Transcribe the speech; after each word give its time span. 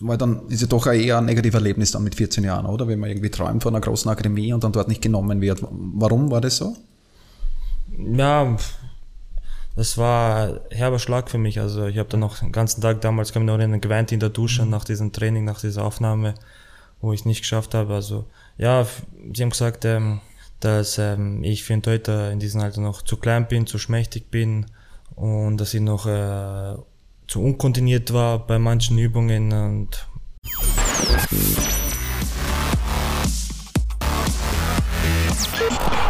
Weil 0.00 0.16
dann 0.16 0.48
ist 0.48 0.62
ja 0.62 0.66
doch 0.66 0.86
eher 0.86 1.18
ein 1.18 1.26
negatives 1.26 1.54
Erlebnis 1.54 1.92
dann 1.92 2.02
mit 2.02 2.14
14 2.14 2.42
Jahren, 2.44 2.66
oder? 2.66 2.88
Wenn 2.88 2.98
man 2.98 3.10
irgendwie 3.10 3.30
träumt 3.30 3.62
von 3.62 3.74
einer 3.74 3.82
großen 3.82 4.10
Akademie 4.10 4.52
und 4.52 4.64
dann 4.64 4.72
dort 4.72 4.88
nicht 4.88 5.02
genommen 5.02 5.40
wird. 5.40 5.62
Warum 5.62 6.30
war 6.30 6.40
das 6.40 6.56
so? 6.56 6.76
Ja, 7.98 8.56
das 9.76 9.98
war 9.98 10.48
ein 10.48 10.60
herber 10.70 10.98
Schlag 10.98 11.30
für 11.30 11.38
mich. 11.38 11.60
Also 11.60 11.86
ich 11.86 11.98
habe 11.98 12.08
dann 12.08 12.20
noch 12.20 12.38
den 12.38 12.52
ganzen 12.52 12.80
Tag 12.80 13.00
damals, 13.02 13.32
kann 13.32 13.42
ich 13.42 13.46
noch 13.46 13.58
erinnern, 13.58 13.80
geweint 13.80 14.12
in 14.12 14.20
der 14.20 14.30
Dusche 14.30 14.66
nach 14.66 14.84
diesem 14.84 15.12
Training, 15.12 15.44
nach 15.44 15.60
dieser 15.60 15.84
Aufnahme, 15.84 16.34
wo 17.00 17.12
ich 17.12 17.20
es 17.20 17.26
nicht 17.26 17.42
geschafft 17.42 17.74
habe. 17.74 17.94
Also 17.94 18.24
ja, 18.58 18.86
sie 19.32 19.42
haben 19.42 19.50
gesagt, 19.50 19.84
ähm, 19.84 20.20
dass 20.60 20.98
ähm, 20.98 21.42
ich 21.42 21.64
für 21.64 21.72
einen 21.72 21.82
Deuter 21.82 22.30
in 22.30 22.40
diesem 22.40 22.60
Alter 22.60 22.80
noch 22.80 23.02
zu 23.02 23.16
klein 23.16 23.48
bin, 23.48 23.66
zu 23.66 23.78
schmächtig 23.78 24.30
bin 24.30 24.66
und 25.14 25.58
dass 25.58 25.72
ich 25.72 25.80
noch 25.80 26.06
äh, 26.06 26.74
zu 27.30 27.40
unkontiniert 27.40 28.12
war 28.12 28.44
bei 28.44 28.58
manchen 28.58 28.98
Übungen 28.98 29.52
und 29.52 30.08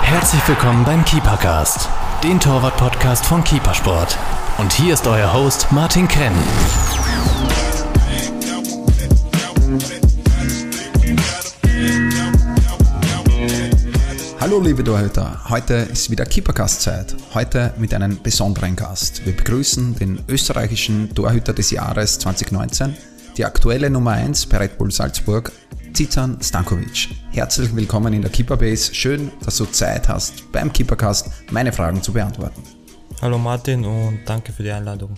Herzlich 0.01 0.49
willkommen 0.49 0.83
beim 0.85 1.05
Keepercast, 1.05 1.91
den 2.25 2.41
Torwart-Podcast 2.41 3.27
von 3.27 3.45
Keepersport. 3.45 4.17
Und 4.57 4.73
hier 4.73 4.95
ist 4.95 5.07
euer 5.07 5.31
Host 5.35 5.71
Martin 5.71 6.09
Krenn. 6.09 6.33
Hallo 14.51 14.63
liebe 14.63 14.83
Torhüter, 14.83 15.49
heute 15.49 15.75
ist 15.75 16.11
wieder 16.11 16.27
Keepercast-Zeit. 16.27 17.15
Heute 17.35 17.73
mit 17.79 17.95
einem 17.95 18.21
besonderen 18.21 18.75
Gast. 18.75 19.25
Wir 19.25 19.37
begrüßen 19.37 19.95
den 19.95 20.25
österreichischen 20.27 21.15
Torhüter 21.15 21.53
des 21.53 21.71
Jahres 21.71 22.19
2019, 22.19 22.97
die 23.37 23.45
aktuelle 23.45 23.89
Nummer 23.91 24.11
1 24.11 24.47
bei 24.47 24.57
Red 24.57 24.77
Bull 24.77 24.91
Salzburg, 24.91 25.53
Zizan 25.93 26.37
Stankovic. 26.43 27.11
Herzlich 27.31 27.77
willkommen 27.77 28.13
in 28.13 28.23
der 28.23 28.31
Keeperbase. 28.33 28.93
Schön, 28.93 29.31
dass 29.45 29.57
du 29.57 29.67
Zeit 29.67 30.09
hast, 30.09 30.51
beim 30.51 30.73
Keepercast 30.73 31.31
meine 31.53 31.73
Fragen 31.73 32.03
zu 32.03 32.13
beantworten. 32.13 32.61
Hallo 33.23 33.39
Martin 33.39 33.85
und 33.85 34.19
danke 34.27 34.53
für 34.53 34.65
die 34.65 34.73
Einladung. 34.73 35.15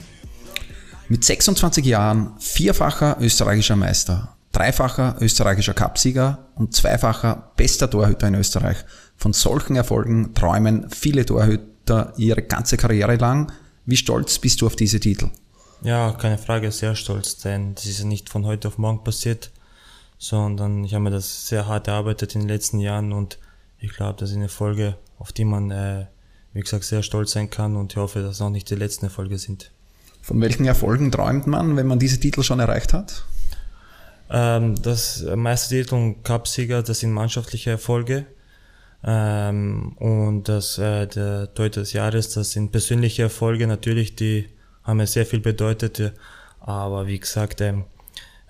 Mit 1.09 1.25
26 1.25 1.87
Jahren 1.87 2.35
vierfacher 2.39 3.17
österreichischer 3.19 3.77
Meister, 3.77 4.37
dreifacher 4.53 5.17
österreichischer 5.21 5.73
Cupsieger 5.73 6.51
und 6.55 6.77
zweifacher 6.77 7.53
bester 7.57 7.89
Torhüter 7.89 8.29
in 8.29 8.35
Österreich. 8.35 8.77
Von 9.23 9.33
solchen 9.33 9.77
Erfolgen 9.77 10.35
träumen 10.35 10.91
viele 10.91 11.25
Torhüter 11.25 12.13
ihre 12.17 12.43
ganze 12.43 12.77
Karriere 12.77 13.15
lang. 13.15 13.53
Wie 13.87 13.97
stolz 13.97 14.41
bist 14.41 14.61
du 14.61 14.67
auf 14.67 14.75
diese 14.75 14.99
Titel? 14.99 15.31
Ja, 15.83 16.11
keine 16.11 16.39
Frage, 16.39 16.73
sehr 16.73 16.97
stolz, 16.97 17.37
denn 17.37 17.77
das 17.77 17.87
ist 17.87 18.01
ja 18.01 18.05
nicht 18.05 18.29
von 18.29 18.45
heute 18.47 18.67
auf 18.67 18.79
morgen 18.79 19.05
passiert, 19.05 19.53
sondern 20.19 20.83
ich 20.83 20.95
habe 20.95 21.05
mir 21.05 21.13
das 21.13 21.47
sehr 21.47 21.69
hart 21.69 21.87
erarbeitet 21.87 22.35
in 22.35 22.41
den 22.41 22.49
letzten 22.49 22.81
Jahren 22.81 23.13
und 23.13 23.39
ich 23.79 23.93
glaube, 23.93 24.19
das 24.19 24.31
ist 24.31 24.37
eine 24.37 24.49
Folge, 24.49 24.97
auf 25.21 25.31
die 25.31 25.45
man, 25.45 25.71
äh, 25.71 26.07
wie 26.53 26.61
gesagt, 26.63 26.83
sehr 26.83 27.05
stolz 27.05 27.31
sein 27.31 27.49
kann 27.49 27.77
und 27.77 27.93
ich 27.93 27.99
hoffe, 27.99 28.23
dass 28.23 28.33
es 28.33 28.41
auch 28.41 28.51
nicht 28.51 28.71
die 28.71 28.75
letzten 28.75 29.05
Erfolge 29.05 29.39
sind. 29.39 29.71
Von 30.21 30.41
welchen 30.41 30.65
Erfolgen 30.65 31.13
träumt 31.13 31.47
man, 31.47 31.77
wenn 31.77 31.87
man 31.87 32.01
diese 32.01 32.19
Titel 32.19 32.43
schon 32.43 32.59
erreicht 32.59 32.93
hat? 32.93 33.25
Ähm, 34.31 34.83
das 34.83 35.25
Meistertitel 35.37 35.95
und 35.95 36.25
Cupsieger, 36.25 36.83
das 36.83 36.99
sind 36.99 37.13
mannschaftliche 37.13 37.71
Erfolge. 37.71 38.27
Ähm, 39.05 39.97
und 39.99 40.49
das, 40.49 40.79
äh, 40.79 41.07
der 41.07 41.53
Torhüter 41.55 41.81
des 41.81 41.93
Jahres, 41.93 42.31
das 42.35 42.53
sind 42.53 42.71
persönliche 42.71 43.23
Erfolge 43.23 43.67
natürlich, 43.67 44.15
die 44.15 44.49
haben 44.85 44.99
mir 44.99 45.07
sehr 45.07 45.27
viel 45.27 45.41
bedeutet. 45.41 46.13
Aber 46.61 47.07
wie 47.07 47.19
gesagt, 47.19 47.61
ähm, 47.61 47.85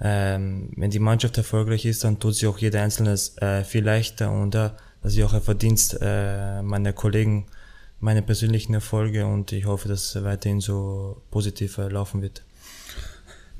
ähm, 0.00 0.70
wenn 0.76 0.90
die 0.90 0.98
Mannschaft 0.98 1.38
erfolgreich 1.38 1.86
ist, 1.86 2.04
dann 2.04 2.18
tut 2.18 2.34
sich 2.34 2.46
auch 2.46 2.58
jeder 2.58 2.82
Einzelne 2.82 3.16
äh, 3.36 3.64
viel 3.64 3.84
leichter 3.84 4.30
und 4.30 4.54
äh, 4.54 4.70
das 5.02 5.16
ist 5.16 5.24
auch 5.24 5.32
ein 5.32 5.42
Verdienst 5.42 5.98
äh, 6.00 6.62
meiner 6.62 6.92
Kollegen, 6.92 7.46
meine 8.00 8.22
persönlichen 8.22 8.74
Erfolge 8.74 9.26
und 9.26 9.52
ich 9.52 9.64
hoffe, 9.64 9.88
dass 9.88 10.14
es 10.16 10.24
weiterhin 10.24 10.60
so 10.60 11.22
positiv 11.30 11.78
äh, 11.78 11.88
laufen 11.88 12.20
wird. 12.20 12.42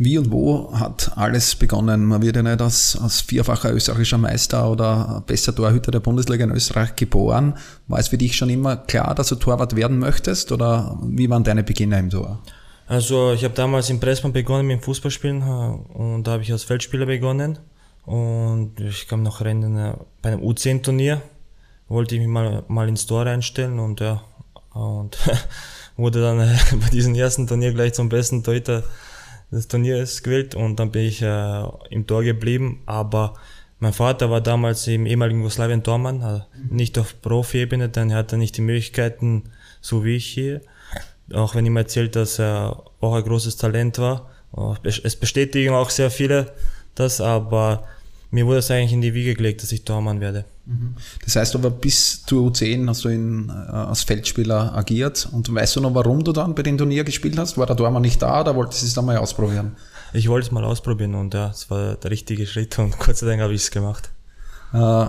Wie 0.04 0.18
und 0.18 0.32
wo 0.32 0.72
hat 0.72 1.12
alles 1.16 1.54
begonnen? 1.54 2.06
Man 2.06 2.22
wird 2.22 2.34
ja 2.34 2.42
nicht 2.42 2.60
als, 2.60 2.98
als 3.00 3.20
vierfacher 3.20 3.72
österreichischer 3.72 4.18
Meister 4.18 4.68
oder 4.68 5.22
bester 5.28 5.54
Torhüter 5.54 5.92
der 5.92 6.00
Bundesliga 6.00 6.42
in 6.42 6.50
Österreich 6.50 6.96
geboren. 6.96 7.56
War 7.86 8.00
es 8.00 8.08
für 8.08 8.18
dich 8.18 8.34
schon 8.34 8.50
immer 8.50 8.76
klar, 8.76 9.14
dass 9.14 9.28
du 9.28 9.36
Torwart 9.36 9.76
werden 9.76 10.00
möchtest 10.00 10.50
oder 10.50 10.98
wie 11.04 11.30
waren 11.30 11.44
deine 11.44 11.62
Beginne 11.62 12.00
im 12.00 12.10
Tor? 12.10 12.40
Also 12.88 13.32
ich 13.32 13.44
habe 13.44 13.54
damals 13.54 13.90
in 13.90 14.00
Pressmann 14.00 14.32
begonnen 14.32 14.66
mit 14.66 14.80
dem 14.80 14.82
Fußballspielen 14.82 15.40
äh, 15.42 15.96
und 15.96 16.24
da 16.24 16.32
habe 16.32 16.42
ich 16.42 16.50
als 16.50 16.64
Feldspieler 16.64 17.06
begonnen 17.06 17.60
und 18.04 18.80
ich 18.80 19.06
kam 19.06 19.22
noch 19.22 19.40
rennen 19.40 19.78
äh, 19.78 19.94
bei 20.20 20.32
einem 20.32 20.42
U10-Turnier, 20.42 21.22
wollte 21.86 22.16
ich 22.16 22.20
mich 22.20 22.28
mal, 22.28 22.64
mal 22.66 22.88
ins 22.88 23.06
Tor 23.06 23.26
reinstellen 23.26 23.78
und 23.78 24.00
ja, 24.00 24.24
und 24.74 25.16
wurde 25.96 26.22
dann 26.22 26.40
äh, 26.40 26.58
bei 26.72 26.88
diesem 26.90 27.14
ersten 27.14 27.46
Turnier 27.46 27.72
gleich 27.72 27.92
zum 27.92 28.08
besten 28.08 28.42
Torhüter 28.42 28.82
des 29.52 29.68
Turniers 29.68 30.22
gewählt 30.22 30.54
und 30.54 30.80
dann 30.80 30.90
bin 30.90 31.02
ich 31.02 31.22
äh, 31.22 31.62
im 31.90 32.06
Tor 32.06 32.24
geblieben, 32.24 32.82
aber 32.86 33.34
mein 33.78 33.92
Vater 33.92 34.30
war 34.30 34.40
damals 34.40 34.86
im 34.86 35.06
ehemaligen 35.06 35.40
Jugoslawien 35.40 35.82
Tormann, 35.82 36.22
also 36.22 36.44
nicht 36.70 36.98
auf 36.98 37.20
Profi-Ebene, 37.20 37.88
denn 37.88 38.10
er 38.10 38.18
hatte 38.18 38.36
nicht 38.36 38.56
die 38.56 38.62
Möglichkeiten, 38.62 39.44
so 39.80 40.04
wie 40.04 40.16
ich 40.16 40.26
hier. 40.26 40.60
Auch 41.32 41.54
wenn 41.54 41.66
ihm 41.66 41.76
erzählt, 41.76 42.14
dass 42.14 42.38
er 42.38 42.84
auch 43.00 43.14
ein 43.14 43.24
großes 43.24 43.56
Talent 43.56 43.98
war. 43.98 44.30
Es 44.84 45.16
bestätigen 45.16 45.74
auch 45.74 45.90
sehr 45.90 46.10
viele 46.10 46.52
das, 46.94 47.20
aber 47.20 47.84
mir 48.32 48.46
wurde 48.46 48.58
es 48.58 48.70
eigentlich 48.70 48.94
in 48.94 49.02
die 49.02 49.12
Wiege 49.12 49.34
gelegt, 49.34 49.62
dass 49.62 49.72
ich 49.72 49.84
Tormann 49.84 50.20
werde. 50.20 50.46
Mhm. 50.64 50.94
Das 51.22 51.36
heißt 51.36 51.54
aber 51.54 51.70
bis 51.70 52.24
zur 52.24 52.48
U10 52.48 52.88
hast 52.88 53.04
du 53.04 53.10
in, 53.10 53.50
äh, 53.50 53.52
als 53.52 54.04
Feldspieler 54.04 54.74
agiert 54.74 55.28
und 55.30 55.54
weißt 55.54 55.76
du 55.76 55.80
noch, 55.80 55.94
warum 55.94 56.24
du 56.24 56.32
dann 56.32 56.54
bei 56.54 56.62
dem 56.62 56.78
Turnier 56.78 57.04
gespielt 57.04 57.36
hast? 57.38 57.58
War 57.58 57.66
der 57.66 57.76
Tormann 57.76 58.00
nicht 58.00 58.22
da 58.22 58.40
oder 58.40 58.56
wolltest 58.56 58.82
du 58.82 58.86
es 58.86 58.94
dann 58.94 59.04
mal 59.04 59.18
ausprobieren? 59.18 59.76
Ich 60.14 60.28
wollte 60.28 60.46
es 60.46 60.52
mal 60.52 60.64
ausprobieren 60.64 61.14
und 61.14 61.34
ja, 61.34 61.50
es 61.50 61.70
war 61.70 61.96
der 61.96 62.10
richtige 62.10 62.46
Schritt 62.46 62.78
und 62.78 62.98
Gott 62.98 63.18
sei 63.18 63.26
Dank 63.26 63.42
habe 63.42 63.52
ich 63.52 63.62
es 63.62 63.70
gemacht. 63.70 64.10
Äh, 64.72 65.06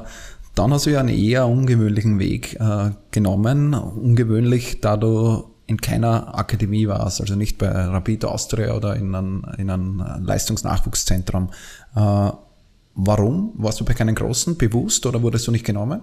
dann 0.55 0.73
hast 0.73 0.85
du 0.85 0.89
ja 0.89 0.99
einen 0.99 1.15
eher 1.15 1.47
ungewöhnlichen 1.47 2.19
Weg 2.19 2.59
äh, 2.59 2.91
genommen. 3.11 3.73
Ungewöhnlich, 3.73 4.81
da 4.81 4.97
du 4.97 5.49
in 5.65 5.79
keiner 5.79 6.37
Akademie 6.37 6.89
warst, 6.89 7.21
also 7.21 7.35
nicht 7.35 7.57
bei 7.57 7.69
Rapid 7.69 8.25
Austria 8.25 8.75
oder 8.75 8.97
in 8.97 9.15
einem, 9.15 9.45
in 9.57 9.69
einem 9.69 10.03
Leistungsnachwuchszentrum. 10.19 11.51
Äh, 11.95 12.31
warum? 12.95 13.53
Warst 13.55 13.79
du 13.79 13.85
bei 13.85 13.93
keinen 13.93 14.15
großen 14.15 14.57
bewusst 14.57 15.05
oder 15.05 15.21
wurdest 15.21 15.47
du 15.47 15.51
nicht 15.51 15.65
genommen? 15.65 16.01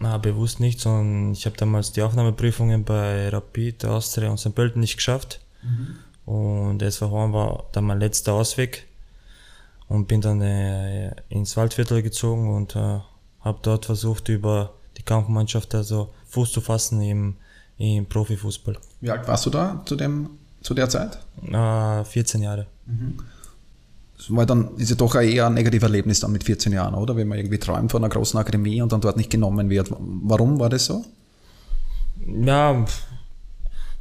Na, 0.00 0.18
bewusst 0.18 0.60
nicht, 0.60 0.80
sondern 0.80 1.32
ich 1.32 1.44
habe 1.46 1.56
damals 1.56 1.92
die 1.92 2.02
Aufnahmeprüfungen 2.02 2.84
bei 2.84 3.28
Rapid 3.28 3.84
Austria 3.84 4.30
und 4.30 4.38
St. 4.38 4.54
Pölten 4.54 4.80
nicht 4.80 4.96
geschafft. 4.96 5.40
Mhm. 5.62 5.96
Und 6.32 6.82
SV 6.82 7.10
Horn 7.10 7.32
war 7.32 7.64
dann 7.72 7.84
mein 7.84 7.98
letzter 7.98 8.34
Ausweg 8.34 8.86
und 9.88 10.06
bin 10.06 10.20
dann 10.20 10.40
äh, 10.40 11.12
ins 11.30 11.56
Waldviertel 11.56 12.02
gezogen 12.02 12.54
und 12.54 12.76
äh, 12.76 13.00
habe 13.40 13.58
dort 13.62 13.86
versucht, 13.86 14.28
über 14.28 14.74
die 14.96 15.02
Kampfmannschaft 15.02 15.74
also 15.74 16.12
Fuß 16.28 16.52
zu 16.52 16.60
fassen 16.60 17.00
im, 17.00 17.36
im 17.78 18.06
Profifußball. 18.06 18.76
Wie 19.00 19.10
alt 19.10 19.26
warst 19.26 19.46
du 19.46 19.50
da 19.50 19.82
zu, 19.84 19.96
dem, 19.96 20.30
zu 20.60 20.74
der 20.74 20.88
Zeit? 20.88 21.18
Äh, 21.42 22.04
14 22.04 22.42
Jahre. 22.42 22.66
Mhm. 22.86 23.18
Das 24.18 24.34
war 24.34 24.44
dann, 24.44 24.76
ist 24.76 24.90
ja 24.90 24.96
doch 24.96 25.14
eher 25.14 25.46
ein 25.46 25.54
negatives 25.54 25.84
Erlebnis 25.84 26.20
dann 26.20 26.32
mit 26.32 26.44
14 26.44 26.72
Jahren, 26.72 26.94
oder? 26.94 27.16
Wenn 27.16 27.28
man 27.28 27.38
irgendwie 27.38 27.58
träumt 27.58 27.92
von 27.92 28.02
einer 28.02 28.12
großen 28.12 28.38
Akademie 28.38 28.82
und 28.82 28.92
dann 28.92 29.00
dort 29.00 29.16
nicht 29.16 29.30
genommen 29.30 29.70
wird. 29.70 29.90
Warum 29.90 30.58
war 30.58 30.68
das 30.68 30.86
so? 30.86 31.04
Ja, 32.26 32.84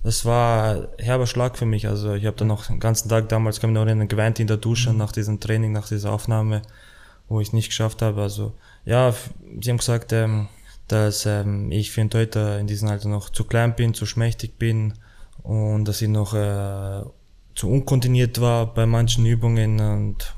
das 0.04 0.26
war 0.26 0.76
ein 0.76 0.88
herber 0.98 1.28
Schlag 1.28 1.58
für 1.58 1.66
mich. 1.66 1.88
Also 1.88 2.14
ich 2.14 2.26
habe 2.26 2.36
dann 2.36 2.48
noch 2.48 2.66
den 2.66 2.80
ganzen 2.80 3.10
Tag 3.10 3.30
damals, 3.30 3.60
kann 3.60 3.70
ich 3.70 3.76
noch 3.76 3.86
erinnern, 3.86 4.08
geweint 4.08 4.40
in 4.40 4.48
der 4.48 4.58
Dusche 4.58 4.92
mhm. 4.92 4.98
nach 4.98 5.12
diesem 5.12 5.40
Training, 5.40 5.72
nach 5.72 5.88
dieser 5.88 6.12
Aufnahme, 6.12 6.64
wo 7.30 7.40
ich 7.40 7.50
es 7.50 7.54
nicht 7.54 7.70
geschafft 7.70 8.02
habe. 8.02 8.22
Also 8.22 8.54
ja, 8.86 9.14
sie 9.62 9.70
haben 9.70 9.78
gesagt, 9.78 10.14
ähm, 10.14 10.48
dass 10.88 11.26
ähm, 11.26 11.72
ich 11.72 11.92
für 11.92 12.02
einen 12.02 12.10
Deuter 12.10 12.58
in 12.60 12.66
diesem 12.68 12.88
Alter 12.90 13.10
noch 13.10 13.30
zu 13.30 13.44
klein 13.44 13.76
bin, 13.76 13.94
zu 13.94 14.06
schmächtig 14.06 14.58
bin 14.58 14.94
und 15.44 15.86
dass 15.86 16.02
ich 16.02 16.10
noch 16.10 16.34
äh, 16.34 17.02
zu 17.58 17.70
unkontiniert 17.70 18.40
war 18.40 18.74
bei 18.74 18.86
manchen 18.86 19.26
Übungen 19.26 19.80
und 19.80 20.36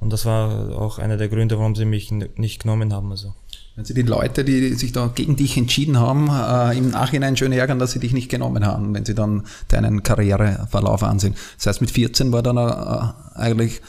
und 0.00 0.12
das 0.12 0.26
war 0.26 0.78
auch 0.78 1.00
einer 1.00 1.16
der 1.16 1.28
Gründe, 1.28 1.58
warum 1.58 1.74
sie 1.74 1.84
mich 1.84 2.12
nicht 2.12 2.62
genommen 2.62 2.92
haben. 2.92 3.10
Also. 3.10 3.34
Wenn 3.74 3.84
Sie 3.84 3.94
die 3.94 4.02
Leute, 4.02 4.44
die 4.44 4.74
sich 4.74 4.92
da 4.92 5.10
gegen 5.12 5.34
dich 5.34 5.56
entschieden 5.56 5.98
haben, 5.98 6.28
äh, 6.28 6.78
im 6.78 6.90
Nachhinein 6.90 7.36
schön 7.36 7.50
ärgern, 7.50 7.80
dass 7.80 7.92
sie 7.92 7.98
dich 7.98 8.12
nicht 8.12 8.30
genommen 8.30 8.64
haben, 8.64 8.94
wenn 8.94 9.04
sie 9.04 9.14
dann 9.14 9.44
deinen 9.66 10.04
Karriereverlauf 10.04 11.02
ansehen. 11.02 11.34
Das 11.56 11.66
heißt, 11.66 11.80
mit 11.80 11.90
14 11.90 12.30
war 12.30 12.42
dann 12.42 12.58
äh, 12.58 13.38
eigentlich 13.40 13.80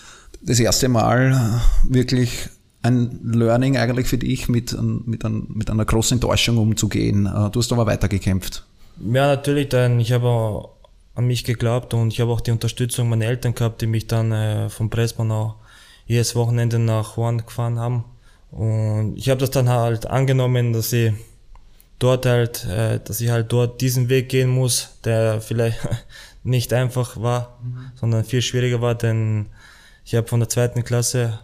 das 0.41 0.59
erste 0.59 0.89
Mal 0.89 1.61
äh, 1.87 1.93
wirklich 1.93 2.49
ein 2.81 3.19
Learning 3.23 3.77
eigentlich 3.77 4.07
für 4.07 4.17
dich, 4.17 4.49
mit, 4.49 4.75
mit, 5.05 5.23
ein, 5.25 5.45
mit 5.49 5.69
einer 5.69 5.85
großen 5.85 6.15
Enttäuschung 6.15 6.57
umzugehen. 6.57 7.27
Äh, 7.27 7.51
du 7.51 7.59
hast 7.59 7.71
aber 7.71 7.85
weitergekämpft. 7.85 8.65
Ja, 8.99 9.27
natürlich, 9.27 9.69
denn 9.69 9.99
ich 9.99 10.11
habe 10.11 10.69
an 11.19 11.27
mich 11.27 11.44
geglaubt 11.44 11.94
und 11.94 12.13
ich 12.13 12.21
habe 12.21 12.31
auch 12.31 12.39
die 12.39 12.51
Unterstützung 12.51 13.10
meiner 13.10 13.25
Eltern 13.25 13.54
gehabt, 13.54 13.81
die 13.81 13.88
mich 13.88 14.07
dann 14.07 14.31
äh, 14.31 14.69
vom 14.69 14.89
Pressmann 14.89 15.31
auch 15.33 15.56
jedes 16.06 16.33
Wochenende 16.33 16.80
nach 16.80 17.18
Horn 17.18 17.45
gefahren 17.45 17.77
haben. 17.77 18.06
Und 18.51 19.18
ich 19.18 19.30
habe 19.30 19.42
das 19.42 19.51
dann 19.51 19.68
halt 19.68 20.07
angenommen, 20.07 20.71
dass 20.71 20.94
ich 20.94 21.12
dort 22.00 22.25
halt, 22.25 22.63
äh, 22.66 23.01
dass 23.04 23.19
ich 23.19 23.30
halt 23.30 23.51
dort 23.51 23.81
diesen 23.81 24.07
Weg 24.07 24.30
gehen 24.30 24.50
muss, 24.50 24.98
der 25.04 25.42
vielleicht 25.42 25.80
nicht 26.44 26.71
einfach 26.71 27.21
war, 27.21 27.60
mhm. 27.62 27.92
sondern 27.95 28.24
viel 28.24 28.42
schwieriger 28.42 28.80
war, 28.80 28.95
denn 28.95 29.48
ich 30.06 30.16
habe 30.16 30.27
von 30.27 30.39
der 30.39 30.48
zweiten 30.48 30.86
Klasse, 30.86 31.39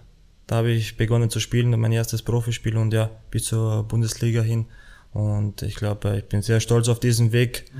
da 0.47 0.55
habe 0.55 0.71
ich 0.71 0.95
begonnen 0.95 1.29
zu 1.29 1.41
spielen, 1.41 1.77
mein 1.77 1.91
erstes 1.91 2.21
Profispiel 2.21 2.77
und 2.77 2.93
ja, 2.93 3.09
bis 3.29 3.43
zur 3.43 3.83
Bundesliga 3.83 4.41
hin. 4.41 4.67
Und 5.15 5.61
ich 5.61 5.75
glaube, 5.75 6.17
ich 6.17 6.25
bin 6.25 6.41
sehr 6.41 6.59
stolz 6.59 6.89
auf 6.89 6.99
diesen 6.99 7.31
Weg. 7.31 7.71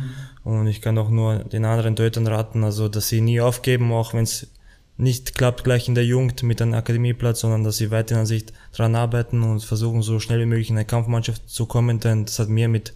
Und 0.45 0.67
ich 0.67 0.81
kann 0.81 0.97
auch 0.97 1.09
nur 1.09 1.39
den 1.43 1.65
anderen 1.65 1.95
Deutern 1.95 2.25
raten, 2.27 2.63
also 2.63 2.87
dass 2.87 3.09
sie 3.09 3.19
nie 3.19 3.41
aufgeben, 3.41 3.91
auch 3.91 4.13
wenn 4.13 4.23
es 4.23 4.47
nicht 4.95 5.35
klappt 5.35 5.65
gleich 5.65 5.89
in 5.89 5.95
der 5.95 6.05
Jugend 6.05 6.43
mit 6.43 6.61
einem 6.61 6.75
Akademieplatz, 6.75 7.41
sondern 7.41 7.65
dass 7.65 7.75
sie 7.75 7.91
weiterhin 7.91 8.21
an 8.21 8.25
sich 8.25 8.45
dran 8.71 8.95
arbeiten 8.95 9.43
und 9.43 9.65
versuchen, 9.65 10.01
so 10.01 10.21
schnell 10.21 10.39
wie 10.39 10.45
möglich 10.45 10.69
in 10.69 10.77
eine 10.77 10.85
Kampfmannschaft 10.85 11.49
zu 11.49 11.65
kommen, 11.65 11.99
denn 11.99 12.23
das 12.23 12.39
hat 12.39 12.47
mir 12.47 12.69
mit 12.69 12.93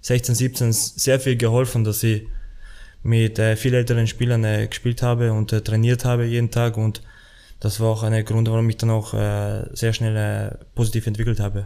16, 0.00 0.34
17 0.34 0.72
sehr 0.72 1.20
viel 1.20 1.36
geholfen, 1.36 1.84
dass 1.84 2.02
ich 2.02 2.26
mit 3.02 3.38
äh, 3.38 3.54
viel 3.54 3.74
älteren 3.74 4.06
Spielern 4.06 4.44
äh, 4.44 4.66
gespielt 4.66 5.02
habe 5.02 5.34
und 5.34 5.52
äh, 5.52 5.60
trainiert 5.60 6.06
habe 6.06 6.24
jeden 6.24 6.50
Tag. 6.50 6.78
Und 6.78 7.02
das 7.60 7.80
war 7.80 7.88
auch 7.88 8.02
ein 8.02 8.24
Grund, 8.24 8.50
warum 8.50 8.68
ich 8.68 8.76
dann 8.76 8.90
auch 8.90 9.14
äh, 9.14 9.64
sehr 9.72 9.92
schnell 9.92 10.16
äh, 10.16 10.64
positiv 10.74 11.06
entwickelt 11.06 11.40
habe. 11.40 11.64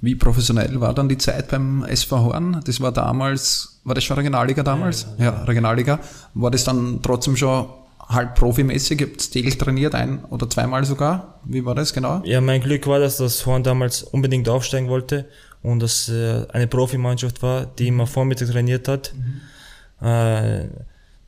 Wie 0.00 0.16
professionell 0.16 0.80
war 0.80 0.94
dann 0.94 1.08
die 1.08 1.18
Zeit 1.18 1.48
beim 1.48 1.84
SV 1.84 2.24
Horn? 2.24 2.60
Das 2.64 2.80
war 2.80 2.90
damals, 2.90 3.80
war 3.84 3.94
das 3.94 4.02
schon 4.02 4.16
Regionalliga 4.16 4.62
damals? 4.62 5.06
Ja, 5.18 5.24
ja. 5.24 5.32
ja 5.32 5.44
Regionalliga. 5.44 6.00
War 6.34 6.50
das 6.50 6.64
dann 6.64 7.00
trotzdem 7.02 7.36
schon 7.36 7.66
halb 8.08 8.34
profimäßig? 8.34 9.00
Ihr 9.00 9.06
habt 9.06 9.32
täglich 9.32 9.58
trainiert, 9.58 9.94
ein 9.94 10.24
oder 10.24 10.50
zweimal 10.50 10.84
sogar? 10.84 11.40
Wie 11.44 11.64
war 11.64 11.74
das 11.74 11.92
genau? 11.92 12.22
Ja, 12.24 12.40
mein 12.40 12.60
Glück 12.60 12.86
war, 12.86 12.98
dass 12.98 13.18
das 13.18 13.46
Horn 13.46 13.62
damals 13.62 14.02
unbedingt 14.02 14.48
aufsteigen 14.48 14.88
wollte 14.88 15.26
und 15.62 15.80
dass 15.80 16.08
äh, 16.08 16.46
eine 16.52 16.66
Profimannschaft 16.66 17.42
war, 17.42 17.66
die 17.66 17.88
immer 17.88 18.06
Vormittag 18.06 18.50
trainiert 18.50 18.88
hat. 18.88 19.12
Mhm. 19.14 20.06
Äh, 20.06 20.64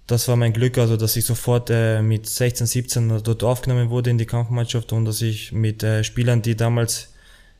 das 0.07 0.29
war 0.29 0.37
mein 0.37 0.53
Glück, 0.53 0.77
also 0.79 0.97
dass 0.97 1.17
ich 1.17 1.25
sofort 1.25 1.71
äh, 1.71 2.03
mit 2.03 2.27
16, 2.27 2.67
17 2.67 3.23
dort 3.23 3.43
aufgenommen 3.43 3.91
wurde 3.91 4.11
in 4.11 4.19
die 4.19 4.27
Kampfmannschaft 4.27 4.93
und 4.93 5.07
dass 5.07 5.23
ich 5.23 5.53
mit 5.53 5.83
äh, 5.83 6.05
Spielern, 6.05 6.43
die 6.43 6.57
damals 6.57 7.09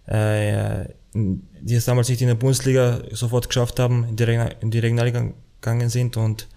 äh, 0.07 0.87
die 1.15 1.75
es 1.75 1.85
damals 1.85 2.09
nicht 2.09 2.21
in 2.21 2.29
der 2.29 2.35
Bundesliga 2.35 3.03
sofort 3.13 3.49
geschafft 3.49 3.79
haben, 3.79 4.05
in 4.05 4.17
die, 4.17 4.25
in 4.61 4.71
die 4.71 4.79
Regionalliga 4.81 5.31
gegangen 5.61 5.89
sind 5.89 6.17
und 6.17 6.49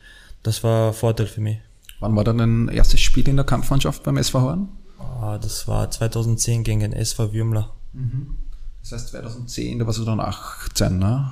das 0.43 0.63
war 0.63 0.89
ein 0.89 0.93
Vorteil 0.93 1.27
für 1.27 1.41
mich. 1.41 1.59
Wann 1.99 2.15
war 2.15 2.23
dann 2.23 2.39
ein 2.39 2.67
erstes 2.69 2.99
Spiel 2.99 3.27
in 3.27 3.35
der 3.35 3.45
Kampfmannschaft 3.45 4.03
beim 4.03 4.17
SV 4.17 4.41
Horn? 4.41 4.69
Ah, 4.99 5.37
das 5.37 5.67
war 5.67 5.89
2010 5.89 6.63
gegen 6.63 6.79
den 6.79 6.93
SV 6.93 7.33
Würmler. 7.33 7.73
Mhm. 7.93 8.35
Das 8.81 8.93
heißt 8.93 9.09
2010, 9.09 9.79
da 9.79 9.85
warst 9.85 9.99
du 9.99 10.05
dann 10.05 10.19
18, 10.19 10.97
ne? 10.97 11.31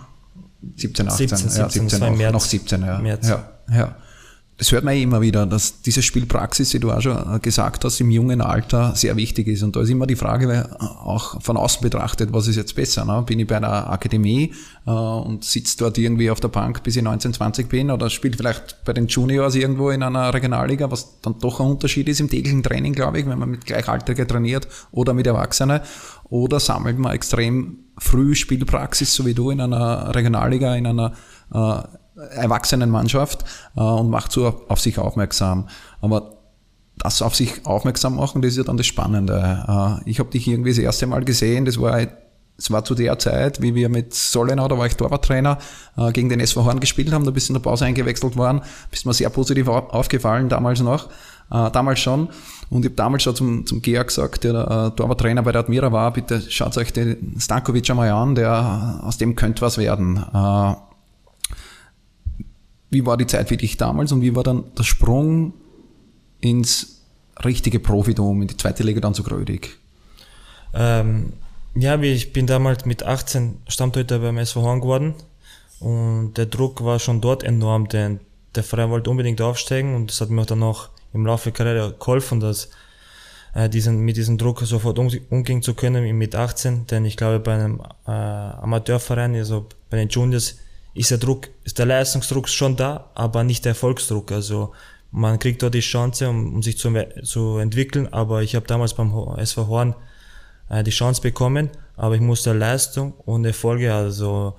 17, 0.76 1.08
18, 1.08 1.28
17, 1.28 1.50
17, 1.50 1.62
ja, 1.62 1.70
17 1.70 2.00
noch, 2.00 2.18
März. 2.18 2.34
noch 2.34 2.42
17, 2.42 2.82
ja. 2.82 3.00
März. 3.00 3.28
ja, 3.28 3.52
ja 3.72 3.96
das 4.58 4.72
hört 4.72 4.86
man 4.86 4.94
eh 4.94 5.04
immer 5.04 5.20
wieder, 5.20 5.46
dass 5.46 5.82
diese 5.82 6.02
Spielpraxis, 6.02 6.70
die 6.70 6.80
du 6.80 6.90
auch 6.90 7.02
schon 7.02 7.42
gesagt 7.42 7.84
hast, 7.84 8.00
im 8.00 8.10
jungen 8.10 8.40
Alter 8.40 8.96
sehr 8.96 9.18
wichtig 9.18 9.48
ist. 9.48 9.64
Und 9.64 9.76
da 9.76 9.82
ist 9.82 9.90
immer 9.90 10.08
die 10.08 10.16
Frage, 10.16 10.70
auch 10.80 11.42
von 11.42 11.58
außen 11.58 11.82
betrachtet, 11.82 12.32
was 12.32 12.48
ist 12.48 12.56
jetzt 12.56 12.74
besser? 12.74 13.04
Ne? 13.04 13.22
Bin 13.26 13.38
ich 13.40 13.48
bei 13.48 13.58
einer 13.58 13.90
Akademie 13.90 14.54
äh, 14.88 14.92
und 14.92 15.44
sitze 15.44 15.78
dort 15.80 15.98
irgendwie 15.98 16.32
auf 16.32 16.40
der 16.40 16.48
Bank, 16.48 16.84
bis 16.84 16.96
ich 16.96 17.04
19, 17.04 17.34
20 17.34 17.68
bin 17.68 17.92
oder 17.92 18.10
spielt 18.10 18.38
vielleicht 18.38 18.86
bei 18.86 18.94
den 18.94 19.08
Juniors 19.08 19.56
irgendwo 19.56 19.90
in 19.90 20.02
einer 20.02 20.34
Regionalliga, 20.34 20.90
was 20.90 21.20
dann 21.22 21.38
doch 21.40 21.60
ein 21.60 21.68
Unterschied 21.68 22.08
ist 22.08 22.22
im 22.22 22.30
täglichen 22.30 22.64
Training, 22.64 22.94
glaube 22.94 23.20
ich, 23.20 23.28
wenn 23.28 23.38
man 23.38 23.50
mit 23.50 23.66
Gleichaltrigen 23.66 24.26
trainiert 24.26 24.70
oder 24.92 25.14
mit 25.14 25.28
Erwachsenen. 25.28 25.82
Oder 26.30 26.62
sammelt 26.62 26.98
man 26.98 27.14
extrem 27.14 27.80
früh 27.98 28.36
Spielpraxis, 28.36 29.14
so 29.14 29.26
wie 29.26 29.34
du 29.34 29.52
in 29.52 29.60
einer 29.60 30.16
Regionalliga, 30.16 30.76
in 30.76 30.88
einer 30.88 31.14
äh, 31.54 31.84
Erwachsenenmannschaft 32.16 33.44
äh, 33.76 33.82
und 33.82 34.10
macht 34.10 34.32
so 34.32 34.62
auf, 34.68 34.80
sich 34.80 34.98
aufmerksam. 34.98 35.68
Aber 36.02 36.38
das 36.98 37.22
auf 37.22 37.36
sich 37.36 37.66
aufmerksam 37.66 38.16
machen, 38.16 38.42
das 38.42 38.52
ist 38.52 38.58
ja 38.58 38.64
dann 38.64 38.78
das 38.78 38.86
Spannende. 38.86 40.00
Äh, 40.06 40.10
ich 40.10 40.20
habe 40.20 40.30
dich 40.30 40.48
irgendwie 40.48 40.70
das 40.70 40.80
erste 40.80 41.08
Mal 41.08 41.24
gesehen, 41.26 41.66
das 41.66 41.80
war 41.80 42.00
es 42.58 42.72
war 42.72 42.86
zu 42.86 42.96
der 42.96 43.20
Zeit, 43.20 43.62
wie 43.62 43.76
wir 43.76 43.90
mit 43.90 44.14
Sollenau, 44.14 44.68
da 44.68 44.78
war 44.78 44.86
ich 44.86 44.96
Torwarttrainer, 44.96 45.58
äh, 45.98 46.12
gegen 46.12 46.30
den 46.30 46.40
SV 46.40 46.64
Horn 46.64 46.80
gespielt 46.80 47.12
haben, 47.12 47.26
da 47.26 47.32
bist 47.32 47.50
du 47.50 47.54
in 47.54 47.56
der 47.56 47.70
Pause 47.70 47.86
eingewechselt 47.86 48.38
worden, 48.38 48.62
bist 48.90 49.06
mir 49.06 49.14
sehr 49.14 49.30
positiv 49.30 49.68
aufgefallen, 49.68 50.48
damals 50.48 50.80
noch, 50.80 51.10
äh, 51.52 51.70
damals 51.72 52.00
schon. 52.00 52.30
Und 52.70 52.80
ich 52.80 52.86
habe 52.86 52.96
damals 52.96 53.24
schon 53.24 53.36
zum, 53.36 53.66
zum 53.66 53.82
Georg 53.82 54.08
gesagt, 54.08 54.46
der 54.46 54.54
äh, 54.54 54.96
Torwarttrainer 54.96 55.44
bei 55.44 55.52
der 55.52 55.62
Admira 55.62 55.92
war, 55.92 56.14
bitte 56.14 56.42
schaut 56.50 56.78
euch 56.78 56.94
den 56.94 57.36
Stankovic 57.40 57.90
einmal 57.90 58.10
an, 58.10 58.36
der, 58.36 59.02
aus 59.04 59.18
dem 59.18 59.36
könnte 59.36 59.62
was 59.62 59.78
werden. 59.78 60.18
Äh, 60.34 60.76
wie 62.90 63.06
war 63.06 63.18
die 63.18 63.28
Zeit 63.28 63.50
für 63.50 63.58
dich 63.58 63.78
damals 63.78 64.12
und 64.12 64.22
wie 64.22 64.36
war 64.36 64.44
dann 64.44 64.64
der 64.78 64.84
Sprung 64.84 65.54
ins 66.40 67.02
richtige 67.44 67.80
Profitum, 67.80 68.42
in 68.42 68.48
die 68.48 68.58
zweite 68.58 68.84
Liga 68.84 69.02
dann 69.02 69.14
zu 69.14 69.24
Grödig? 69.24 69.78
Ähm, 70.74 71.34
ja, 71.74 72.00
ich 72.00 72.34
bin 72.34 72.48
damals 72.48 72.86
mit 72.86 73.04
18 73.04 73.58
Stammtorhüter 73.68 74.20
beim 74.20 74.38
SV 74.38 74.62
Horn 74.62 74.82
geworden 74.82 75.16
und 75.80 76.34
der 76.36 76.46
Druck 76.46 76.84
war 76.84 77.00
schon 77.00 77.22
dort 77.22 77.44
enorm, 77.44 77.90
denn 77.90 78.20
der 78.56 78.64
Verein 78.64 78.90
wollte 78.90 79.10
unbedingt 79.10 79.42
aufsteigen 79.42 79.96
und 79.96 80.10
das 80.10 80.22
hat 80.22 80.30
mir 80.30 80.46
dann 80.46 80.64
auch 80.64 80.90
im 81.14 81.26
Laufe 81.26 81.52
der 81.52 81.54
Karriere 81.54 81.96
geholfen, 82.00 82.40
dass 82.40 82.70
äh, 83.54 83.70
diesen, 83.70 84.00
mit 84.00 84.18
diesem 84.18 84.38
Druck 84.38 84.62
sofort 84.62 85.00
um, 85.00 85.10
umgehen 85.30 85.62
zu 85.62 85.74
können 85.74 86.18
mit 86.18 86.36
18, 86.36 86.88
denn 86.88 87.06
ich 87.06 87.18
glaube 87.18 87.40
bei 87.40 87.56
einem 87.56 87.82
äh, 88.06 88.12
Amateurverein, 88.12 89.36
also 89.36 89.68
bei 89.90 89.98
den 89.98 90.10
Juniors, 90.10 90.58
ist 90.96 91.12
der 91.12 91.18
Druck, 91.18 91.50
ist 91.64 91.78
der 91.78 91.86
Leistungsdruck 91.86 92.50
schon 92.50 92.76
da, 92.76 93.12
aber 93.14 93.44
nicht 93.44 93.66
der 93.66 93.72
Erfolgsdruck. 93.72 94.32
Also 94.32 94.72
man 95.12 95.38
kriegt 95.38 95.62
dort 95.62 95.74
die 95.74 95.82
Chance, 95.82 96.28
um, 96.30 96.56
um 96.56 96.64
sich 96.64 96.78
zu, 96.78 96.92
zu 97.24 97.58
entwickeln, 97.58 98.12
aber 98.12 98.42
ich 98.42 98.56
habe 98.56 98.66
damals 98.66 98.94
beim 98.94 99.14
SV 99.38 99.68
Horn 99.68 99.96
äh, 100.70 100.84
die 100.84 100.92
Chance 100.92 101.22
bekommen, 101.22 101.70
aber 101.98 102.16
ich 102.16 102.22
musste 102.22 102.54
Leistung 102.54 103.14
und 103.26 103.46
Erfolge 103.46 103.94
also 103.94 104.56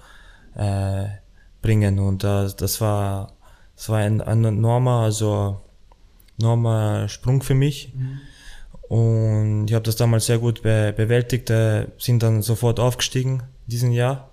äh, 0.54 1.06
bringen 1.62 1.98
und 1.98 2.22
äh, 2.22 2.48
das 2.56 2.80
war 2.80 3.32
das 3.74 3.88
war 3.88 3.98
ein, 3.98 4.20
ein 4.20 4.44
enormer 4.44 5.00
also 5.00 5.60
enormer 6.38 7.08
Sprung 7.08 7.42
für 7.42 7.54
mich. 7.54 7.92
Mhm. 7.94 8.20
Und 8.88 9.66
ich 9.66 9.74
habe 9.74 9.82
das 9.82 9.96
damals 9.96 10.26
sehr 10.26 10.38
gut 10.38 10.62
be 10.62 10.94
bewältigt, 10.96 11.50
äh, 11.50 11.86
sind 11.98 12.22
dann 12.22 12.42
sofort 12.42 12.78
aufgestiegen 12.78 13.42
diesen 13.66 13.90
Jahr 13.90 14.30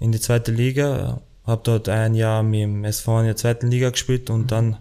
in 0.00 0.12
die 0.12 0.20
zweite 0.20 0.50
Liga, 0.50 1.20
habe 1.46 1.60
dort 1.62 1.88
ein 1.88 2.14
Jahr 2.14 2.42
mit 2.42 2.62
dem 2.62 2.84
SV 2.84 3.20
in 3.20 3.26
der 3.26 3.36
zweiten 3.36 3.70
Liga 3.70 3.90
gespielt 3.90 4.30
und 4.30 4.42
mhm. 4.42 4.46
dann 4.48 4.76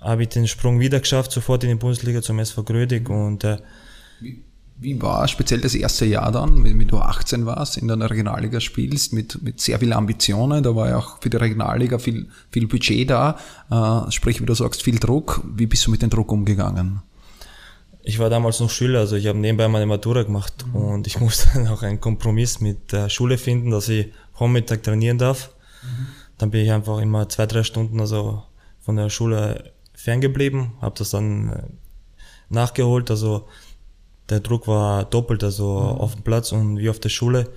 habe 0.00 0.22
ich 0.22 0.28
den 0.28 0.46
Sprung 0.46 0.78
wieder 0.78 1.00
geschafft, 1.00 1.32
sofort 1.32 1.64
in 1.64 1.70
die 1.70 1.74
Bundesliga 1.74 2.22
zum 2.22 2.38
SV 2.38 2.62
Grödig 2.62 3.10
und 3.10 3.42
äh, 3.42 3.56
wie, 4.20 4.42
wie 4.76 5.00
war 5.02 5.26
speziell 5.26 5.60
das 5.60 5.74
erste 5.74 6.04
Jahr 6.04 6.30
dann, 6.30 6.62
wenn 6.62 6.78
du 6.86 6.98
18 6.98 7.46
warst, 7.46 7.78
in 7.78 7.88
der 7.88 8.10
Regionalliga 8.10 8.60
spielst, 8.60 9.12
mit, 9.12 9.42
mit 9.42 9.60
sehr 9.60 9.78
vielen 9.78 9.92
Ambitionen, 9.92 10.62
da 10.62 10.76
war 10.76 10.88
ja 10.88 10.98
auch 10.98 11.20
für 11.20 11.30
die 11.30 11.36
Regionalliga 11.36 11.98
viel, 11.98 12.28
viel 12.50 12.68
Budget 12.68 13.10
da, 13.10 13.38
äh, 13.70 14.10
sprich, 14.12 14.40
wie 14.40 14.46
du 14.46 14.54
sagst, 14.54 14.82
viel 14.82 14.98
Druck. 14.98 15.42
Wie 15.56 15.66
bist 15.66 15.86
du 15.86 15.90
mit 15.90 16.02
dem 16.02 16.10
Druck 16.10 16.30
umgegangen? 16.30 17.02
Ich 18.08 18.18
war 18.18 18.30
damals 18.30 18.58
noch 18.58 18.70
Schüler, 18.70 19.00
also 19.00 19.16
ich 19.16 19.26
habe 19.26 19.38
nebenbei 19.38 19.68
meine 19.68 19.84
Matura 19.84 20.22
gemacht 20.22 20.64
mhm. 20.66 20.76
und 20.76 21.06
ich 21.06 21.20
musste 21.24 21.48
dann 21.52 21.68
auch 21.68 21.82
einen 21.82 22.00
Kompromiss 22.00 22.58
mit 22.58 22.90
der 22.92 23.10
Schule 23.10 23.36
finden, 23.36 23.70
dass 23.70 23.90
ich 23.90 24.12
Vormittag 24.32 24.82
trainieren 24.82 25.18
darf. 25.18 25.50
Mhm. 25.82 26.06
Dann 26.38 26.50
bin 26.50 26.64
ich 26.64 26.72
einfach 26.72 26.98
immer 27.00 27.28
zwei, 27.28 27.44
drei 27.44 27.62
Stunden 27.62 28.00
also 28.00 28.42
von 28.80 28.96
der 28.96 29.10
Schule 29.10 29.72
ferngeblieben, 29.92 30.72
habe 30.80 30.94
das 30.96 31.10
dann 31.10 31.50
äh, 31.50 31.62
nachgeholt, 32.48 33.10
also 33.10 33.46
der 34.30 34.40
Druck 34.40 34.66
war 34.68 35.04
doppelt, 35.04 35.44
also 35.44 35.78
mhm. 35.78 36.00
auf 36.00 36.14
dem 36.14 36.22
Platz 36.22 36.50
und 36.52 36.78
wie 36.78 36.88
auf 36.88 37.00
der 37.00 37.10
Schule. 37.10 37.50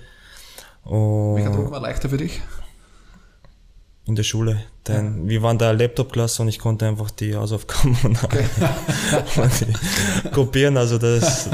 Und 0.84 1.36
Welcher 1.36 1.52
Druck 1.52 1.70
war 1.70 1.80
leichter 1.80 2.10
für 2.10 2.18
dich? 2.18 2.42
In 4.06 4.16
der 4.16 4.22
Schule. 4.22 4.62
Denn 4.88 5.24
ja. 5.24 5.28
wir 5.28 5.42
waren 5.42 5.58
da 5.58 5.70
Laptop-Klasse 5.70 6.42
und 6.42 6.48
ich 6.48 6.58
konnte 6.58 6.86
einfach 6.86 7.10
die 7.10 7.36
Hausaufgaben 7.36 7.96
und, 8.04 8.22
okay. 8.24 8.44
und 9.36 10.32
kopieren. 10.32 10.76
Also 10.76 10.98
das. 10.98 11.48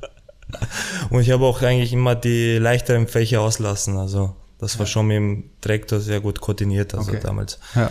und 1.10 1.20
ich 1.20 1.30
habe 1.30 1.44
auch 1.44 1.62
eigentlich 1.62 1.92
immer 1.92 2.14
die 2.14 2.56
leichteren 2.56 3.06
Fächer 3.06 3.42
auslassen. 3.42 3.96
Also 3.98 4.34
das 4.58 4.78
war 4.78 4.86
ja. 4.86 4.92
schon 4.92 5.06
mit 5.06 5.16
dem 5.16 5.50
Direktor 5.64 6.00
sehr 6.00 6.20
gut 6.20 6.40
koordiniert, 6.40 6.94
also 6.94 7.10
okay. 7.10 7.20
damals. 7.22 7.58
Ja. 7.74 7.90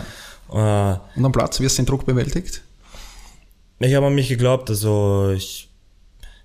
Äh, 0.50 0.98
und 1.16 1.24
am 1.24 1.32
Platz, 1.32 1.60
wie 1.60 1.64
hast 1.64 1.78
du 1.78 1.82
den 1.82 1.86
Druck 1.86 2.06
bewältigt? 2.06 2.62
Ich 3.78 3.94
habe 3.94 4.06
an 4.06 4.14
mich 4.14 4.28
geglaubt, 4.28 4.68
also 4.68 5.32
ich, 5.34 5.70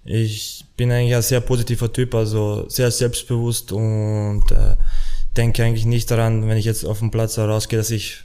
ich 0.06 0.66
bin 0.78 0.92
eigentlich 0.92 1.16
ein 1.16 1.22
sehr 1.22 1.42
positiver 1.42 1.92
Typ, 1.92 2.16
also 2.16 2.68
sehr 2.70 2.92
selbstbewusst 2.92 3.72
und 3.72 4.44
äh, 4.52 4.76
denke 5.36 5.64
eigentlich 5.64 5.86
nicht 5.86 6.10
daran, 6.12 6.48
wenn 6.48 6.58
ich 6.58 6.66
jetzt 6.66 6.86
auf 6.86 7.00
dem 7.00 7.12
Platz 7.12 7.38
rausgehe, 7.38 7.78
dass 7.80 7.92
ich 7.92 8.24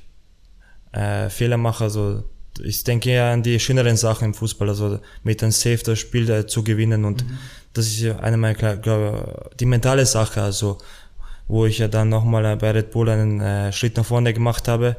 äh, 0.93 1.29
Fehler 1.29 1.57
mache. 1.57 1.85
Also 1.85 2.25
ich 2.63 2.85
denke 2.85 3.11
eher 3.11 3.27
an 3.27 3.43
die 3.43 3.61
schöneren 3.61 3.97
Sachen 3.97 4.27
im 4.27 4.35
Fußball, 4.35 4.69
also 4.69 5.01
mit 5.23 5.43
einem 5.43 5.53
Safe 5.53 5.79
das 5.79 5.99
Spiel 5.99 6.29
äh, 6.31 6.47
zu 6.47 6.65
gewinnen 6.65 7.05
und 7.05 7.25
mhm. 7.25 7.39
das 7.73 7.87
ist 7.87 8.01
ja 8.01 8.19
eine 8.19 8.37
meiner, 8.37 8.77
glaube 8.77 9.51
die 9.59 9.67
mentale 9.67 10.07
Sache, 10.07 10.43
also 10.43 10.79
wo 11.49 11.67
ich 11.67 11.79
ja 11.79 11.89
dann 11.89 12.09
nochmal 12.09 12.57
bei 12.57 12.71
Red 12.71 12.91
Bull 12.91 13.09
einen 13.09 13.41
äh, 13.41 13.73
Schritt 13.73 13.97
nach 13.97 14.05
vorne 14.05 14.33
gemacht 14.33 14.69
habe 14.69 14.97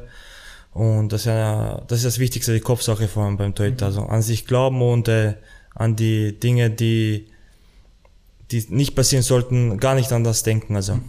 und 0.72 1.12
das 1.12 1.22
ist 1.22 1.26
ja 1.26 1.82
das 1.86 1.98
ist 1.98 2.04
das 2.04 2.18
Wichtigste, 2.18 2.52
die 2.52 2.60
Kopfsache 2.60 3.06
vor 3.06 3.24
allem 3.24 3.36
beim 3.36 3.54
Torhüter, 3.54 3.90
mhm. 3.90 3.96
also 3.96 4.08
an 4.08 4.22
sich 4.22 4.46
glauben 4.46 4.82
und 4.82 5.08
äh, 5.08 5.34
an 5.74 5.96
die 5.96 6.38
Dinge, 6.38 6.70
die 6.70 7.28
die 8.50 8.66
nicht 8.68 8.94
passieren 8.94 9.22
sollten, 9.22 9.78
gar 9.78 9.94
nicht 9.94 10.12
an 10.12 10.24
das 10.24 10.42
denken, 10.42 10.76
also. 10.76 11.00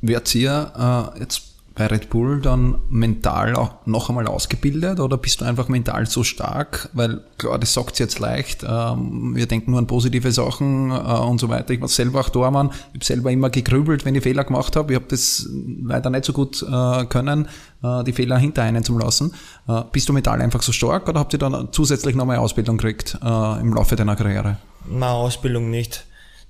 Wird 0.00 0.34
ihr 0.34 1.12
äh, 1.16 1.20
jetzt 1.20 1.56
bei 1.76 1.86
Red 1.86 2.08
Bull 2.08 2.40
dann 2.40 2.78
mental 2.88 3.54
auch 3.54 3.74
noch 3.84 4.08
einmal 4.08 4.26
ausgebildet 4.26 4.98
oder 4.98 5.18
bist 5.18 5.42
du 5.42 5.44
einfach 5.44 5.68
mental 5.68 6.06
so 6.06 6.24
stark? 6.24 6.88
Weil 6.94 7.20
klar, 7.36 7.58
das 7.58 7.74
sagt 7.74 7.98
jetzt 7.98 8.18
leicht, 8.18 8.64
ähm, 8.66 9.36
wir 9.36 9.46
denken 9.46 9.72
nur 9.72 9.80
an 9.80 9.86
positive 9.86 10.32
Sachen 10.32 10.90
äh, 10.90 10.94
und 10.94 11.38
so 11.38 11.50
weiter. 11.50 11.74
Ich 11.74 11.80
war 11.82 11.88
selber 11.88 12.20
auch 12.20 12.30
Tormann, 12.30 12.70
ich 12.70 12.94
habe 12.94 13.04
selber 13.04 13.30
immer 13.30 13.50
gegrübelt, 13.50 14.06
wenn 14.06 14.14
ich 14.14 14.22
Fehler 14.22 14.44
gemacht 14.44 14.74
habe. 14.74 14.94
Ich 14.94 14.96
habe 14.96 15.06
das 15.08 15.46
leider 15.84 16.08
nicht 16.08 16.24
so 16.24 16.32
gut 16.32 16.62
äh, 16.62 17.04
können, 17.04 17.46
äh, 17.82 18.04
die 18.04 18.12
Fehler 18.12 18.38
hinter 18.38 18.62
einen 18.62 18.82
zu 18.82 18.98
lassen. 18.98 19.34
Äh, 19.68 19.82
bist 19.92 20.08
du 20.08 20.14
mental 20.14 20.40
einfach 20.40 20.62
so 20.62 20.72
stark 20.72 21.06
oder 21.10 21.20
habt 21.20 21.34
ihr 21.34 21.38
dann 21.38 21.68
zusätzlich 21.72 22.16
nochmal 22.16 22.38
Ausbildung 22.38 22.78
gekriegt 22.78 23.18
äh, 23.22 23.60
im 23.60 23.74
Laufe 23.74 23.96
deiner 23.96 24.16
Karriere? 24.16 24.56
Na, 24.88 25.12
Ausbildung 25.12 25.68
nicht. 25.68 26.06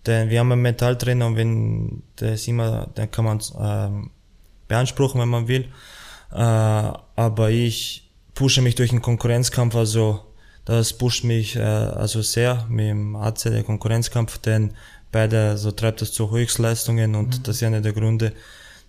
Denn 0.06 0.30
wir 0.30 0.40
haben 0.40 0.52
einen 0.52 0.62
Mentaltrainer 0.62 1.26
und 1.26 1.36
wenn 1.36 2.02
das 2.16 2.46
immer, 2.46 2.88
dann 2.94 3.10
kann 3.10 3.24
man 3.24 3.40
ähm, 3.58 4.10
beanspruchen, 4.68 5.20
wenn 5.20 5.28
man 5.28 5.48
will. 5.48 5.68
Äh, 6.32 6.36
aber 6.36 7.50
ich 7.50 8.08
pushe 8.34 8.62
mich 8.62 8.74
durch 8.74 8.90
den 8.90 9.02
Konkurrenzkampf, 9.02 9.74
also 9.74 10.20
das 10.64 10.92
pusht 10.92 11.24
mich 11.24 11.56
äh, 11.56 11.60
also 11.60 12.22
sehr 12.22 12.66
mit 12.68 12.86
dem 12.86 13.16
AC, 13.16 13.44
der 13.44 13.62
Konkurrenzkampf, 13.62 14.38
denn 14.38 14.72
beide 15.12 15.56
so 15.56 15.70
treibt 15.70 16.02
das 16.02 16.12
zu 16.12 16.30
Höchstleistungen 16.30 17.14
und 17.14 17.38
mhm. 17.38 17.42
das 17.44 17.56
ist 17.56 17.62
einer 17.62 17.80
der 17.80 17.92
Gründe, 17.92 18.32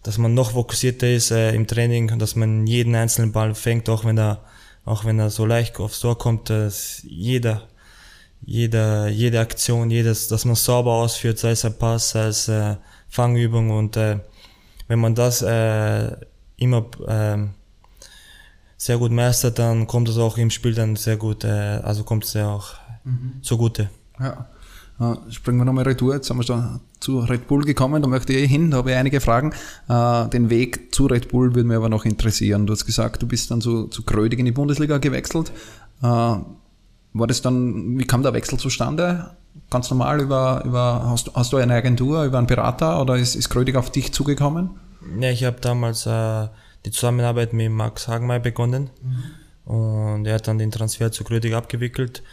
dass 0.03 0.17
man 0.17 0.33
noch 0.33 0.51
fokussierter 0.51 1.09
ist 1.09 1.31
äh, 1.31 1.53
im 1.53 1.67
Training, 1.67 2.19
dass 2.19 2.35
man 2.35 2.67
jeden 2.67 2.95
einzelnen 2.95 3.31
Ball 3.31 3.55
fängt, 3.55 3.89
auch 3.89 4.05
wenn 4.05 4.17
er 4.17 4.41
auch 4.87 5.03
wenn 5.03 5.19
er 5.19 5.29
so 5.29 5.45
leicht 5.45 5.79
aufs 5.79 5.99
Tor 5.99 6.17
kommt, 6.17 6.49
dass 6.49 7.03
jeder 7.05 7.67
jede, 8.45 9.09
jede 9.09 9.39
Aktion, 9.39 9.89
jedes, 9.89 10.27
dass 10.27 10.45
man 10.45 10.55
sauber 10.55 10.93
ausführt, 10.93 11.39
sei 11.39 11.51
es 11.51 11.65
ein 11.65 11.77
Pass, 11.77 12.11
sei 12.11 12.27
es 12.27 12.47
äh, 12.47 12.75
Fangübung 13.09 13.71
und 13.71 13.97
äh, 13.97 14.19
wenn 14.87 14.99
man 14.99 15.15
das 15.15 15.41
äh, 15.41 16.15
immer 16.57 16.85
äh, 17.07 17.37
sehr 18.77 18.97
gut 18.97 19.11
meistert, 19.11 19.59
dann 19.59 19.87
kommt 19.87 20.09
es 20.09 20.17
auch 20.17 20.37
im 20.37 20.49
Spiel 20.49 20.73
dann 20.73 20.95
sehr 20.95 21.17
gut, 21.17 21.43
äh, 21.43 21.81
also 21.83 22.03
kommt 22.03 22.25
es 22.25 22.33
ja 22.33 22.49
auch 22.49 22.73
mhm. 23.03 23.41
zugute. 23.41 23.89
Ja. 24.19 24.47
Springen 25.29 25.59
wir 25.59 25.65
nochmal 25.65 25.83
retour. 25.83 26.15
Jetzt 26.15 26.27
sind 26.27 26.37
wir 26.37 26.43
schon 26.43 26.79
zu 26.99 27.19
Red 27.19 27.47
Bull 27.47 27.63
gekommen, 27.63 28.01
da 28.01 28.07
möchte 28.07 28.33
ich 28.33 28.49
hin, 28.49 28.71
da 28.71 28.77
habe 28.77 28.91
ich 28.91 28.97
einige 28.97 29.21
Fragen. 29.21 29.53
Uh, 29.87 30.27
den 30.27 30.49
Weg 30.49 30.93
zu 30.95 31.05
Red 31.05 31.29
Bull 31.29 31.53
würde 31.53 31.67
mich 31.67 31.77
aber 31.77 31.89
noch 31.89 32.03
interessieren. 32.03 32.65
Du 32.65 32.73
hast 32.73 32.85
gesagt, 32.85 33.21
du 33.21 33.27
bist 33.27 33.51
dann 33.51 33.61
zu, 33.61 33.87
zu 33.87 34.01
Krödig 34.01 34.39
in 34.39 34.45
die 34.45 34.51
Bundesliga 34.51 34.97
gewechselt. 34.97 35.51
War 37.19 37.27
das 37.27 37.41
dann, 37.41 37.97
wie 37.99 38.05
kam 38.05 38.23
der 38.23 38.33
Wechsel 38.33 38.59
zustande? 38.59 39.31
Ganz 39.69 39.89
normal 39.89 40.21
über, 40.21 40.63
über 40.65 41.03
hast, 41.05 41.31
hast 41.33 41.53
du 41.53 41.57
eine 41.57 41.73
Agentur, 41.73 42.23
über 42.23 42.37
einen 42.37 42.47
Berater 42.47 43.01
oder 43.01 43.15
ist, 43.17 43.35
ist 43.35 43.49
Krödig 43.49 43.75
auf 43.75 43.91
dich 43.91 44.13
zugekommen? 44.13 44.71
Ja, 45.19 45.29
ich 45.29 45.43
habe 45.43 45.59
damals 45.59 46.05
äh, 46.05 46.47
die 46.85 46.91
Zusammenarbeit 46.91 47.53
mit 47.53 47.71
Max 47.71 48.07
Hagenmeier 48.07 48.39
begonnen 48.39 48.89
mhm. 49.01 49.73
und 49.73 50.25
er 50.25 50.35
hat 50.35 50.47
dann 50.47 50.57
den 50.57 50.71
Transfer 50.71 51.11
zu 51.11 51.23
Krödig 51.23 51.53
abgewickelt. 51.53 52.23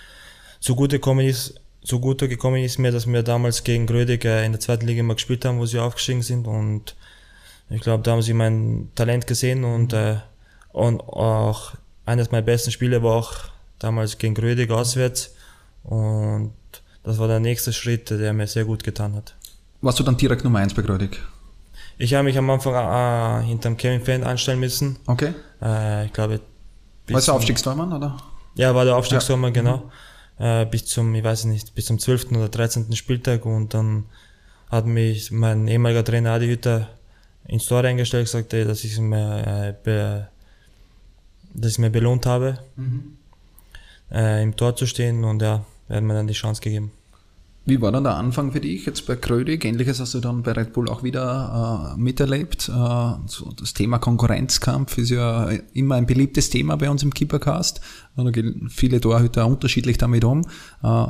Zugute 0.61 0.97
gekommen 0.97 1.27
ist, 1.27 1.61
zugute 1.83 2.29
gekommen 2.29 2.63
ist 2.63 2.79
mir, 2.79 2.91
dass 2.91 3.07
wir 3.07 3.23
damals 3.23 3.65
gegen 3.65 3.87
Grödig 3.87 4.25
äh, 4.25 4.45
in 4.45 4.53
der 4.53 4.61
zweiten 4.61 4.87
Liga 4.87 5.03
mal 5.03 5.15
gespielt 5.15 5.45
haben, 5.45 5.59
wo 5.59 5.67
sie 5.67 5.79
aufgestiegen 5.79 6.23
sind 6.23 6.47
und 6.47 6.95
ich 7.71 7.81
glaube, 7.81 8.03
da 8.03 8.13
haben 8.13 8.23
sie 8.23 8.35
mein 8.35 8.91
Talent 8.95 9.27
gesehen 9.27 9.65
und, 9.65 9.93
äh, 9.93 10.17
und 10.73 11.01
auch 11.01 11.73
eines 12.07 12.31
meiner 12.31 12.43
besten 12.43 12.71
Spiele 12.71 13.03
war 13.03 13.17
auch 13.17 13.35
damals 13.85 14.19
gegen 14.19 14.35
Grödig 14.35 14.71
auswärts. 14.71 15.35
Und 15.85 16.53
das 17.03 17.19
war 17.19 17.29
der 17.29 17.41
nächste 17.41 17.73
Schritt, 17.73 18.11
der 18.11 18.33
mir 18.33 18.47
sehr 18.47 18.65
gut 18.65 18.83
getan 18.83 19.15
hat. 19.15 19.35
Warst 19.83 20.01
du 20.01 20.03
dann 20.03 20.17
direkt 20.17 20.43
Nummer 20.45 20.61
1 20.61 20.75
bei 20.75 20.83
Grödig? 20.83 21.21
Ich 21.99 22.15
habe 22.15 22.25
mich 22.25 22.37
am 22.39 22.49
Anfang 22.51 22.75
äh, 22.75 23.47
hinterm 23.47 23.77
Kevin 23.77 24.01
Fan 24.01 24.25
anstellen 24.25 24.59
müssen. 24.59 24.99
Okay. 25.07 25.35
Äh, 25.63 26.07
ich 26.07 26.13
glaube. 26.13 26.41
Warst 27.09 27.29
du 27.29 27.33
Aufstiegstormann, 27.33 27.93
oder? 27.93 28.17
Ja, 28.55 28.75
war 28.75 28.85
der 28.85 28.97
Aufstiegstormann, 28.97 29.55
ja. 29.55 29.61
genau. 29.61 29.77
Mhm. 30.39 30.45
Äh, 30.45 30.67
bis 30.67 30.87
zum, 30.87 31.15
ich 31.15 31.23
weiß 31.23 31.45
nicht, 31.45 31.75
bis 31.75 31.85
zum 31.87 31.99
12. 31.99 32.33
oder 32.33 32.49
13. 32.49 32.93
Spieltag 32.97 33.45
und 33.45 33.75
dann 33.75 34.07
hat 34.71 34.87
mich 34.87 35.31
mein 35.31 35.69
ehemaliger 35.69 36.05
Trainer 36.05 36.33
Adi 36.33 36.49
Hütter 36.49 36.89
ins 37.47 37.67
Tor 37.67 37.85
eingestellt 37.85 38.23
und 38.23 38.33
gesagt, 38.33 38.53
ey, 38.55 38.65
dass 38.65 38.83
ich 38.83 38.99
mir, 38.99 39.75
äh, 39.85 40.25
dass 41.53 41.73
ich 41.73 41.79
mir 41.79 41.91
belohnt 41.91 42.27
habe. 42.27 42.59
Mhm 42.77 43.19
äh, 44.11 44.43
im 44.43 44.57
Tor 44.57 44.77
zu 44.77 44.87
stehen 44.87 45.25
und 45.25 45.43
ja, 45.43 45.65
er 45.89 45.97
hat 45.97 46.05
mir 46.05 46.15
dann 46.15 46.27
die 46.27 46.35
Chance 46.35 46.61
gegeben. 46.61 46.93
Wie 47.67 47.81
war 47.81 47.93
dann 47.93 48.05
der 48.05 48.17
Anfang 48.17 48.53
für 48.53 48.61
dich 48.61 48.85
jetzt 48.85 49.07
bei 49.07 49.17
Krödig? 49.17 49.65
Ähnliches 49.65 49.99
hast 49.99 50.13
du 50.13 50.21
dann 50.21 50.43
bei 50.43 50.53
Red 50.53 50.75
Bull 50.75 50.87
auch 50.91 51.03
wieder 51.03 51.95
äh, 51.95 51.99
miterlebt. 51.99 52.69
Äh, 52.69 53.13
so 53.27 53.53
das 53.59 53.73
Thema 53.73 53.99
Konkurrenzkampf 53.99 54.99
ist 54.99 55.09
ja 55.09 55.49
immer 55.73 55.95
ein 55.95 56.05
beliebtes 56.05 56.51
Thema 56.51 56.77
bei 56.77 56.91
uns 56.91 57.03
im 57.03 57.15
Keepercast. 57.15 57.81
Da 58.17 58.31
gehen 58.31 58.69
viele 58.69 59.01
Torhüter 59.01 59.47
unterschiedlich 59.47 59.97
damit 59.97 60.25
um. 60.25 60.43
Äh, 60.83 61.07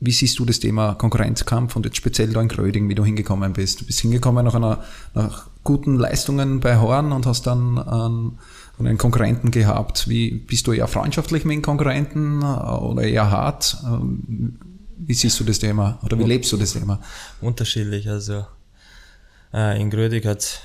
wie 0.00 0.10
siehst 0.10 0.40
du 0.40 0.44
das 0.44 0.58
Thema 0.58 0.94
Konkurrenzkampf 0.94 1.76
und 1.76 1.86
jetzt 1.86 1.98
speziell 1.98 2.32
da 2.32 2.40
in 2.40 2.48
Kröding, 2.48 2.88
wie 2.88 2.96
du 2.96 3.04
hingekommen 3.04 3.52
bist? 3.52 3.82
Du 3.82 3.84
bist 3.86 4.00
hingekommen 4.00 4.44
nach 4.44 4.56
einer 4.56 4.82
nach 5.14 5.46
guten 5.62 5.94
Leistungen 5.94 6.58
bei 6.58 6.78
Horn 6.78 7.12
und 7.12 7.26
hast 7.26 7.46
dann 7.46 8.36
ähm, 8.78 8.86
einen 8.86 8.98
Konkurrenten 8.98 9.50
gehabt. 9.50 10.08
Wie 10.08 10.30
bist 10.30 10.66
du 10.66 10.72
eher 10.72 10.88
freundschaftlich 10.88 11.44
mit 11.44 11.56
den 11.56 11.62
Konkurrenten 11.62 12.42
äh, 12.42 12.44
oder 12.44 13.02
eher 13.02 13.30
hart? 13.30 13.76
Ähm, 13.84 14.58
wie 15.04 15.14
siehst 15.14 15.38
du 15.40 15.44
das 15.44 15.58
Thema 15.58 15.98
oder 16.04 16.18
wie 16.18 16.24
lebst 16.24 16.52
du 16.52 16.56
das 16.56 16.74
Thema? 16.74 17.00
Unterschiedlich. 17.40 18.08
Also 18.08 18.46
äh, 19.52 19.80
in 19.80 19.90
Grödig 19.90 20.24
hat, 20.26 20.62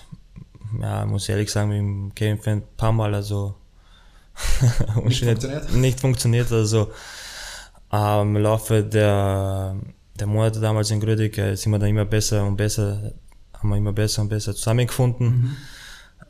ja, 0.80 1.06
muss 1.06 1.28
ehrlich 1.30 1.50
sagen, 1.50 1.70
mit 1.70 1.80
dem 1.80 2.16
Kevin 2.16 2.40
Fan 2.40 2.58
ein 2.60 2.64
paar 2.78 2.92
Mal 2.92 3.16
also 3.16 3.56
nicht, 5.04 5.24
funktioniert. 5.24 5.74
nicht 5.74 6.00
funktioniert. 6.00 6.52
Also 6.52 6.92
äh, 7.92 8.22
im 8.22 8.38
Laufe 8.38 8.84
der, 8.84 9.76
der 10.20 10.28
Monate 10.28 10.60
damals 10.60 10.92
in 10.92 11.00
Grödig 11.00 11.38
äh, 11.40 11.56
sind 11.56 11.72
wir 11.72 11.80
dann 11.80 11.90
immer 11.90 12.06
besser 12.06 12.46
und 12.46 12.58
besser, 12.58 13.14
haben 13.54 13.70
wir 13.70 13.78
immer 13.78 13.94
besser 13.94 14.22
und 14.22 14.30
besser 14.30 14.54
zusammengefunden. 14.54 15.28
Mhm 15.28 15.58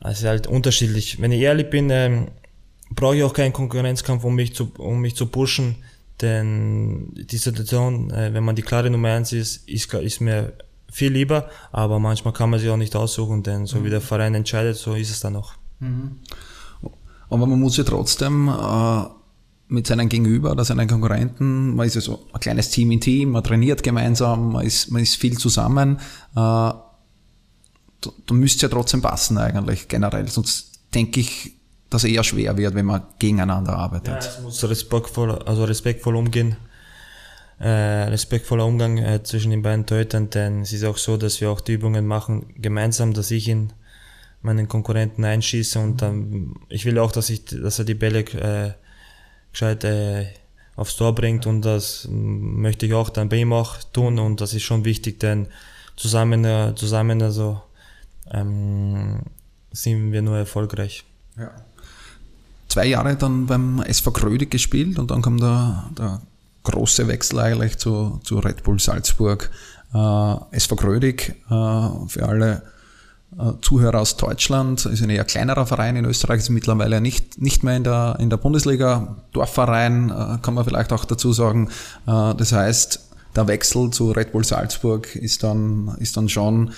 es 0.00 0.20
ist 0.20 0.26
halt 0.26 0.46
unterschiedlich. 0.46 1.20
Wenn 1.20 1.32
ich 1.32 1.40
ehrlich 1.40 1.70
bin, 1.70 1.90
ähm, 1.90 2.28
brauche 2.94 3.16
ich 3.16 3.22
auch 3.22 3.32
keinen 3.32 3.52
Konkurrenzkampf, 3.52 4.24
um 4.24 4.34
mich 4.34 4.54
zu, 4.54 4.72
um 4.78 5.00
mich 5.00 5.16
zu 5.16 5.26
pushen. 5.26 5.76
Denn 6.20 7.12
die 7.14 7.36
Situation, 7.36 8.10
äh, 8.10 8.34
wenn 8.34 8.44
man 8.44 8.56
die 8.56 8.62
klare 8.62 8.90
Nummer 8.90 9.12
eins 9.12 9.32
ist, 9.32 9.68
ist, 9.68 9.92
ist 9.94 10.20
mir 10.20 10.52
viel 10.90 11.12
lieber, 11.12 11.48
aber 11.70 11.98
manchmal 11.98 12.32
kann 12.32 12.50
man 12.50 12.58
sich 12.58 12.68
auch 12.70 12.76
nicht 12.76 12.96
aussuchen, 12.96 13.42
denn 13.42 13.66
so 13.66 13.78
mhm. 13.78 13.84
wie 13.84 13.90
der 13.90 14.00
Verein 14.00 14.34
entscheidet, 14.34 14.76
so 14.76 14.94
ist 14.94 15.10
es 15.10 15.20
dann 15.20 15.36
auch. 15.36 15.52
Mhm. 15.80 16.16
Aber 17.30 17.46
man 17.46 17.60
muss 17.60 17.76
ja 17.76 17.84
trotzdem 17.84 18.48
äh, 18.48 19.02
mit 19.68 19.86
seinen 19.86 20.08
Gegenüber 20.08 20.52
oder 20.52 20.64
seinen 20.64 20.88
Konkurrenten, 20.88 21.76
man 21.76 21.86
ist 21.86 21.94
ja 21.94 22.00
so 22.00 22.26
ein 22.32 22.40
kleines 22.40 22.70
Team 22.70 22.90
in 22.90 23.00
Team, 23.00 23.30
man 23.30 23.44
trainiert 23.44 23.82
gemeinsam, 23.82 24.52
man 24.52 24.66
ist, 24.66 24.90
man 24.90 25.02
ist 25.02 25.16
viel 25.16 25.36
zusammen. 25.36 26.00
Äh, 26.34 26.70
da, 28.00 28.10
da 28.26 28.34
müsste 28.34 28.66
ja 28.66 28.68
trotzdem 28.68 29.02
passen 29.02 29.38
eigentlich 29.38 29.88
generell. 29.88 30.28
Sonst 30.28 30.80
denke 30.94 31.20
ich, 31.20 31.52
dass 31.90 32.04
eher 32.04 32.24
schwer 32.24 32.56
wird, 32.56 32.74
wenn 32.74 32.86
man 32.86 33.02
gegeneinander 33.18 33.76
arbeitet. 33.76 34.08
Ja, 34.08 34.18
es 34.18 34.40
muss 34.40 34.62
respektvoll, 34.68 35.30
also 35.42 35.64
respektvoll 35.64 36.16
umgehen. 36.16 36.56
Äh, 37.60 38.04
respektvoller 38.04 38.64
Umgang 38.66 38.98
äh, 38.98 39.22
zwischen 39.24 39.50
den 39.50 39.62
beiden 39.62 39.84
Tötern, 39.84 40.30
denn 40.30 40.62
es 40.62 40.72
ist 40.72 40.84
auch 40.84 40.96
so, 40.96 41.16
dass 41.16 41.40
wir 41.40 41.50
auch 41.50 41.60
die 41.60 41.72
Übungen 41.72 42.06
machen 42.06 42.54
gemeinsam, 42.56 43.14
dass 43.14 43.32
ich 43.32 43.48
ihn 43.48 43.72
meinen 44.42 44.68
Konkurrenten 44.68 45.24
einschieße 45.24 45.80
und 45.80 46.00
dann 46.00 46.54
ich 46.68 46.84
will 46.84 46.98
auch, 47.00 47.10
dass 47.10 47.30
ich, 47.30 47.46
dass 47.46 47.80
er 47.80 47.84
die 47.84 47.94
Bälle 47.94 48.20
äh, 48.20 48.74
gescheit 49.50 49.82
äh, 49.82 50.26
aufs 50.76 50.94
Tor 50.94 51.16
bringt 51.16 51.46
und 51.46 51.62
das 51.62 52.06
möchte 52.08 52.86
ich 52.86 52.94
auch 52.94 53.10
dann 53.10 53.28
bei 53.28 53.38
ihm 53.38 53.52
auch 53.52 53.82
tun 53.92 54.20
und 54.20 54.40
das 54.40 54.54
ist 54.54 54.62
schon 54.62 54.84
wichtig, 54.84 55.18
denn 55.18 55.48
zusammen, 55.96 56.44
äh, 56.44 56.74
zusammen 56.76 57.20
also 57.22 57.60
ähm, 58.32 59.20
sind 59.72 60.12
wir 60.12 60.22
nur 60.22 60.36
erfolgreich. 60.36 61.04
Ja. 61.36 61.50
Zwei 62.68 62.86
Jahre 62.86 63.16
dann 63.16 63.46
beim 63.46 63.80
SV 63.80 64.10
Krödig 64.10 64.50
gespielt 64.50 64.98
und 64.98 65.10
dann 65.10 65.22
kam 65.22 65.38
der, 65.38 65.84
der 65.96 66.20
große 66.64 67.08
Wechsel 67.08 67.38
eigentlich 67.40 67.78
zu, 67.78 68.20
zu 68.24 68.38
Red 68.38 68.62
Bull 68.62 68.78
Salzburg. 68.78 69.50
Äh, 69.94 70.34
SV 70.56 70.76
Krödig, 70.76 71.34
äh, 71.48 72.08
für 72.08 72.28
alle 72.28 72.62
äh, 73.38 73.52
Zuhörer 73.62 74.00
aus 74.00 74.16
Deutschland, 74.16 74.84
ist 74.84 75.02
ein 75.02 75.10
eher 75.10 75.24
kleinerer 75.24 75.66
Verein 75.66 75.96
in 75.96 76.04
Österreich, 76.04 76.40
ist 76.40 76.50
mittlerweile 76.50 77.00
nicht, 77.00 77.40
nicht 77.40 77.62
mehr 77.62 77.76
in 77.76 77.84
der, 77.84 78.16
in 78.20 78.28
der 78.28 78.36
Bundesliga, 78.36 79.16
Dorfverein, 79.32 80.10
äh, 80.10 80.38
kann 80.42 80.54
man 80.54 80.64
vielleicht 80.64 80.92
auch 80.92 81.06
dazu 81.06 81.32
sagen. 81.32 81.68
Äh, 82.06 82.34
das 82.34 82.52
heißt, 82.52 83.08
der 83.34 83.48
Wechsel 83.48 83.90
zu 83.90 84.10
Red 84.12 84.32
Bull 84.32 84.44
Salzburg 84.44 85.14
ist 85.14 85.42
dann, 85.42 85.94
ist 85.98 86.16
dann 86.16 86.28
schon 86.28 86.72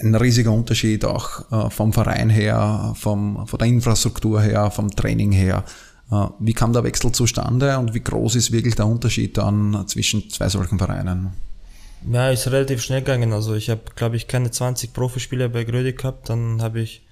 ein 0.00 0.14
riesiger 0.14 0.52
Unterschied 0.52 1.04
auch 1.04 1.70
vom 1.70 1.92
Verein 1.92 2.30
her, 2.30 2.92
vom, 2.96 3.46
von 3.46 3.58
der 3.58 3.68
Infrastruktur 3.68 4.40
her, 4.42 4.70
vom 4.70 4.90
Training 4.90 5.32
her. 5.32 5.64
Wie 6.38 6.52
kam 6.52 6.72
der 6.72 6.84
Wechsel 6.84 7.12
zustande 7.12 7.78
und 7.78 7.94
wie 7.94 8.00
groß 8.00 8.36
ist 8.36 8.52
wirklich 8.52 8.74
der 8.74 8.86
Unterschied 8.86 9.36
dann 9.38 9.84
zwischen 9.86 10.28
zwei 10.30 10.48
solchen 10.48 10.78
Vereinen? 10.78 11.32
Ja, 12.10 12.30
ist 12.30 12.46
relativ 12.50 12.82
schnell 12.82 13.00
gegangen. 13.00 13.32
Also 13.32 13.54
ich 13.54 13.70
habe, 13.70 13.82
glaube 13.96 14.16
ich, 14.16 14.28
keine 14.28 14.50
20 14.50 14.92
Profispieler 14.92 15.48
bei 15.48 15.64
Grödig 15.64 15.98
gehabt. 15.98 16.28
Dann 16.28 16.62
habe 16.62 16.80
ich, 16.80 17.02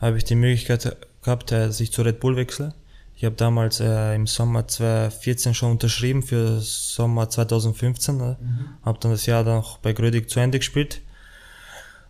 hab 0.00 0.14
ich 0.16 0.24
die 0.24 0.34
Möglichkeit 0.34 0.96
gehabt, 1.22 1.52
dass 1.52 1.80
ich 1.80 1.92
zu 1.92 2.02
Red 2.02 2.20
Bull 2.20 2.36
wechsle. 2.36 2.74
Ich 3.14 3.24
habe 3.24 3.34
damals 3.34 3.80
äh, 3.80 4.14
im 4.14 4.26
Sommer 4.26 4.68
2014 4.68 5.54
schon 5.54 5.72
unterschrieben 5.72 6.22
für 6.22 6.60
Sommer 6.60 7.28
2015. 7.28 8.16
Ne? 8.16 8.36
Mhm. 8.40 8.68
Habe 8.84 8.98
dann 9.00 9.12
das 9.12 9.26
Jahr 9.26 9.44
dann 9.44 9.58
auch 9.58 9.78
bei 9.78 9.92
Grödig 9.92 10.28
zu 10.28 10.40
Ende 10.40 10.58
gespielt. 10.58 11.00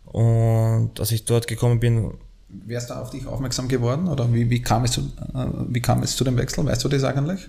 Und 0.06 0.98
als 0.98 1.12
ich 1.12 1.25
dort 1.25 1.46
gekommen 1.46 1.80
bin... 1.80 2.14
Wer 2.48 2.78
ist 2.78 2.86
da 2.86 3.02
auf 3.02 3.10
dich 3.10 3.26
aufmerksam 3.26 3.68
geworden? 3.68 4.08
Oder 4.08 4.32
wie, 4.32 4.48
wie, 4.48 4.62
kam 4.62 4.84
es 4.84 4.92
zu, 4.92 5.00
äh, 5.00 5.46
wie 5.68 5.80
kam 5.80 6.02
es 6.02 6.16
zu 6.16 6.25
dem 6.25 6.36
Wechsel? 6.36 6.64
Weißt 6.64 6.82
du 6.84 6.88
das 6.88 7.04
eigentlich? 7.04 7.48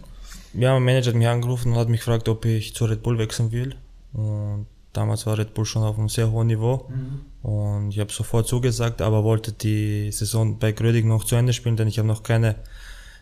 Ja, 0.53 0.73
mein 0.73 0.83
Manager 0.83 1.09
hat 1.09 1.15
mich 1.15 1.27
angerufen 1.27 1.73
und 1.73 1.77
hat 1.77 1.89
mich 1.89 1.99
gefragt, 1.99 2.27
ob 2.29 2.45
ich 2.45 2.73
zu 2.73 2.85
Red 2.85 3.03
Bull 3.03 3.17
wechseln 3.17 3.51
will. 3.51 3.75
Und 4.13 4.65
damals 4.93 5.25
war 5.25 5.37
Red 5.37 5.53
Bull 5.53 5.65
schon 5.65 5.83
auf 5.83 5.97
einem 5.99 6.09
sehr 6.09 6.31
hohen 6.31 6.47
Niveau. 6.47 6.89
Mhm. 6.89 7.49
Und 7.49 7.89
ich 7.91 7.99
habe 7.99 8.11
sofort 8.11 8.47
zugesagt, 8.47 9.01
aber 9.01 9.23
wollte 9.23 9.51
die 9.51 10.11
Saison 10.11 10.57
bei 10.57 10.71
Grödig 10.71 11.05
noch 11.05 11.23
zu 11.23 11.35
Ende 11.35 11.53
spielen, 11.53 11.77
denn 11.77 11.87
ich 11.87 11.99
habe 11.99 12.07
noch 12.07 12.23
keine 12.23 12.55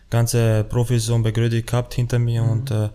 ganze 0.08 0.64
Profisaison 0.64 1.22
bei 1.22 1.30
Grödig 1.30 1.66
gehabt 1.66 1.94
hinter 1.94 2.18
mir. 2.18 2.42
Mhm. 2.42 2.50
Und 2.50 2.70
äh, 2.70 2.88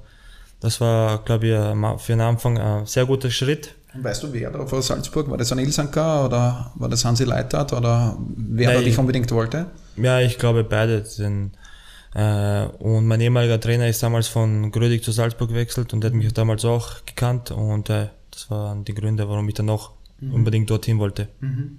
das 0.60 0.82
war, 0.82 1.24
glaube 1.24 1.48
ich, 1.48 2.02
für 2.02 2.14
den 2.14 2.22
Anfang 2.22 2.58
ein 2.58 2.86
sehr 2.86 3.06
guter 3.06 3.30
Schritt. 3.30 3.76
Weißt 3.94 4.24
du, 4.24 4.32
wer 4.32 4.50
da 4.52 4.66
vor 4.66 4.82
Salzburg? 4.82 5.30
War 5.30 5.38
das 5.38 5.52
ein 5.52 5.60
Ilsanker 5.60 6.26
oder 6.26 6.72
war 6.76 6.90
das 6.90 7.04
Hansi 7.04 7.26
Leitert 7.26 7.74
oder 7.74 8.18
wer 8.38 8.68
Nein, 8.68 8.78
da 8.78 8.84
dich 8.84 8.98
unbedingt 8.98 9.32
wollte? 9.32 9.68
Ja, 9.98 10.22
ich 10.22 10.38
glaube 10.38 10.64
beide. 10.64 11.04
Denn, 11.18 11.52
äh, 12.16 12.66
und 12.80 13.06
mein 13.06 13.20
ehemaliger 13.20 13.60
Trainer 13.60 13.90
ist 13.90 14.02
damals 14.02 14.30
von 14.30 14.72
Grödig 14.72 15.04
zu 15.04 15.12
Salzburg 15.12 15.50
gewechselt 15.50 15.94
und 15.94 16.02
der 16.02 16.12
hat 16.12 16.16
mich 16.16 16.32
damals 16.34 16.64
auch 16.64 17.06
gekannt 17.06 17.52
und 17.52 17.90
äh, 17.90 18.08
das 18.32 18.50
waren 18.50 18.86
die 18.86 18.94
Gründe, 18.94 19.28
warum 19.28 19.48
ich 19.50 19.56
dann 19.56 19.66
noch 19.66 19.92
mhm. 20.22 20.36
unbedingt 20.36 20.70
dorthin 20.70 20.98
wollte. 20.98 21.28
Mhm. 21.42 21.78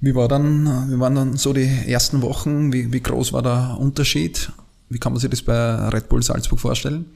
Wie, 0.00 0.14
war 0.14 0.26
dann, 0.26 0.90
wie 0.90 0.98
waren 0.98 1.14
dann 1.14 1.36
so 1.36 1.52
die 1.52 1.68
ersten 1.86 2.20
Wochen? 2.22 2.72
Wie, 2.72 2.92
wie 2.92 3.00
groß 3.00 3.32
war 3.32 3.42
der 3.42 3.76
Unterschied? 3.78 4.50
Wie 4.88 4.98
kann 4.98 5.12
man 5.12 5.20
sich 5.20 5.30
das 5.30 5.42
bei 5.42 5.88
Red 5.88 6.08
Bull 6.08 6.22
Salzburg 6.22 6.58
vorstellen? 6.58 7.06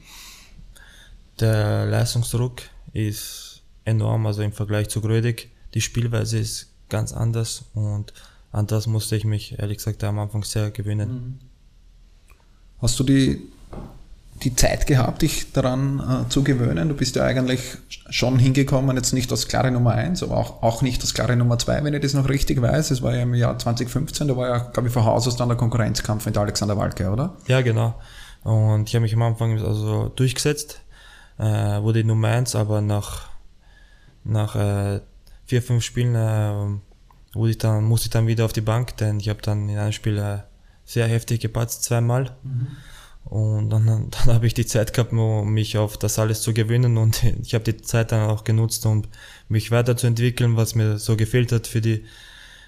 Der 1.39 1.85
Leistungsdruck 1.87 2.61
ist 2.93 3.61
enorm, 3.85 4.25
also 4.25 4.41
im 4.41 4.53
Vergleich 4.53 4.89
zu 4.89 5.01
Grödig. 5.01 5.51
Die 5.73 5.81
Spielweise 5.81 6.37
ist 6.37 6.69
ganz 6.89 7.11
anders 7.11 7.65
und 7.73 8.13
an 8.51 8.67
das 8.67 8.85
musste 8.85 9.15
ich 9.15 9.25
mich 9.25 9.57
ehrlich 9.59 9.77
gesagt 9.77 10.03
am 10.03 10.19
Anfang 10.19 10.43
sehr 10.43 10.69
gewöhnen. 10.69 11.09
Mhm. 11.09 11.39
Hast 12.79 12.99
du 12.99 13.03
die, 13.03 13.41
die 14.43 14.55
Zeit 14.55 14.85
gehabt, 14.85 15.23
dich 15.23 15.51
daran 15.51 15.99
äh, 15.99 16.29
zu 16.29 16.43
gewöhnen? 16.43 16.87
Du 16.87 16.93
bist 16.95 17.15
ja 17.15 17.23
eigentlich 17.23 17.61
schon 18.09 18.37
hingekommen, 18.37 18.95
jetzt 18.95 19.13
nicht 19.13 19.31
als 19.31 19.47
klare 19.47 19.71
Nummer 19.71 19.93
1, 19.93 20.21
aber 20.21 20.37
auch, 20.37 20.61
auch 20.61 20.83
nicht 20.83 21.01
als 21.01 21.15
klare 21.15 21.35
Nummer 21.35 21.57
2, 21.57 21.83
wenn 21.83 21.95
ich 21.95 22.01
das 22.01 22.13
noch 22.13 22.29
richtig 22.29 22.61
weiß. 22.61 22.91
Es 22.91 23.01
war 23.01 23.15
ja 23.15 23.23
im 23.23 23.33
Jahr 23.33 23.57
2015, 23.57 24.27
da 24.27 24.37
war 24.37 24.49
ja, 24.49 24.57
glaube 24.59 24.89
ich, 24.89 24.93
von 24.93 25.03
Haus 25.03 25.27
aus 25.27 25.35
dann 25.35 25.49
der 25.49 25.57
Konkurrenzkampf 25.57 26.25
mit 26.27 26.37
Alexander 26.37 26.77
Walke, 26.77 27.09
oder? 27.09 27.35
Ja, 27.47 27.61
genau. 27.61 27.95
Und 28.43 28.87
ich 28.89 28.95
habe 28.95 29.03
mich 29.03 29.15
am 29.15 29.21
Anfang 29.23 29.57
also 29.63 30.11
durchgesetzt, 30.15 30.81
äh, 31.37 31.81
wurde 31.81 32.03
Nummer 32.03 32.29
1, 32.29 32.55
aber 32.55 32.81
nach, 32.81 33.29
nach 34.23 34.55
äh, 34.55 35.01
vier, 35.45 35.61
fünf 35.61 35.83
Spielen 35.83 36.15
äh, 36.15 36.79
wurde 37.33 37.51
ich 37.51 37.57
dann, 37.57 37.83
musste 37.83 38.07
ich 38.07 38.11
dann 38.11 38.27
wieder 38.27 38.45
auf 38.45 38.53
die 38.53 38.61
Bank, 38.61 38.97
denn 38.97 39.19
ich 39.19 39.29
habe 39.29 39.41
dann 39.41 39.69
in 39.69 39.77
einem 39.77 39.91
Spiel 39.91 40.17
äh, 40.17 40.39
sehr 40.85 41.07
heftig 41.07 41.41
gepatzt, 41.41 41.83
zweimal. 41.83 42.35
Mhm. 42.43 42.67
Und 43.25 43.69
dann, 43.69 43.85
dann 44.11 44.35
habe 44.35 44.47
ich 44.47 44.53
die 44.53 44.65
Zeit 44.65 44.93
gehabt, 44.93 45.13
um 45.13 45.53
mich 45.53 45.77
auf 45.77 45.97
das 45.97 46.19
alles 46.19 46.41
zu 46.41 46.53
gewöhnen 46.53 46.97
und 46.97 47.23
ich 47.41 47.53
habe 47.53 47.63
die 47.63 47.77
Zeit 47.77 48.11
dann 48.11 48.29
auch 48.29 48.43
genutzt, 48.43 48.85
um 48.85 49.03
mich 49.47 49.71
weiterzuentwickeln, 49.71 50.57
was 50.57 50.75
mir 50.75 50.97
so 50.97 51.15
gefehlt 51.15 51.51
hat 51.51 51.67
für 51.67 51.81
die, 51.81 52.05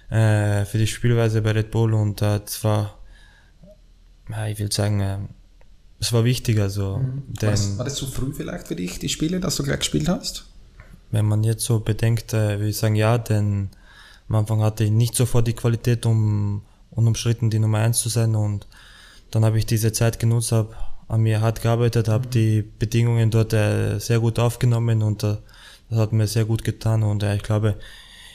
äh, 0.10 0.65
für 0.65 0.78
die 0.78 0.88
Spielweise 0.88 1.41
bei 1.41 1.51
Red 1.51 1.71
Bull 1.71 1.93
und 1.93 2.21
äh, 2.21 2.39
das 2.39 2.63
war, 2.63 2.99
ja, 4.30 4.47
ich 4.47 4.60
will 4.60 4.71
sagen, 4.71 4.99
äh, 5.01 5.17
es 5.99 6.13
war 6.13 6.23
wichtig. 6.23 6.60
Also, 6.60 6.97
mhm. 6.97 7.23
war, 7.41 7.51
das, 7.51 7.77
war 7.77 7.86
das 7.86 7.95
zu 7.95 8.08
früh 8.08 8.34
vielleicht 8.34 8.67
für 8.67 8.75
dich, 8.75 8.99
die 8.99 9.10
Spiele, 9.10 9.39
dass 9.39 9.55
du 9.55 9.63
gleich 9.63 9.79
gespielt 9.79 10.10
hast? 10.10 10.45
Wenn 11.12 11.25
man 11.25 11.43
jetzt 11.43 11.63
so 11.63 11.79
bedenkt, 11.79 12.34
äh, 12.34 12.60
würde 12.60 12.69
ich 12.69 12.77
sagen, 12.77 12.95
ja, 12.95 13.17
denn 13.17 13.69
am 14.27 14.36
Anfang 14.36 14.62
hatte 14.62 14.84
ich 14.84 14.91
nicht 14.91 15.15
sofort 15.15 15.47
die 15.47 15.53
Qualität, 15.53 16.05
um 16.05 16.62
unumstritten 16.91 17.49
die 17.49 17.60
Nummer 17.60 17.79
eins 17.79 17.99
zu 17.99 18.10
sein. 18.10 18.36
Und 18.36 18.67
dann 19.31 19.45
habe 19.45 19.58
ich 19.58 19.65
diese 19.65 19.91
Zeit 19.91 20.19
genutzt, 20.19 20.51
habe 20.51 20.75
an 21.08 21.21
mir 21.21 21.41
hart 21.41 21.62
gearbeitet, 21.62 22.08
habe 22.08 22.27
die 22.27 22.63
Bedingungen 22.79 23.29
dort 23.29 23.53
äh, 23.53 23.99
sehr 23.99 24.19
gut 24.19 24.39
aufgenommen 24.39 25.03
und 25.03 25.23
äh, 25.23 25.38
das 25.89 25.99
hat 25.99 26.13
mir 26.13 26.27
sehr 26.27 26.45
gut 26.45 26.63
getan. 26.63 27.03
Und 27.03 27.21
äh, 27.21 27.36
ich 27.36 27.43
glaube, 27.43 27.75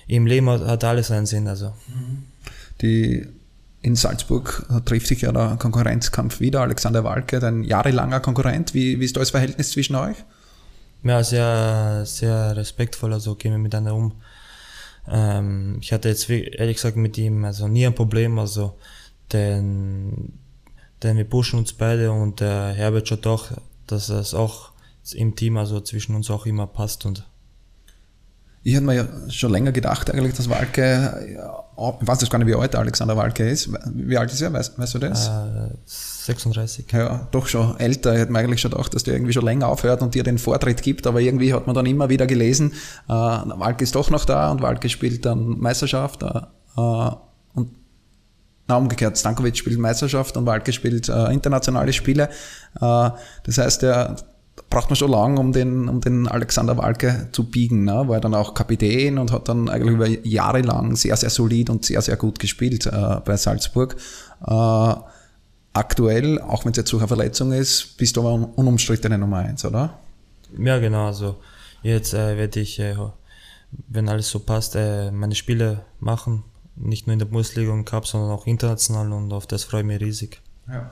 im 0.06 0.26
Leben 0.26 0.48
hat, 0.48 0.62
hat 0.62 0.84
alles 0.84 1.10
einen 1.10 1.26
Sinn. 1.26 1.48
Also. 1.48 1.72
Die 2.80 3.26
in 3.82 3.96
Salzburg 3.96 4.66
trifft 4.84 5.06
sich 5.06 5.22
ja 5.22 5.32
der 5.32 5.56
Konkurrenzkampf 5.58 6.40
wieder. 6.40 6.60
Alexander 6.60 7.04
Walke, 7.04 7.40
dein 7.40 7.64
jahrelanger 7.64 8.20
Konkurrent. 8.20 8.74
Wie, 8.74 9.00
wie 9.00 9.04
ist 9.04 9.16
da 9.16 9.20
das 9.20 9.30
Verhältnis 9.30 9.70
zwischen 9.70 9.96
euch? 9.96 10.16
Ja, 11.02 11.24
sehr, 11.24 12.04
sehr 12.04 12.56
respektvoll. 12.56 13.12
Also 13.12 13.34
gehen 13.34 13.52
wir 13.52 13.58
miteinander 13.58 13.94
um. 13.94 14.12
Ähm, 15.08 15.78
ich 15.80 15.92
hatte 15.92 16.08
jetzt 16.08 16.28
ehrlich 16.28 16.76
gesagt 16.76 16.96
mit 16.96 17.16
ihm 17.16 17.44
also 17.44 17.68
nie 17.68 17.86
ein 17.86 17.94
Problem, 17.94 18.38
also 18.38 18.76
denn, 19.32 20.34
denn 21.02 21.16
wir 21.16 21.24
pushen 21.24 21.58
uns 21.58 21.72
beide 21.72 22.12
und 22.12 22.40
der 22.40 22.72
Herbert 22.72 23.08
schaut 23.08 23.26
auch, 23.26 23.48
dass 23.86 24.08
es 24.10 24.34
auch 24.34 24.72
im 25.14 25.34
Team, 25.34 25.56
also 25.56 25.80
zwischen 25.80 26.14
uns 26.14 26.30
auch 26.30 26.44
immer 26.44 26.66
passt 26.66 27.06
und 27.06 27.24
ich 28.62 28.76
hatte 28.76 28.84
mir 28.84 28.94
ja 28.94 29.06
schon 29.28 29.52
länger 29.52 29.72
gedacht, 29.72 30.10
eigentlich, 30.12 30.34
dass 30.34 30.50
Walke, 30.50 31.26
ich 32.00 32.06
weiß 32.06 32.20
jetzt 32.20 32.30
gar 32.30 32.38
nicht, 32.38 32.48
wie 32.48 32.54
alt 32.54 32.76
Alexander 32.76 33.16
Walke 33.16 33.48
ist. 33.48 33.70
Wie 33.94 34.18
alt 34.18 34.30
ist 34.30 34.42
er? 34.42 34.52
Weißt, 34.52 34.78
weißt 34.78 34.94
du 34.94 34.98
das? 34.98 35.28
Äh, 35.28 35.70
36. 35.86 36.92
Ja, 36.92 37.26
doch 37.30 37.46
schon 37.46 37.80
älter. 37.80 38.12
Ich 38.12 38.20
hätte 38.20 38.32
mir 38.32 38.40
eigentlich 38.40 38.60
schon 38.60 38.72
gedacht, 38.72 38.94
dass 38.94 39.02
der 39.02 39.14
irgendwie 39.14 39.32
schon 39.32 39.46
länger 39.46 39.68
aufhört 39.68 40.02
und 40.02 40.14
dir 40.14 40.24
den 40.24 40.36
Vortritt 40.36 40.82
gibt, 40.82 41.06
aber 41.06 41.20
irgendwie 41.20 41.54
hat 41.54 41.66
man 41.66 41.74
dann 41.74 41.86
immer 41.86 42.10
wieder 42.10 42.26
gelesen, 42.26 42.72
äh, 43.08 43.12
Walke 43.12 43.82
ist 43.82 43.94
doch 43.94 44.10
noch 44.10 44.26
da 44.26 44.50
und 44.50 44.60
Walke 44.60 44.90
spielt 44.90 45.24
dann 45.24 45.58
Meisterschaft 45.58 46.22
äh, 46.22 46.40
und 46.76 47.70
na, 48.68 48.76
umgekehrt, 48.76 49.16
Stankovic 49.16 49.56
spielt 49.56 49.78
Meisterschaft 49.78 50.36
und 50.36 50.44
Walke 50.44 50.72
spielt 50.74 51.08
äh, 51.08 51.32
internationale 51.32 51.94
Spiele. 51.94 52.28
Äh, 52.80 53.10
das 53.44 53.56
heißt, 53.56 53.82
der, 53.82 54.16
braucht 54.68 54.90
man 54.90 54.96
schon 54.96 55.10
lange, 55.10 55.40
um 55.40 55.52
den, 55.52 55.88
um 55.88 56.00
den 56.00 56.28
Alexander 56.28 56.76
Walke 56.76 57.28
zu 57.32 57.50
biegen. 57.50 57.84
Ne? 57.84 58.08
War 58.08 58.16
er 58.16 58.20
dann 58.20 58.34
auch 58.34 58.54
Kapitän 58.54 59.18
und 59.18 59.32
hat 59.32 59.48
dann 59.48 59.68
eigentlich 59.68 59.94
über 59.94 60.08
Jahre 60.26 60.62
lang 60.62 60.96
sehr, 60.96 61.16
sehr 61.16 61.30
solid 61.30 61.70
und 61.70 61.84
sehr, 61.84 62.02
sehr 62.02 62.16
gut 62.16 62.38
gespielt 62.38 62.86
äh, 62.86 63.20
bei 63.24 63.36
Salzburg. 63.36 63.96
Äh, 64.46 64.94
aktuell, 65.72 66.40
auch 66.40 66.64
wenn 66.64 66.72
es 66.72 66.78
jetzt 66.78 66.92
durch 66.92 67.02
eine 67.02 67.08
Verletzung 67.08 67.52
ist, 67.52 67.96
bist 67.96 68.16
du 68.16 68.20
aber 68.20 68.50
unumstrittene 68.56 69.18
Nummer 69.18 69.38
eins, 69.38 69.64
oder? 69.64 69.98
Ja, 70.58 70.78
genau. 70.78 71.06
Also 71.06 71.36
jetzt 71.82 72.14
äh, 72.14 72.36
werde 72.36 72.60
ich, 72.60 72.78
äh, 72.78 72.96
wenn 73.88 74.08
alles 74.08 74.28
so 74.28 74.40
passt, 74.40 74.76
äh, 74.76 75.10
meine 75.10 75.34
Spiele 75.34 75.84
machen. 76.00 76.44
Nicht 76.76 77.06
nur 77.06 77.12
in 77.12 77.18
der 77.18 77.26
Bundesliga 77.26 77.72
und 77.72 77.84
Cup, 77.84 78.06
sondern 78.06 78.30
auch 78.30 78.46
international 78.46 79.12
und 79.12 79.32
auf 79.32 79.46
das 79.46 79.64
freue 79.64 79.80
ich 79.80 79.86
mich 79.86 80.00
riesig. 80.00 80.40
Ja. 80.68 80.90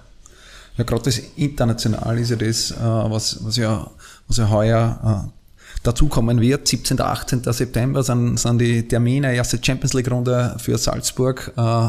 Ja, 0.78 0.84
gerade 0.84 1.02
das 1.02 1.18
international 1.36 2.18
ist 2.18 2.30
ja 2.30 2.36
das, 2.36 2.70
äh, 2.70 2.76
was, 2.76 3.44
was, 3.44 3.56
ja, 3.56 3.90
was 4.28 4.36
ja 4.36 4.48
heuer 4.48 5.26
äh, 5.26 5.38
dazukommen 5.82 6.40
wird. 6.40 6.68
17. 6.68 7.00
18. 7.00 7.42
September 7.52 8.04
sind, 8.04 8.38
sind 8.38 8.58
die 8.60 8.86
Termine, 8.86 9.34
erste 9.34 9.58
Champions 9.60 9.92
League-Runde 9.94 10.56
für 10.58 10.78
Salzburg. 10.78 11.52
Äh, 11.56 11.88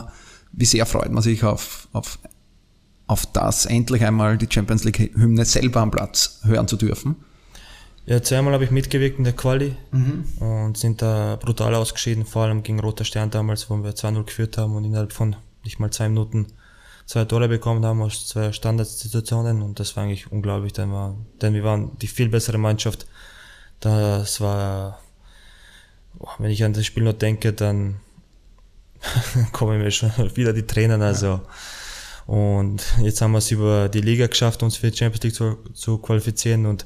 wie 0.54 0.66
sehr 0.66 0.88
freut 0.88 1.12
man 1.12 1.22
sich 1.22 1.44
auf, 1.44 1.88
auf, 1.94 2.18
auf 3.06 3.28
das, 3.28 3.68
endlich 3.68 4.04
einmal 4.04 4.40
die 4.40 4.48
Champions 4.50 4.84
League-Hymne 4.84 5.46
selber 5.46 5.82
am 5.82 5.92
Platz 5.92 6.40
hören 6.44 6.68
zu 6.68 6.76
dürfen? 6.76 7.16
Ja, 8.08 8.24
zweimal 8.24 8.54
habe 8.54 8.64
ich 8.64 8.72
mitgewirkt 8.72 9.20
in 9.20 9.24
der 9.24 9.34
Quali 9.34 9.76
mhm. 9.92 10.24
und 10.40 10.78
sind 10.80 11.04
da 11.04 11.36
brutal 11.36 11.76
ausgeschieden, 11.76 12.26
vor 12.26 12.46
allem 12.46 12.64
gegen 12.64 12.80
Roter 12.80 13.06
Stern 13.06 13.30
damals, 13.30 13.70
wo 13.70 13.78
wir 13.84 13.92
2-0 13.92 14.24
geführt 14.24 14.58
haben 14.58 14.76
und 14.76 14.84
innerhalb 14.84 15.14
von 15.14 15.36
nicht 15.64 15.80
mal 15.80 15.92
zwei 15.92 16.10
Minuten 16.10 16.48
zwei 17.10 17.26
Tore 17.26 17.48
bekommen 17.48 17.84
haben 17.86 18.02
aus 18.04 18.28
zwei 18.28 18.52
Standardsituationen 18.52 19.64
und 19.64 19.80
das 19.80 19.96
war 19.96 20.04
eigentlich 20.04 20.32
unglaublich, 20.32 20.74
denn, 20.74 20.90
wir, 20.90 21.16
denn 21.42 21.56
wir 21.56 21.64
waren 21.64 21.98
die 21.98 22.08
viel 22.08 22.30
bessere 22.30 22.60
Mannschaft. 22.60 23.08
Das 23.80 24.42
war 24.42 25.00
wenn 26.38 26.52
ich 26.52 26.64
an 26.64 26.74
das 26.74 26.86
Spiel 26.86 27.04
noch 27.04 27.14
denke, 27.14 27.54
dann 27.54 28.00
kommen 29.52 29.80
mir 29.80 29.92
schon 29.92 30.12
wieder 30.36 30.54
die 30.54 30.68
Tränen. 30.68 31.02
Also. 31.02 31.42
Und 32.26 32.84
jetzt 33.02 33.22
haben 33.22 33.32
wir 33.32 33.40
es 33.40 33.52
über 33.52 33.90
die 33.90 34.02
Liga 34.02 34.28
geschafft, 34.28 34.62
uns 34.62 34.78
für 34.78 34.92
die 34.92 34.98
Champions 34.98 35.24
League 35.24 35.36
zu, 35.36 35.58
zu 35.74 35.98
qualifizieren. 35.98 36.66
Und 36.66 36.86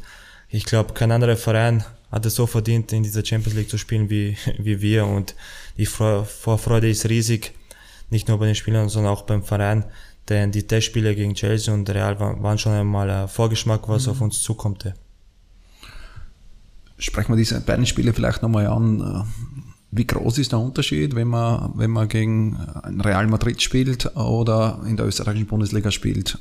ich 0.50 0.66
glaube, 0.66 0.94
kein 0.94 1.12
anderer 1.12 1.36
Verein 1.36 1.84
hat 2.12 2.26
es 2.26 2.36
so 2.36 2.46
verdient, 2.46 2.94
in 2.94 3.04
dieser 3.04 3.26
Champions 3.26 3.56
League 3.56 3.70
zu 3.70 3.78
spielen 3.78 4.10
wie, 4.10 4.38
wie 4.58 4.82
wir. 4.82 5.06
Und 5.06 5.36
die 5.78 5.86
Vorfreude 5.86 6.90
ist 6.90 7.10
riesig, 7.10 7.54
nicht 8.10 8.28
nur 8.28 8.38
bei 8.40 8.46
den 8.46 8.56
Spielern, 8.56 8.90
sondern 8.90 9.12
auch 9.12 9.24
beim 9.24 9.44
Verein. 9.44 9.86
Denn 10.30 10.52
die 10.52 10.64
Testspiele 10.64 11.16
gegen 11.16 11.34
Chelsea 11.34 11.74
und 11.74 11.90
Real 11.90 12.20
waren 12.20 12.58
schon 12.58 12.74
einmal 12.74 13.10
ein 13.10 13.28
Vorgeschmack, 13.28 13.88
was 13.90 14.06
mhm. 14.06 14.12
auf 14.12 14.22
uns 14.22 14.42
zukommt. 14.42 14.94
Sprechen 16.98 17.34
wir 17.34 17.38
diese 17.38 17.60
beiden 17.60 17.86
Spiele 17.86 18.14
vielleicht 18.14 18.42
nochmal 18.42 18.68
an. 18.68 19.26
Wie 19.92 20.08
groß 20.08 20.38
ist 20.40 20.52
der 20.52 20.60
Unterschied, 20.60 21.14
wenn 21.16 21.28
man, 21.28 21.74
wenn 21.76 21.92
man 21.92 22.08
gegen 22.08 22.56
Real 23.04 23.28
Madrid 23.28 23.62
spielt 23.62 24.16
oder 24.16 24.82
in 24.88 24.98
der 24.98 25.06
österreichischen 25.06 25.46
Bundesliga 25.48 25.92
spielt? 25.92 26.40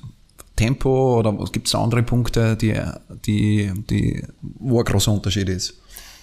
Tempo 0.57 1.19
oder 1.19 1.33
gibt 1.51 1.67
es 1.67 1.75
andere 1.75 2.03
Punkte, 2.03 2.57
die, 2.57 2.79
die, 3.27 3.73
die, 3.91 4.25
wo 4.41 4.79
ein 4.79 4.85
großer 4.85 5.11
Unterschied 5.11 5.49
ist? 5.49 5.75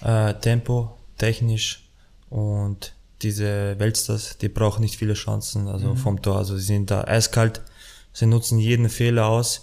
Äh, 0.02 0.34
Tempo, 0.34 0.96
technisch 1.18 1.88
und 2.30 2.94
diese 3.22 3.78
Weltstars, 3.78 4.38
die 4.38 4.48
brauchen 4.48 4.80
nicht 4.82 4.96
viele 4.96 5.14
Chancen 5.14 5.68
also 5.68 5.88
mhm. 5.88 5.96
vom 5.96 6.22
Tor. 6.22 6.36
Also 6.36 6.56
sie 6.56 6.64
sind 6.64 6.90
da 6.90 7.04
eiskalt, 7.04 7.60
sie 8.12 8.26
nutzen 8.26 8.58
jeden 8.58 8.88
Fehler 8.88 9.26
aus. 9.26 9.62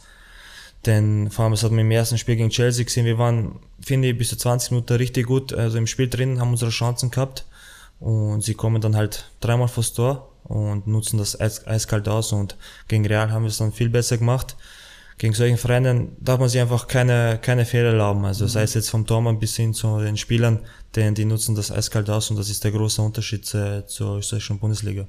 Denn 0.86 1.32
vor 1.32 1.43
allem, 1.43 1.54
das 1.54 1.63
hat 1.63 1.72
man 1.72 1.80
im 1.80 1.91
ersten 1.91 2.17
Spiel 2.17 2.36
gegen 2.36 2.50
Chelsea 2.50 2.86
gesehen, 2.86 3.06
wir 3.06 3.17
waren, 3.17 3.60
finde 3.82 4.10
ich, 4.10 4.17
bis 4.17 4.30
zu 4.30 4.38
20 4.38 4.72
Minuten 4.72 4.93
richtig 4.93 5.26
gut, 5.26 5.52
also 5.52 5.78
im 5.78 5.88
Spiel 5.88 6.08
drin, 6.08 6.39
haben 6.39 6.52
unsere 6.52 6.72
Chancen 6.72 7.12
gehabt. 7.12 7.46
Und 8.00 8.43
sie 8.43 8.54
kommen 8.54 8.80
dann 8.80 8.96
halt 8.96 9.32
dreimal 9.39 9.67
vors 9.67 9.93
Tor 9.93 10.32
und 10.43 10.88
nutzen 10.88 11.17
das 11.17 11.39
eis 11.39 11.65
eiskalt 11.65 12.08
aus. 12.08 12.32
Und 12.32 12.56
gegen 12.88 13.06
Real 13.06 13.32
haben 13.32 13.43
wir 13.43 13.50
es 13.50 13.58
dann 13.58 13.74
viel 13.74 13.89
besser 13.89 14.17
gemacht. 14.17 14.56
Gegen 15.17 15.34
solchen 15.34 15.58
Vereinen 15.58 16.15
darf 16.19 16.39
man 16.39 16.47
sich 16.47 16.62
einfach 16.62 16.88
keine, 16.88 17.39
keine 17.41 17.65
Fehler 17.65 17.89
erlauben. 17.89 18.23
Also 18.25 18.45
mhm. 18.45 18.49
sei 18.49 18.62
es 18.63 18.75
jetzt 18.75 18.89
vom 18.89 19.06
Tormann 19.06 19.39
bis 19.39 19.56
hin 19.56 19.73
zu 19.73 19.99
den 19.99 20.15
Spielern, 20.15 20.60
denn 20.95 21.15
die 21.15 21.25
nutzen 21.25 21.56
das 21.56 21.71
eiskalt 21.71 22.10
aus 22.10 22.30
und 22.30 22.38
das 22.38 22.49
ist 22.49 22.63
der 22.63 22.71
große 22.71 23.01
Unterschied 23.01 23.51
äh, 23.56 23.86
zur 23.88 24.17
österreichischen 24.17 24.60
Bundesliga. 24.60 25.08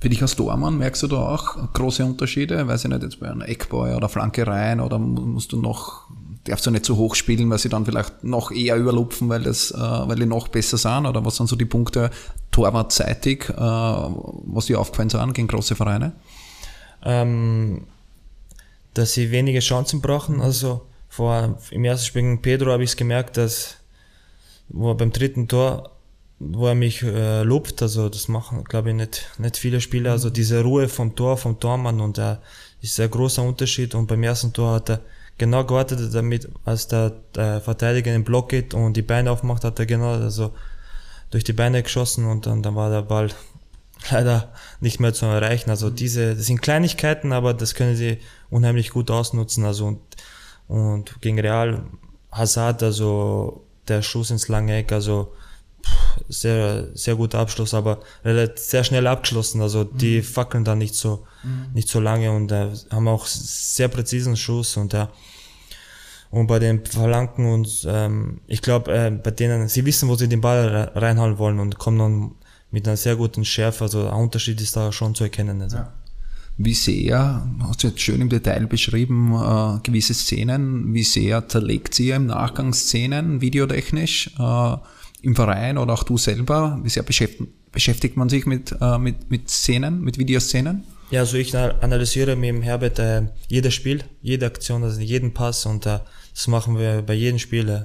Für 0.00 0.08
dich 0.08 0.20
als 0.20 0.34
Tormann 0.34 0.76
merkst 0.76 1.04
du 1.04 1.06
da 1.06 1.28
auch 1.28 1.72
große 1.72 2.04
Unterschiede? 2.04 2.66
Weiß 2.66 2.84
ich 2.84 2.90
nicht, 2.90 3.02
jetzt 3.02 3.20
bei 3.20 3.30
einer 3.30 3.48
Eckball 3.48 3.94
oder 3.94 4.08
Flanke 4.08 4.44
rein 4.46 4.80
oder 4.80 4.98
musst 4.98 5.52
du 5.52 5.56
noch, 5.60 6.08
darfst 6.42 6.66
du 6.66 6.72
nicht 6.72 6.84
zu 6.84 6.96
hoch 6.96 7.14
spielen, 7.14 7.48
weil 7.48 7.58
sie 7.58 7.68
dann 7.68 7.86
vielleicht 7.86 8.24
noch 8.24 8.50
eher 8.50 8.76
überlupfen, 8.76 9.28
weil, 9.28 9.44
das, 9.44 9.70
äh, 9.70 9.78
weil 9.78 10.16
die 10.16 10.26
noch 10.26 10.48
besser 10.48 10.78
sind? 10.78 11.06
Oder 11.06 11.24
was 11.24 11.36
sind 11.36 11.46
so 11.46 11.54
die 11.54 11.64
Punkte 11.64 12.10
torwartseitig, 12.50 13.50
äh, 13.50 13.54
was 13.56 14.66
dir 14.66 14.80
aufgefallen 14.80 15.10
sind 15.10 15.32
gegen 15.32 15.46
große 15.46 15.76
Vereine? 15.76 16.12
Ähm, 17.04 17.86
dass 18.94 19.12
sie 19.12 19.30
wenige 19.30 19.60
Chancen 19.60 20.00
brauchen. 20.00 20.40
Also 20.40 20.86
vor, 21.08 21.58
im 21.70 21.84
ersten 21.84 22.06
Spiel 22.06 22.22
gegen 22.22 22.42
Pedro 22.42 22.72
habe 22.72 22.84
ich 22.84 22.90
es 22.90 22.96
gemerkt, 22.96 23.36
dass 23.36 23.76
wo 24.68 24.90
er 24.90 24.94
beim 24.94 25.12
dritten 25.12 25.46
Tor 25.46 25.94
wo 26.38 26.66
er 26.66 26.74
mich 26.74 27.02
äh, 27.02 27.42
lobt, 27.42 27.80
also 27.82 28.08
das 28.08 28.28
machen, 28.28 28.64
glaube 28.64 28.90
ich, 28.90 28.96
nicht, 28.96 29.30
nicht 29.38 29.56
viele 29.56 29.80
Spieler. 29.80 30.12
Also 30.12 30.30
diese 30.30 30.62
Ruhe 30.62 30.88
vom 30.88 31.14
Tor, 31.14 31.36
vom 31.36 31.58
Tormann 31.60 32.00
und 32.00 32.18
da 32.18 32.40
ist 32.82 32.98
ein 33.00 33.10
großer 33.10 33.42
Unterschied. 33.42 33.94
Und 33.94 34.06
beim 34.06 34.22
ersten 34.22 34.52
Tor 34.52 34.74
hat 34.74 34.90
er 34.90 35.00
genau 35.38 35.64
gewartet, 35.64 36.12
damit, 36.12 36.48
als 36.64 36.88
der, 36.88 37.12
der 37.34 37.60
Verteidiger 37.60 38.10
in 38.12 38.20
den 38.20 38.24
Block 38.24 38.50
geht 38.50 38.74
und 38.74 38.96
die 38.96 39.02
Beine 39.02 39.30
aufmacht, 39.30 39.64
hat 39.64 39.78
er 39.78 39.86
genau 39.86 40.12
also 40.12 40.52
durch 41.30 41.44
die 41.44 41.52
Beine 41.52 41.82
geschossen 41.82 42.26
und 42.26 42.46
dann, 42.46 42.62
dann 42.62 42.74
war 42.74 42.90
der 42.90 43.02
Ball 43.02 43.30
leider 44.10 44.52
nicht 44.80 45.00
mehr 45.00 45.14
zu 45.14 45.26
erreichen. 45.26 45.70
Also 45.70 45.90
diese, 45.90 46.34
das 46.34 46.46
sind 46.46 46.62
Kleinigkeiten, 46.62 47.32
aber 47.32 47.54
das 47.54 47.74
können 47.74 47.96
sie 47.96 48.18
unheimlich 48.50 48.90
gut 48.90 49.10
ausnutzen. 49.10 49.64
Also 49.64 49.86
und, 49.86 50.00
und 50.68 51.20
gegen 51.20 51.38
Real 51.38 51.84
Hazard, 52.32 52.82
also 52.82 53.64
der 53.88 54.02
Schuss 54.02 54.30
ins 54.30 54.48
lange 54.48 54.76
Eck, 54.76 54.92
also 54.92 55.32
sehr, 56.28 56.88
sehr 56.94 57.14
guter 57.16 57.40
Abschluss, 57.40 57.74
aber 57.74 58.00
sehr 58.54 58.84
schnell 58.84 59.06
abgeschlossen. 59.06 59.60
Also 59.60 59.84
die 59.84 60.18
mhm. 60.18 60.22
fackeln 60.22 60.64
da 60.64 60.74
nicht 60.74 60.94
so, 60.94 61.26
mhm. 61.42 61.72
nicht 61.74 61.88
so 61.88 62.00
lange 62.00 62.32
und 62.32 62.50
äh, 62.52 62.70
haben 62.90 63.08
auch 63.08 63.26
sehr 63.26 63.88
präzisen 63.88 64.36
Schuss 64.36 64.76
und 64.76 64.92
ja. 64.92 65.10
Und 66.30 66.48
bei 66.48 66.58
den 66.58 66.84
Verlanken 66.84 67.46
und 67.46 67.86
ähm, 67.88 68.40
ich 68.48 68.60
glaube, 68.60 68.92
äh, 68.92 69.10
bei 69.10 69.30
denen, 69.30 69.68
sie 69.68 69.86
wissen, 69.86 70.08
wo 70.08 70.16
sie 70.16 70.28
den 70.28 70.40
Ball 70.40 70.90
reinhauen 70.96 71.38
wollen 71.38 71.60
und 71.60 71.78
kommen 71.78 71.98
dann 71.98 72.34
mit 72.74 72.88
einer 72.88 72.96
sehr 72.96 73.14
guten 73.14 73.44
Schärfe. 73.44 73.84
Also 73.84 74.08
ein 74.08 74.14
Unterschied 74.14 74.60
ist 74.60 74.74
da 74.76 74.90
schon 74.90 75.14
zu 75.14 75.22
erkennen. 75.24 75.62
Also. 75.62 75.76
Ja. 75.76 75.92
Wie 76.56 76.74
sehr, 76.74 77.46
hast 77.60 77.82
du 77.82 77.88
jetzt 77.88 78.00
schön 78.00 78.20
im 78.20 78.28
Detail 78.28 78.66
beschrieben, 78.66 79.32
äh, 79.32 79.78
gewisse 79.82 80.12
Szenen, 80.12 80.92
wie 80.92 81.04
sehr 81.04 81.48
zerlegt 81.48 81.94
sie 81.94 82.10
im 82.10 82.26
Nachgang 82.26 82.74
Szenen, 82.74 83.40
videotechnisch? 83.40 84.30
Äh, 84.38 84.76
im 85.22 85.34
Verein 85.34 85.78
oder 85.78 85.94
auch 85.94 86.02
du 86.02 86.18
selber? 86.18 86.78
Wie 86.82 86.90
sehr 86.90 87.04
beschäftigt, 87.04 87.50
beschäftigt 87.72 88.16
man 88.16 88.28
sich 88.28 88.44
mit, 88.44 88.74
äh, 88.80 88.98
mit, 88.98 89.30
mit 89.30 89.48
Szenen, 89.48 90.02
mit 90.02 90.18
Videoszenen? 90.18 90.82
Ja, 91.10 91.20
also 91.20 91.36
ich 91.36 91.56
analysiere 91.56 92.34
mit 92.34 92.48
dem 92.48 92.62
Herbert 92.62 92.98
äh, 92.98 93.22
jedes 93.48 93.74
Spiel, 93.74 94.02
jede 94.20 94.46
Aktion, 94.46 94.82
also 94.82 95.00
jeden 95.00 95.32
Pass 95.32 95.64
und 95.64 95.86
äh, 95.86 96.00
das 96.34 96.48
machen 96.48 96.76
wir 96.76 97.02
bei 97.02 97.14
jedem 97.14 97.38
Spiel. 97.38 97.68
Äh, 97.68 97.84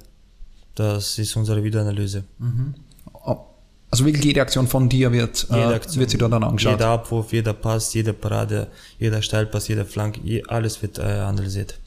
das 0.74 1.20
ist 1.20 1.36
unsere 1.36 1.64
Videoanalyse. 1.64 2.24
Mhm. 2.40 2.74
Also 3.92 4.06
wirklich 4.06 4.24
jede 4.24 4.42
Aktion 4.42 4.68
von 4.68 4.88
dir 4.88 5.12
wird, 5.12 5.48
äh, 5.50 5.56
Aktion, 5.56 6.00
wird 6.00 6.10
sich 6.12 6.20
dort 6.20 6.32
dann 6.32 6.44
angeschaut? 6.44 6.74
Jeder 6.74 6.90
Abwurf, 6.90 7.34
jeder 7.34 7.54
Pass, 7.54 7.94
jede 7.94 8.14
Parade, 8.14 8.68
jeder 9.00 9.22
Steilpass, 9.22 9.68
jeder 9.68 9.86
Flank, 9.86 10.20
alles 10.48 10.82
wird 10.82 11.00
äh, 11.00 11.02
analysiert. 11.02 11.80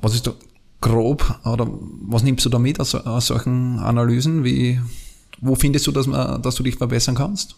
Was 0.00 0.14
ist 0.14 0.30
grob, 0.80 1.38
oder 1.44 1.68
was 1.68 2.22
nimmst 2.22 2.44
du 2.44 2.48
da 2.48 2.58
mit 2.58 2.80
aus, 2.80 2.94
aus 2.94 3.26
solchen 3.26 3.78
Analysen? 3.78 4.44
Wie, 4.44 4.80
wo 5.40 5.54
findest 5.54 5.86
du, 5.86 5.92
dass, 5.92 6.06
man, 6.06 6.40
dass 6.40 6.54
du 6.54 6.62
dich 6.62 6.76
verbessern 6.76 7.14
kannst? 7.14 7.56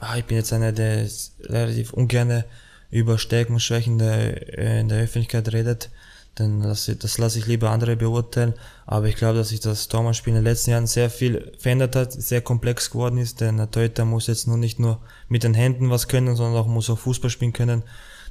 Ah, 0.00 0.16
ich 0.16 0.24
bin 0.24 0.36
jetzt 0.36 0.52
einer, 0.52 0.72
der 0.72 1.08
relativ 1.44 1.92
ungern 1.92 2.44
über 2.90 3.18
Stärken 3.18 3.54
und 3.54 3.60
Schwächen 3.60 3.98
der, 3.98 4.58
äh, 4.58 4.80
in 4.80 4.88
der 4.88 5.02
Öffentlichkeit 5.02 5.52
redet. 5.52 5.90
Denn 6.38 6.60
das, 6.60 6.90
das 6.98 7.18
lasse 7.18 7.38
ich 7.38 7.46
lieber 7.46 7.70
andere 7.70 7.96
beurteilen. 7.96 8.54
Aber 8.86 9.06
ich 9.06 9.16
glaube, 9.16 9.38
dass 9.38 9.50
sich 9.50 9.60
das 9.60 9.88
Tormann-Spiel 9.88 10.32
in 10.32 10.40
den 10.40 10.44
letzten 10.44 10.70
Jahren 10.70 10.86
sehr 10.86 11.10
viel 11.10 11.52
verändert 11.58 11.94
hat, 11.94 12.12
sehr 12.12 12.40
komplex 12.40 12.90
geworden 12.90 13.18
ist. 13.18 13.40
Denn 13.40 13.56
der 13.56 13.70
Torhüter 13.70 14.04
muss 14.04 14.26
jetzt 14.26 14.48
nur 14.48 14.56
nicht 14.56 14.80
nur 14.80 15.00
mit 15.28 15.44
den 15.44 15.54
Händen 15.54 15.90
was 15.90 16.08
können, 16.08 16.34
sondern 16.34 16.60
auch 16.60 16.66
muss 16.66 16.90
auch 16.90 16.98
Fußball 16.98 17.30
spielen 17.30 17.52
können 17.52 17.84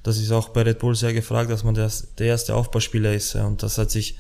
das 0.04 0.18
ist 0.18 0.32
auch 0.32 0.50
bei 0.50 0.62
Red 0.62 0.80
Bull 0.80 0.96
sehr 0.96 1.14
gefragt, 1.14 1.50
dass 1.50 1.64
man 1.64 1.74
das, 1.74 2.14
der 2.16 2.28
erste 2.28 2.54
Aufbauspieler 2.56 3.14
ist. 3.14 3.36
Und 3.36 3.64
das 3.64 3.78
hat 3.78 3.90
sich, 3.90 4.18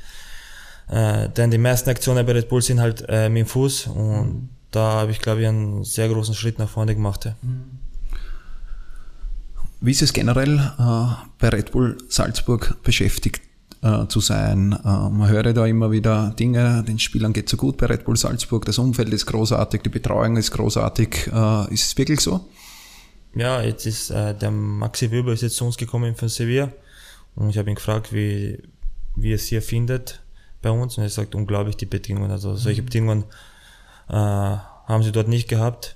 äh, 0.89 1.29
denn 1.29 1.51
die 1.51 1.57
meisten 1.57 1.89
Aktionen 1.89 2.25
bei 2.25 2.31
Red 2.31 2.47
Bull 2.49 2.61
sind 2.61 2.79
halt 2.79 3.05
äh, 3.07 3.29
mit 3.29 3.41
dem 3.41 3.47
Fuß 3.47 3.87
und 3.87 4.49
da 4.71 4.93
habe 4.93 5.11
ich, 5.11 5.19
glaube 5.19 5.41
ich, 5.41 5.47
einen 5.47 5.83
sehr 5.83 6.07
großen 6.07 6.33
Schritt 6.33 6.57
nach 6.57 6.69
vorne 6.69 6.95
gemacht. 6.95 7.25
Ja. 7.25 7.35
Wie 9.81 9.91
ist 9.91 10.01
es 10.01 10.13
generell 10.13 10.57
äh, 10.57 11.05
bei 11.37 11.49
Red 11.49 11.71
Bull 11.73 11.97
Salzburg 12.07 12.77
beschäftigt 12.81 13.41
äh, 13.83 14.07
zu 14.07 14.19
sein? 14.21 14.73
Äh, 14.83 14.87
man 14.87 15.29
höre 15.29 15.53
da 15.53 15.65
immer 15.65 15.91
wieder 15.91 16.33
Dinge, 16.39 16.83
den 16.87 16.97
Spielern 16.97 17.33
geht 17.33 17.49
so 17.49 17.57
gut 17.57 17.77
bei 17.77 17.85
Red 17.85 18.05
Bull 18.05 18.17
Salzburg, 18.17 18.65
das 18.65 18.79
Umfeld 18.79 19.09
ist 19.09 19.25
großartig, 19.27 19.81
die 19.83 19.89
Betreuung 19.89 20.37
ist 20.37 20.51
großartig. 20.51 21.29
Äh, 21.31 21.73
ist 21.73 21.85
es 21.85 21.97
wirklich 21.97 22.21
so? 22.21 22.41
ja, 23.35 23.61
jetzt 23.61 23.85
ist 23.85 24.11
äh, 24.11 24.35
der 24.35 24.51
Maxi 24.51 25.11
Weber 25.11 25.33
ist 25.33 25.41
jetzt 25.41 25.55
zu 25.55 25.65
uns 25.65 25.77
gekommen 25.77 26.15
von 26.15 26.29
Sevilla 26.29 26.71
und 27.35 27.49
ich 27.49 27.57
habe 27.57 27.69
ihn 27.69 27.75
gefragt, 27.75 28.13
wie, 28.13 28.61
wie 29.15 29.33
es 29.33 29.47
hier 29.47 29.61
findet 29.61 30.21
bei 30.61 30.69
uns 30.69 30.97
und 30.97 31.03
er 31.03 31.09
sagt 31.09 31.35
unglaublich 31.35 31.75
die 31.77 31.85
Bedingungen. 31.85 32.31
Also 32.31 32.55
solche 32.55 32.81
mhm. 32.81 32.85
Bedingungen 32.85 33.23
äh, 34.09 34.13
haben 34.13 35.03
sie 35.03 35.11
dort 35.11 35.27
nicht 35.27 35.47
gehabt 35.47 35.95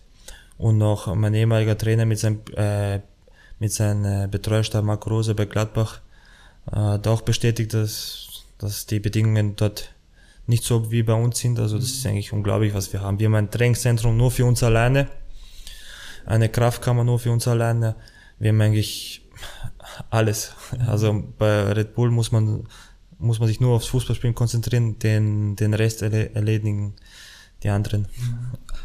und 0.58 0.78
noch 0.78 1.14
mein 1.16 1.34
ehemaliger 1.34 1.78
Trainer 1.78 2.06
mit 2.06 2.20
seinem 2.20 2.42
äh, 2.56 3.02
mit 3.60 3.72
seinem 3.72 4.06
äh, 4.06 4.28
Betreuerstab 4.28 4.84
Marco 4.84 5.10
Rose 5.10 5.34
bei 5.36 5.46
Gladbach 5.46 6.02
äh, 6.72 6.76
hat 6.76 7.08
auch 7.08 7.22
bestätigt, 7.22 7.74
dass, 7.74 8.46
dass 8.58 8.86
die 8.86 9.00
Bedingungen 9.00 9.56
dort 9.56 9.94
nicht 10.46 10.64
so 10.64 10.92
wie 10.92 11.04
bei 11.04 11.14
uns 11.14 11.40
sind. 11.40 11.60
Also 11.60 11.78
das 11.78 11.88
ist 11.88 12.04
mhm. 12.04 12.12
eigentlich 12.12 12.34
unglaublich, 12.34 12.74
was 12.74 12.94
wir 12.94 13.02
haben. 13.02 13.20
Wir 13.20 13.28
haben 13.28 13.36
ein 13.36 13.52
Trainingszentrum 13.52 14.16
nur 14.16 14.32
für 14.32 14.46
uns 14.46 14.64
alleine 14.64 15.08
eine 16.28 16.50
Kraftkammer 16.50 17.04
nur 17.04 17.20
für 17.20 17.32
uns 17.32 17.48
alleine. 17.48 17.96
Wir 18.38 18.50
haben 18.50 18.62
eigentlich 18.62 19.22
alles. 20.10 20.52
Also 20.86 21.24
bei 21.38 21.72
Red 21.72 21.96
Bull 21.96 22.12
muss 22.12 22.32
man, 22.32 22.68
muss 23.18 23.40
man 23.40 23.48
sich 23.48 23.60
nur 23.60 23.76
aufs 23.76 23.88
Fußballspielen 23.88 24.36
konzentrieren, 24.36 25.00
den, 25.00 25.56
den 25.56 25.74
Rest 25.74 26.02
erledigen 26.02 26.94
die 27.64 27.70
anderen. 27.70 28.08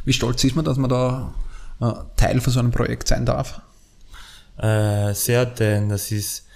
Wie 0.05 0.13
stolz 0.13 0.43
ist 0.45 0.57
man, 0.57 0.65
dass 0.65 0.79
man 0.79 0.89
da 0.89 1.35
äh, 1.81 1.93
Teil 2.17 2.41
von 2.41 2.53
so 2.53 2.61
einem 2.61 2.71
Projekt 2.71 3.09
sein 3.09 3.27
darf? 3.27 3.61
Äh, 4.57 5.13
sehr, 5.13 5.45
denn 5.45 5.89
das 5.89 6.11
ist 6.13 6.47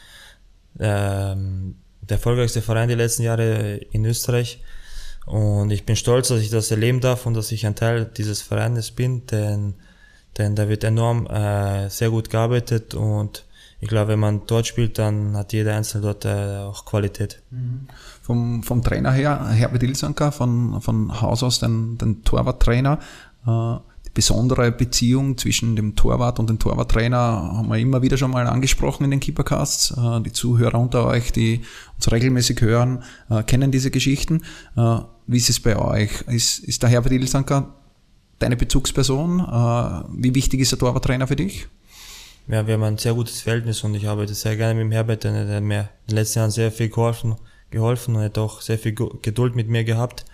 ähm, 0.79 1.77
der 2.03 2.17
erfolgreichste 2.17 2.63
Verein 2.63 2.89
die 2.89 2.95
letzten 2.95 3.23
Jahre 3.23 3.77
in 3.93 4.05
Österreich 4.05 4.63
Und 5.27 5.71
ich 5.71 5.85
bin 5.85 5.97
stolz, 5.97 6.29
dass 6.29 6.41
ich 6.41 6.51
das 6.51 6.71
erleben 6.71 7.01
darf 7.01 7.27
und 7.27 7.35
dass 7.35 7.51
ich 7.53 7.67
ein 7.67 7.75
Teil 7.75 8.05
dieses 8.05 8.43
Vereines 8.43 8.93
bin, 8.93 9.27
denn, 9.27 9.75
denn 10.39 10.55
da 10.55 10.69
wird 10.69 10.85
enorm 10.85 11.27
äh, 11.27 11.91
sehr 11.91 12.11
gut 12.11 12.31
gearbeitet 12.31 12.95
und 12.95 13.45
ich 13.79 13.89
glaube, 13.89 14.13
wenn 14.13 14.21
man 14.21 14.43
dort 14.47 14.67
spielt, 14.67 14.99
dann 14.99 15.37
hat 15.37 15.53
jeder 15.53 15.77
Einzelne 15.77 16.05
dort 16.05 16.25
äh, 16.25 16.59
auch 16.59 16.87
Qualität. 16.87 17.43
Mhm. 17.51 17.89
Vom, 18.23 18.63
vom 18.63 18.83
Trainer 18.83 19.13
her, 19.13 19.49
Herbert 19.49 19.83
Ilsanker, 19.83 20.33
von, 20.33 20.81
von 20.81 21.21
Haus 21.21 21.43
aus 21.43 21.61
den, 21.61 21.99
den 21.99 22.25
Torwarttrainer. 22.25 22.99
Äh, 23.47 23.77
besondere 24.17 24.73
Beziehung 24.73 25.37
zwischen 25.37 25.77
dem 25.77 25.95
Torwart 25.95 26.39
und 26.39 26.49
dem 26.49 26.59
Torwarttrainer 26.59 27.19
haben 27.19 27.69
wir 27.69 27.77
immer 27.77 28.01
wieder 28.01 28.17
schon 28.17 28.31
mal 28.31 28.47
angesprochen 28.47 29.05
in 29.05 29.11
den 29.11 29.21
Keepercasts. 29.21 29.91
Äh, 29.91 30.23
die 30.23 30.33
Zuhörer 30.33 30.81
unter 30.81 31.07
euch, 31.07 31.33
die 31.33 31.61
uns 31.97 32.11
regelmäßig 32.11 32.63
hören, 32.63 33.05
äh, 33.29 33.43
kennen 33.43 33.71
diese 33.71 33.91
Geschichten. 33.91 34.43
Äh, 34.75 35.01
wie 35.27 35.37
ist 35.37 35.51
es 35.51 35.61
bei 35.61 35.77
euch? 35.77 36.23
Ist, 36.29 36.61
ist 36.61 36.83
der 36.83 36.89
Herbert 36.89 37.13
Ilsanker 37.13 37.75
deine 38.39 38.57
Bezugsperson? 38.57 39.41
Wie 40.13 40.35
wichtig 40.35 40.61
ist 40.61 40.73
der 40.73 40.79
Torwarttrainer 40.79 41.27
für 41.27 41.37
dich? 41.37 41.69
Ja, 42.49 42.67
wir 42.67 42.75
haben 42.75 42.85
ein 42.85 42.99
sehr 42.99 43.13
gutes 43.13 43.41
Verhältnis 43.41 43.83
und 43.83 43.95
ich 43.95 44.09
arbeite 44.09 44.35
sehr 44.35 44.57
gerne 44.57 44.75
mit 44.75 44.85
dem 44.85 44.93
Herbert, 44.93 45.25
denn 45.25 45.35
er 45.35 45.57
hat 45.57 45.63
mir 45.63 45.81
in 45.81 46.11
den 46.11 46.17
letzten 46.17 46.39
Jahren 46.39 46.51
sehr 46.51 46.71
viel 46.71 46.89
geholfen, 46.89 47.35
geholfen 47.71 48.17
und 48.17 48.23
hat 48.23 48.39
auch 48.39 48.61
sehr 48.61 48.79
viel 48.79 48.95
Geduld 48.95 49.57
mit 49.57 49.69
mir 49.69 49.85
gehabt. 49.85 50.25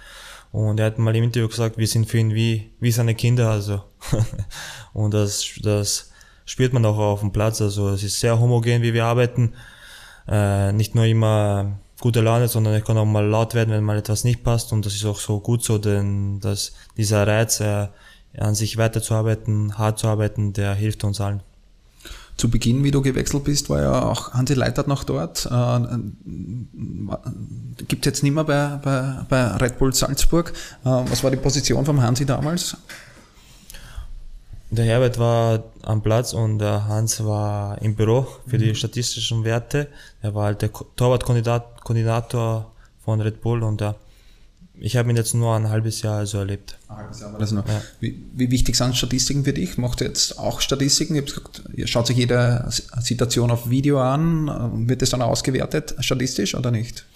Und 0.52 0.78
er 0.78 0.86
hat 0.86 0.98
mal 0.98 1.16
im 1.16 1.24
Interview 1.24 1.48
gesagt, 1.48 1.78
wir 1.78 1.86
sind 1.86 2.06
für 2.08 2.18
ihn 2.18 2.34
wie, 2.34 2.70
wie 2.78 2.92
seine 2.92 3.14
Kinder, 3.14 3.50
also. 3.50 3.82
und 4.92 5.14
das, 5.14 5.58
das 5.62 6.10
spürt 6.44 6.74
man 6.74 6.84
auch 6.84 6.98
auf 6.98 7.20
dem 7.20 7.32
Platz, 7.32 7.62
also 7.62 7.88
es 7.88 8.02
ist 8.02 8.20
sehr 8.20 8.38
homogen, 8.38 8.82
wie 8.82 8.92
wir 8.92 9.06
arbeiten. 9.06 9.54
Äh, 10.28 10.72
nicht 10.72 10.94
nur 10.94 11.06
immer 11.06 11.78
gute 12.00 12.20
Laune, 12.20 12.48
sondern 12.48 12.74
er 12.74 12.82
kann 12.82 12.98
auch 12.98 13.06
mal 13.06 13.26
laut 13.26 13.54
werden, 13.54 13.70
wenn 13.70 13.82
mal 13.82 13.96
etwas 13.96 14.24
nicht 14.24 14.44
passt 14.44 14.72
und 14.72 14.84
das 14.84 14.94
ist 14.94 15.04
auch 15.06 15.18
so 15.18 15.40
gut 15.40 15.64
so, 15.64 15.78
denn 15.78 16.40
dass 16.40 16.72
dieser 16.96 17.26
Reiz, 17.26 17.60
äh, 17.60 17.88
an 18.36 18.54
sich 18.54 18.76
weiterzuarbeiten, 18.76 19.78
hart 19.78 19.98
zu 19.98 20.08
arbeiten, 20.08 20.52
der 20.52 20.74
hilft 20.74 21.04
uns 21.04 21.20
allen 21.20 21.42
zu 22.36 22.50
Beginn, 22.50 22.82
wie 22.82 22.90
du 22.90 23.02
gewechselt 23.02 23.44
bist, 23.44 23.70
war 23.70 23.82
ja 23.82 24.02
auch 24.02 24.32
Hansi 24.32 24.54
Leitert 24.54 24.88
noch 24.88 25.04
dort. 25.04 25.46
Äh, 25.46 25.80
Gibt 27.88 28.04
es 28.04 28.06
jetzt 28.06 28.22
nicht 28.22 28.34
mehr 28.34 28.44
bei, 28.44 28.80
bei, 28.82 29.24
bei 29.28 29.46
Red 29.56 29.78
Bull 29.78 29.94
Salzburg. 29.94 30.52
Äh, 30.84 30.88
was 30.88 31.22
war 31.22 31.30
die 31.30 31.36
Position 31.36 31.84
vom 31.84 32.02
Hansi 32.02 32.26
damals? 32.26 32.76
Der 34.70 34.86
Herbert 34.86 35.18
war 35.18 35.62
am 35.82 36.02
Platz 36.02 36.32
und 36.32 36.58
der 36.58 36.88
Hans 36.88 37.22
war 37.22 37.80
im 37.82 37.94
Büro 37.94 38.26
für 38.46 38.56
die 38.56 38.70
mhm. 38.70 38.74
statistischen 38.74 39.44
Werte. 39.44 39.88
Er 40.22 40.34
war 40.34 40.46
halt 40.46 40.62
der 40.62 40.72
Torwartkoordinator 40.72 42.72
von 43.04 43.20
Red 43.20 43.42
Bull 43.42 43.62
und 43.62 43.82
der 43.82 43.96
ich 44.84 44.96
habe 44.96 45.08
ihn 45.10 45.16
jetzt 45.16 45.32
nur 45.32 45.54
ein 45.54 45.68
halbes 45.68 46.02
Jahr 46.02 46.18
also 46.18 46.38
erlebt. 46.38 46.76
Ein 46.88 46.96
halbes 46.96 47.20
Jahr 47.20 47.32
war 47.32 47.38
das 47.38 47.52
noch. 47.52 47.66
Ja. 47.68 47.80
Wie, 48.00 48.20
wie, 48.34 48.50
wichtig 48.50 48.74
sind 48.74 48.96
Statistiken 48.96 49.44
für 49.44 49.52
dich? 49.52 49.78
Macht 49.78 50.00
ihr 50.00 50.08
jetzt 50.08 50.40
auch 50.40 50.60
Statistiken? 50.60 51.14
Ihr 51.14 51.22
gesagt, 51.22 51.62
schaut 51.84 52.08
sich 52.08 52.16
jede 52.16 52.68
Situation 52.68 53.52
auf 53.52 53.70
Video 53.70 54.00
an. 54.00 54.88
Wird 54.88 55.00
das 55.00 55.10
dann 55.10 55.22
ausgewertet, 55.22 55.94
statistisch 56.00 56.56
oder 56.56 56.72
nicht? 56.72 57.06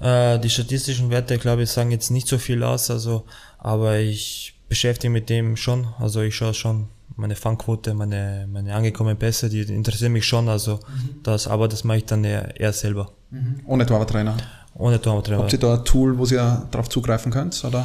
Äh, 0.00 0.40
die 0.40 0.50
statistischen 0.50 1.08
Werte, 1.10 1.38
glaube 1.38 1.62
ich, 1.62 1.70
sagen 1.70 1.92
jetzt 1.92 2.10
nicht 2.10 2.26
so 2.26 2.36
viel 2.36 2.64
aus, 2.64 2.90
also, 2.90 3.26
aber 3.58 4.00
ich 4.00 4.58
beschäftige 4.68 5.12
mich 5.12 5.22
mit 5.22 5.30
dem 5.30 5.56
schon. 5.56 5.86
Also 6.00 6.20
ich 6.22 6.34
schaue 6.34 6.52
schon 6.52 6.88
meine 7.14 7.36
Fangquote, 7.36 7.94
meine, 7.94 8.48
meine 8.50 8.74
angekommenen 8.74 9.16
Pässe, 9.16 9.48
die 9.48 9.60
interessieren 9.62 10.12
mich 10.12 10.26
schon, 10.26 10.48
also 10.48 10.74
mhm. 10.74 11.22
das, 11.22 11.46
aber 11.46 11.68
das 11.68 11.84
mache 11.84 11.98
ich 11.98 12.06
dann 12.06 12.24
eher, 12.24 12.58
eher 12.58 12.72
selber. 12.72 13.12
Mhm. 13.30 13.60
Ohne 13.66 13.86
Torwarttrainer? 13.86 14.36
Ohne 14.78 15.00
Torwarttrainer. 15.00 15.42
Habt 15.42 15.52
ihr 15.52 15.58
da 15.58 15.74
ein 15.74 15.84
Tool, 15.84 16.16
wo 16.18 16.24
ihr 16.26 16.66
darauf 16.70 16.88
zugreifen 16.88 17.32
könnt? 17.32 17.64
Oder? 17.64 17.84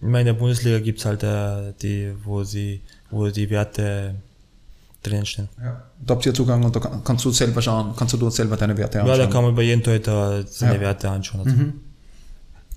In 0.00 0.12
der 0.12 0.32
Bundesliga 0.32 0.78
gibt 0.78 1.00
es 1.00 1.04
halt 1.04 1.22
äh, 1.22 1.72
die, 1.80 2.12
wo 2.24 2.44
sie, 2.44 2.80
wo 3.10 3.28
die 3.28 3.50
Werte 3.50 4.14
drinnen 5.02 5.26
stehen. 5.26 5.48
Ja. 5.62 5.82
Da 6.04 6.14
habt 6.14 6.26
ihr 6.26 6.34
Zugang 6.34 6.62
und 6.64 6.74
da 6.74 6.80
kannst 6.80 7.24
du 7.24 7.30
selber 7.30 7.62
schauen, 7.62 7.94
kannst 7.96 8.14
du 8.14 8.30
selber 8.30 8.56
deine 8.56 8.76
Werte 8.76 9.00
anschauen. 9.00 9.18
Ja, 9.18 9.26
da 9.26 9.30
kann 9.30 9.44
man 9.44 9.54
bei 9.54 9.62
jedem 9.62 9.82
Torhüter 9.82 10.44
seine 10.46 10.74
ja. 10.74 10.80
Werte 10.80 11.10
anschauen. 11.10 11.40
Also. 11.44 11.56
Mhm. 11.56 11.80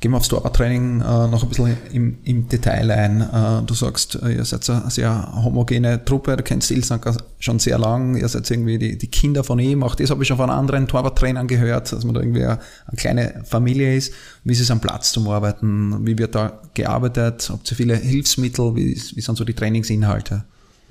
Gehen 0.01 0.09
wir 0.09 0.17
aufs 0.17 0.29
Torwarttraining 0.29 1.01
äh, 1.01 1.27
noch 1.27 1.43
ein 1.43 1.49
bisschen 1.49 1.77
im, 1.93 2.17
im 2.23 2.49
Detail 2.49 2.89
ein. 2.89 3.21
Äh, 3.21 3.63
du 3.67 3.75
sagst, 3.75 4.15
äh, 4.15 4.33
ihr 4.33 4.45
seid 4.45 4.67
eine 4.67 4.89
sehr 4.89 5.31
homogene 5.43 6.03
Truppe, 6.03 6.35
du 6.35 6.41
kennst 6.41 6.71
Ilsanker 6.71 7.15
schon 7.37 7.59
sehr 7.59 7.77
lang, 7.77 8.17
ihr 8.17 8.27
seid 8.27 8.49
irgendwie 8.49 8.79
die, 8.79 8.97
die 8.97 9.07
Kinder 9.07 9.43
von 9.43 9.59
ihm, 9.59 9.83
auch 9.83 9.93
das 9.93 10.09
habe 10.09 10.23
ich 10.23 10.27
schon 10.27 10.37
von 10.37 10.49
anderen 10.49 10.87
Torwarttrainern 10.87 11.47
gehört, 11.47 11.91
dass 11.91 12.03
man 12.03 12.15
da 12.15 12.21
irgendwie 12.21 12.43
eine, 12.43 12.57
eine 12.87 12.97
kleine 12.97 13.43
Familie 13.45 13.95
ist. 13.95 14.11
Wie 14.43 14.53
ist 14.53 14.61
es 14.61 14.71
am 14.71 14.81
Platz 14.81 15.11
zum 15.11 15.27
Arbeiten? 15.27 16.03
Wie 16.03 16.17
wird 16.17 16.33
da 16.33 16.59
gearbeitet? 16.73 17.47
Habt 17.51 17.69
ihr 17.69 17.77
viele 17.77 17.95
Hilfsmittel? 17.95 18.75
Wie, 18.75 18.99
wie 19.15 19.21
sind 19.21 19.37
so 19.37 19.43
die 19.43 19.53
Trainingsinhalte? 19.53 20.45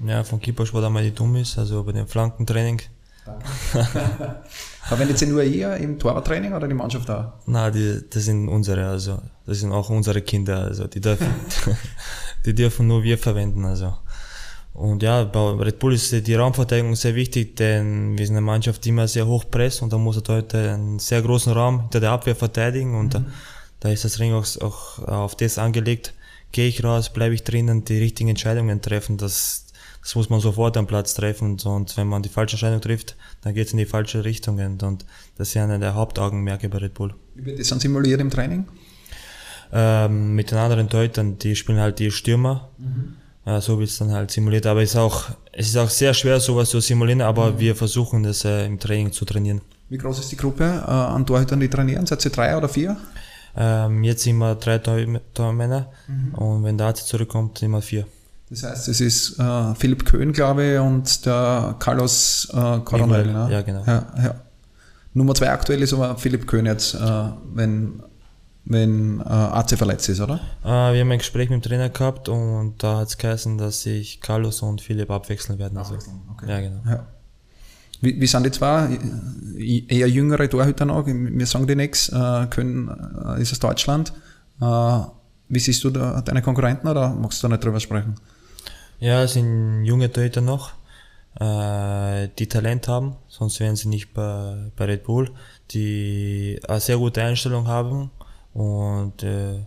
Ja, 0.06 0.22
von 0.22 0.40
Keepersport 0.40 0.84
einmal 0.84 1.02
die 1.02 1.12
dumm 1.12 1.34
ist, 1.34 1.58
also 1.58 1.82
bei 1.82 1.90
dem 1.90 2.06
Flankentraining 2.06 2.80
Verwendet 4.82 5.22
ihr 5.22 5.28
nur 5.28 5.42
ihr 5.42 5.76
im 5.76 5.98
Torwarttraining 5.98 6.52
oder 6.52 6.66
die 6.66 6.74
Mannschaft 6.74 7.08
da? 7.08 7.38
Nein, 7.46 7.72
die, 7.72 8.00
das 8.10 8.24
sind 8.24 8.48
unsere, 8.48 8.88
also 8.88 9.18
das 9.46 9.60
sind 9.60 9.72
auch 9.72 9.88
unsere 9.88 10.22
Kinder, 10.22 10.64
also 10.64 10.86
die 10.86 11.00
dürfen, 11.00 11.28
die 12.44 12.54
dürfen 12.54 12.86
nur 12.86 13.02
wir 13.02 13.18
verwenden, 13.18 13.64
also. 13.64 13.94
Und 14.72 15.02
ja, 15.02 15.24
bei 15.24 15.50
Red 15.64 15.78
Bull 15.78 15.94
ist 15.94 16.12
die 16.26 16.34
Raumverteidigung 16.34 16.94
sehr 16.94 17.14
wichtig, 17.14 17.56
denn 17.56 18.16
wir 18.16 18.26
sind 18.26 18.36
eine 18.36 18.44
Mannschaft, 18.44 18.84
die 18.84 18.88
immer 18.88 19.08
sehr 19.08 19.26
hoch 19.26 19.44
presst 19.50 19.82
und 19.82 19.92
da 19.92 19.98
muss 19.98 20.16
er 20.16 20.34
heute 20.34 20.72
einen 20.72 20.98
sehr 20.98 21.22
großen 21.22 21.52
Raum 21.52 21.82
hinter 21.82 22.00
der 22.00 22.12
Abwehr 22.12 22.36
verteidigen 22.36 22.94
und 22.94 23.06
mhm. 23.06 23.10
da, 23.10 23.24
da, 23.80 23.88
ist 23.90 24.04
das 24.04 24.18
Ring 24.18 24.32
auch, 24.32 24.46
auch 24.60 24.98
auf 25.06 25.36
das 25.36 25.58
angelegt. 25.58 26.14
Gehe 26.52 26.66
ich 26.66 26.82
raus, 26.82 27.12
bleibe 27.12 27.34
ich 27.34 27.44
drinnen, 27.44 27.84
die 27.84 27.98
richtigen 27.98 28.30
Entscheidungen 28.30 28.80
treffen, 28.80 29.18
das, 29.18 29.66
das 30.02 30.14
muss 30.14 30.30
man 30.30 30.40
sofort 30.40 30.76
am 30.76 30.86
Platz 30.86 31.14
treffen 31.14 31.58
und 31.64 31.96
wenn 31.96 32.06
man 32.06 32.22
die 32.22 32.28
falsche 32.28 32.56
Entscheidung 32.56 32.80
trifft, 32.80 33.16
dann 33.42 33.54
geht 33.54 33.66
es 33.66 33.72
in 33.72 33.78
die 33.78 33.86
falsche 33.86 34.24
Richtung 34.24 34.58
und 34.58 35.04
das 35.36 35.48
ist 35.48 35.54
ja 35.54 35.64
einer 35.64 35.78
der 35.78 35.94
Hauptaugenmerke 35.94 36.68
bei 36.68 36.78
Red 36.78 36.94
Bull. 36.94 37.14
Wie 37.34 37.44
wird 37.44 37.58
das 37.58 37.68
dann 37.68 37.80
simuliert 37.80 38.20
im 38.20 38.30
Training? 38.30 38.66
Ähm, 39.72 40.34
mit 40.34 40.50
den 40.50 40.58
anderen 40.58 40.88
Deutern, 40.88 41.38
die 41.38 41.54
spielen 41.54 41.78
halt 41.78 41.98
die 41.98 42.10
Stürmer. 42.10 42.70
Mhm. 42.78 43.16
Äh, 43.44 43.60
so 43.60 43.78
wird 43.78 43.88
es 43.88 43.98
dann 43.98 44.10
halt 44.10 44.30
simuliert. 44.30 44.66
Aber 44.66 44.82
es 44.82 44.90
ist 44.90 44.96
auch, 44.96 45.30
es 45.52 45.68
ist 45.68 45.76
auch 45.76 45.88
sehr 45.88 46.12
schwer, 46.14 46.40
sowas 46.40 46.70
zu 46.70 46.80
simulieren, 46.80 47.20
aber 47.20 47.52
mhm. 47.52 47.58
wir 47.58 47.76
versuchen 47.76 48.22
das 48.22 48.44
äh, 48.44 48.66
im 48.66 48.78
Training 48.78 49.12
zu 49.12 49.24
trainieren. 49.24 49.60
Wie 49.88 49.98
groß 49.98 50.18
ist 50.18 50.32
die 50.32 50.36
Gruppe 50.36 50.64
äh, 50.64 50.90
an 50.90 51.26
Torhütern, 51.26 51.60
die 51.60 51.68
trainieren? 51.68 52.06
Seid 52.06 52.24
ihr 52.24 52.30
drei 52.30 52.56
oder 52.56 52.68
vier? 52.68 52.96
Ähm, 53.56 54.04
jetzt 54.04 54.22
sind 54.22 54.38
wir 54.38 54.54
drei 54.54 54.78
Tormänner 54.78 55.90
mhm. 56.06 56.34
und 56.34 56.64
wenn 56.64 56.78
der 56.78 56.88
Arzt 56.88 57.08
zurückkommt, 57.08 57.58
sind 57.58 57.72
wir 57.72 57.82
vier. 57.82 58.06
Das 58.50 58.64
heißt, 58.64 58.88
es 58.88 59.00
ist 59.00 59.38
äh, 59.38 59.74
Philipp 59.76 60.04
Köhn, 60.04 60.32
glaube 60.32 60.64
ich, 60.64 60.78
und 60.78 61.24
der 61.24 61.76
Carlos 61.78 62.48
äh, 62.52 62.80
Coronel. 62.80 63.26
Ne? 63.26 63.48
Ja, 63.50 63.62
genau. 63.62 63.84
Ja, 63.86 64.06
ja. 64.16 64.34
Nummer 65.14 65.34
zwei 65.34 65.50
aktuell 65.50 65.80
ist 65.82 65.92
aber 65.92 66.16
Philipp 66.16 66.48
Köhn 66.48 66.66
jetzt, 66.66 66.94
äh, 66.94 66.98
wenn, 67.54 68.02
wenn 68.64 69.20
äh, 69.20 69.22
AC 69.22 69.78
verletzt 69.78 70.08
ist, 70.08 70.20
oder? 70.20 70.40
Äh, 70.64 70.66
wir 70.66 71.00
haben 71.00 71.12
ein 71.12 71.18
Gespräch 71.18 71.48
mit 71.48 71.64
dem 71.64 71.68
Trainer 71.68 71.90
gehabt 71.90 72.28
und 72.28 72.74
da 72.78 72.98
hat 72.98 73.08
es 73.08 73.18
geheißen, 73.18 73.56
dass 73.56 73.82
sich 73.82 74.20
Carlos 74.20 74.62
und 74.62 74.80
Philipp 74.80 75.10
abwechseln 75.10 75.60
werden. 75.60 75.78
Also, 75.78 75.94
okay. 76.32 76.48
Ja, 76.48 76.60
genau. 76.60 76.80
Ja. 76.86 77.06
Wie, 78.00 78.20
wie 78.20 78.26
sind 78.26 78.44
die 78.46 78.50
zwei? 78.50 78.98
Eher 79.58 80.08
jüngere 80.08 80.48
Torhüter 80.48 80.86
noch, 80.86 81.06
wir 81.06 81.46
sagen 81.46 81.68
die 81.68 81.76
nichts. 81.76 82.08
Äh, 82.08 82.46
Köhn 82.50 82.88
äh, 83.26 83.42
ist 83.42 83.52
aus 83.52 83.60
Deutschland. 83.60 84.12
Äh, 84.60 85.00
wie 85.48 85.58
siehst 85.58 85.84
du 85.84 85.90
da 85.90 86.20
deine 86.20 86.42
Konkurrenten 86.42 86.88
oder 86.88 87.10
magst 87.10 87.42
du 87.42 87.46
da 87.46 87.52
nicht 87.52 87.64
drüber 87.64 87.78
sprechen? 87.78 88.14
Ja, 89.00 89.22
es 89.22 89.32
sind 89.32 89.86
junge 89.86 90.12
Torhüter 90.12 90.42
noch, 90.42 90.72
äh, 91.40 92.28
die 92.38 92.46
Talent 92.48 92.86
haben, 92.86 93.16
sonst 93.28 93.58
wären 93.58 93.74
sie 93.74 93.88
nicht 93.88 94.12
bei, 94.12 94.70
bei 94.76 94.84
Red 94.84 95.04
Bull, 95.04 95.30
die 95.70 96.60
eine 96.68 96.80
sehr 96.80 96.98
gute 96.98 97.22
Einstellung 97.22 97.66
haben 97.66 98.10
und, 98.52 99.22
äh, 99.22 99.64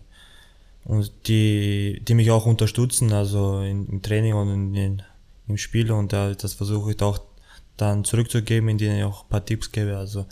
und 0.85 1.11
die, 1.25 1.99
die 2.07 2.13
mich 2.13 2.29
auch 2.29 2.45
unterstützen, 2.45 3.11
also 3.11 3.61
in, 3.61 3.87
im 3.87 4.01
Training 4.03 4.35
und 4.35 4.49
in, 4.53 4.75
in, 4.75 5.03
im 5.47 5.57
Spiel 5.57 5.91
und 5.91 6.13
äh, 6.13 6.35
das 6.35 6.53
versuche 6.53 6.91
ich 6.91 7.01
auch 7.01 7.17
dann 7.75 8.03
zurückzugeben, 8.05 8.69
indem 8.69 8.95
ich 8.97 9.03
auch 9.03 9.23
ein 9.23 9.29
paar 9.29 9.43
Tipps 9.43 9.71
gebe. 9.71 9.97
Also 9.97 10.27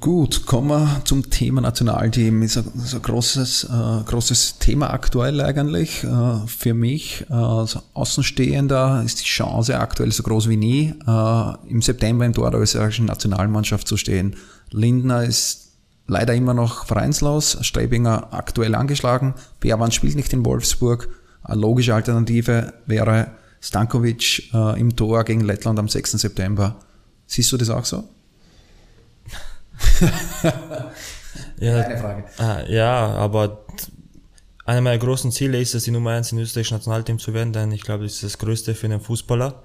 Gut, 0.00 0.46
kommen 0.46 0.68
wir 0.68 1.00
zum 1.04 1.28
Thema 1.28 1.60
Nationalteam. 1.60 2.42
Ist 2.42 2.56
ein, 2.56 2.70
ist 2.76 2.94
ein 2.94 3.02
großes, 3.02 3.64
äh, 3.64 4.04
großes 4.04 4.58
Thema 4.58 4.90
aktuell 4.90 5.40
eigentlich. 5.40 6.04
Äh, 6.04 6.46
für 6.46 6.72
mich 6.72 7.26
äh, 7.28 7.34
als 7.34 7.76
Außenstehender 7.94 9.02
ist 9.04 9.20
die 9.20 9.24
Chance 9.24 9.76
aktuell 9.80 10.12
so 10.12 10.22
groß 10.22 10.48
wie 10.48 10.56
nie, 10.56 10.94
äh, 11.04 11.68
im 11.68 11.82
September 11.82 12.24
im 12.24 12.32
Tor 12.32 12.52
der 12.52 12.60
österreichischen 12.60 13.06
Nationalmannschaft 13.06 13.88
zu 13.88 13.96
stehen. 13.96 14.36
Lindner 14.70 15.24
ist 15.24 15.72
leider 16.06 16.32
immer 16.32 16.54
noch 16.54 16.86
vereinslos, 16.86 17.58
Strebinger 17.62 18.32
aktuell 18.32 18.76
angeschlagen, 18.76 19.34
Berwan 19.58 19.90
spielt 19.90 20.14
nicht 20.14 20.32
in 20.32 20.44
Wolfsburg. 20.44 21.08
Eine 21.42 21.60
logische 21.60 21.96
Alternative 21.96 22.72
wäre 22.86 23.32
Stankovic 23.60 24.54
äh, 24.54 24.80
im 24.80 24.94
Tor 24.94 25.24
gegen 25.24 25.40
Lettland 25.40 25.80
am 25.80 25.88
6. 25.88 26.12
September. 26.12 26.76
Siehst 27.26 27.50
du 27.50 27.56
das 27.56 27.70
auch 27.70 27.84
so? 27.84 28.04
Ja, 31.60 31.80
Eine 31.80 31.98
Frage. 31.98 32.24
Ah, 32.38 32.62
ja, 32.68 33.08
aber 33.14 33.64
einer 34.64 34.80
meiner 34.80 34.98
großen 34.98 35.32
Ziele 35.32 35.60
ist 35.60 35.74
es, 35.74 35.84
die 35.84 35.90
Nummer 35.90 36.12
eins 36.12 36.30
in 36.32 36.38
österreichischen 36.38 36.74
Nationalteam 36.74 37.18
zu 37.18 37.34
werden, 37.34 37.52
denn 37.52 37.72
ich 37.72 37.82
glaube, 37.82 38.04
das 38.04 38.14
ist 38.14 38.22
das 38.24 38.38
Größte 38.38 38.74
für 38.74 38.86
einen 38.86 39.00
Fußballer. 39.00 39.62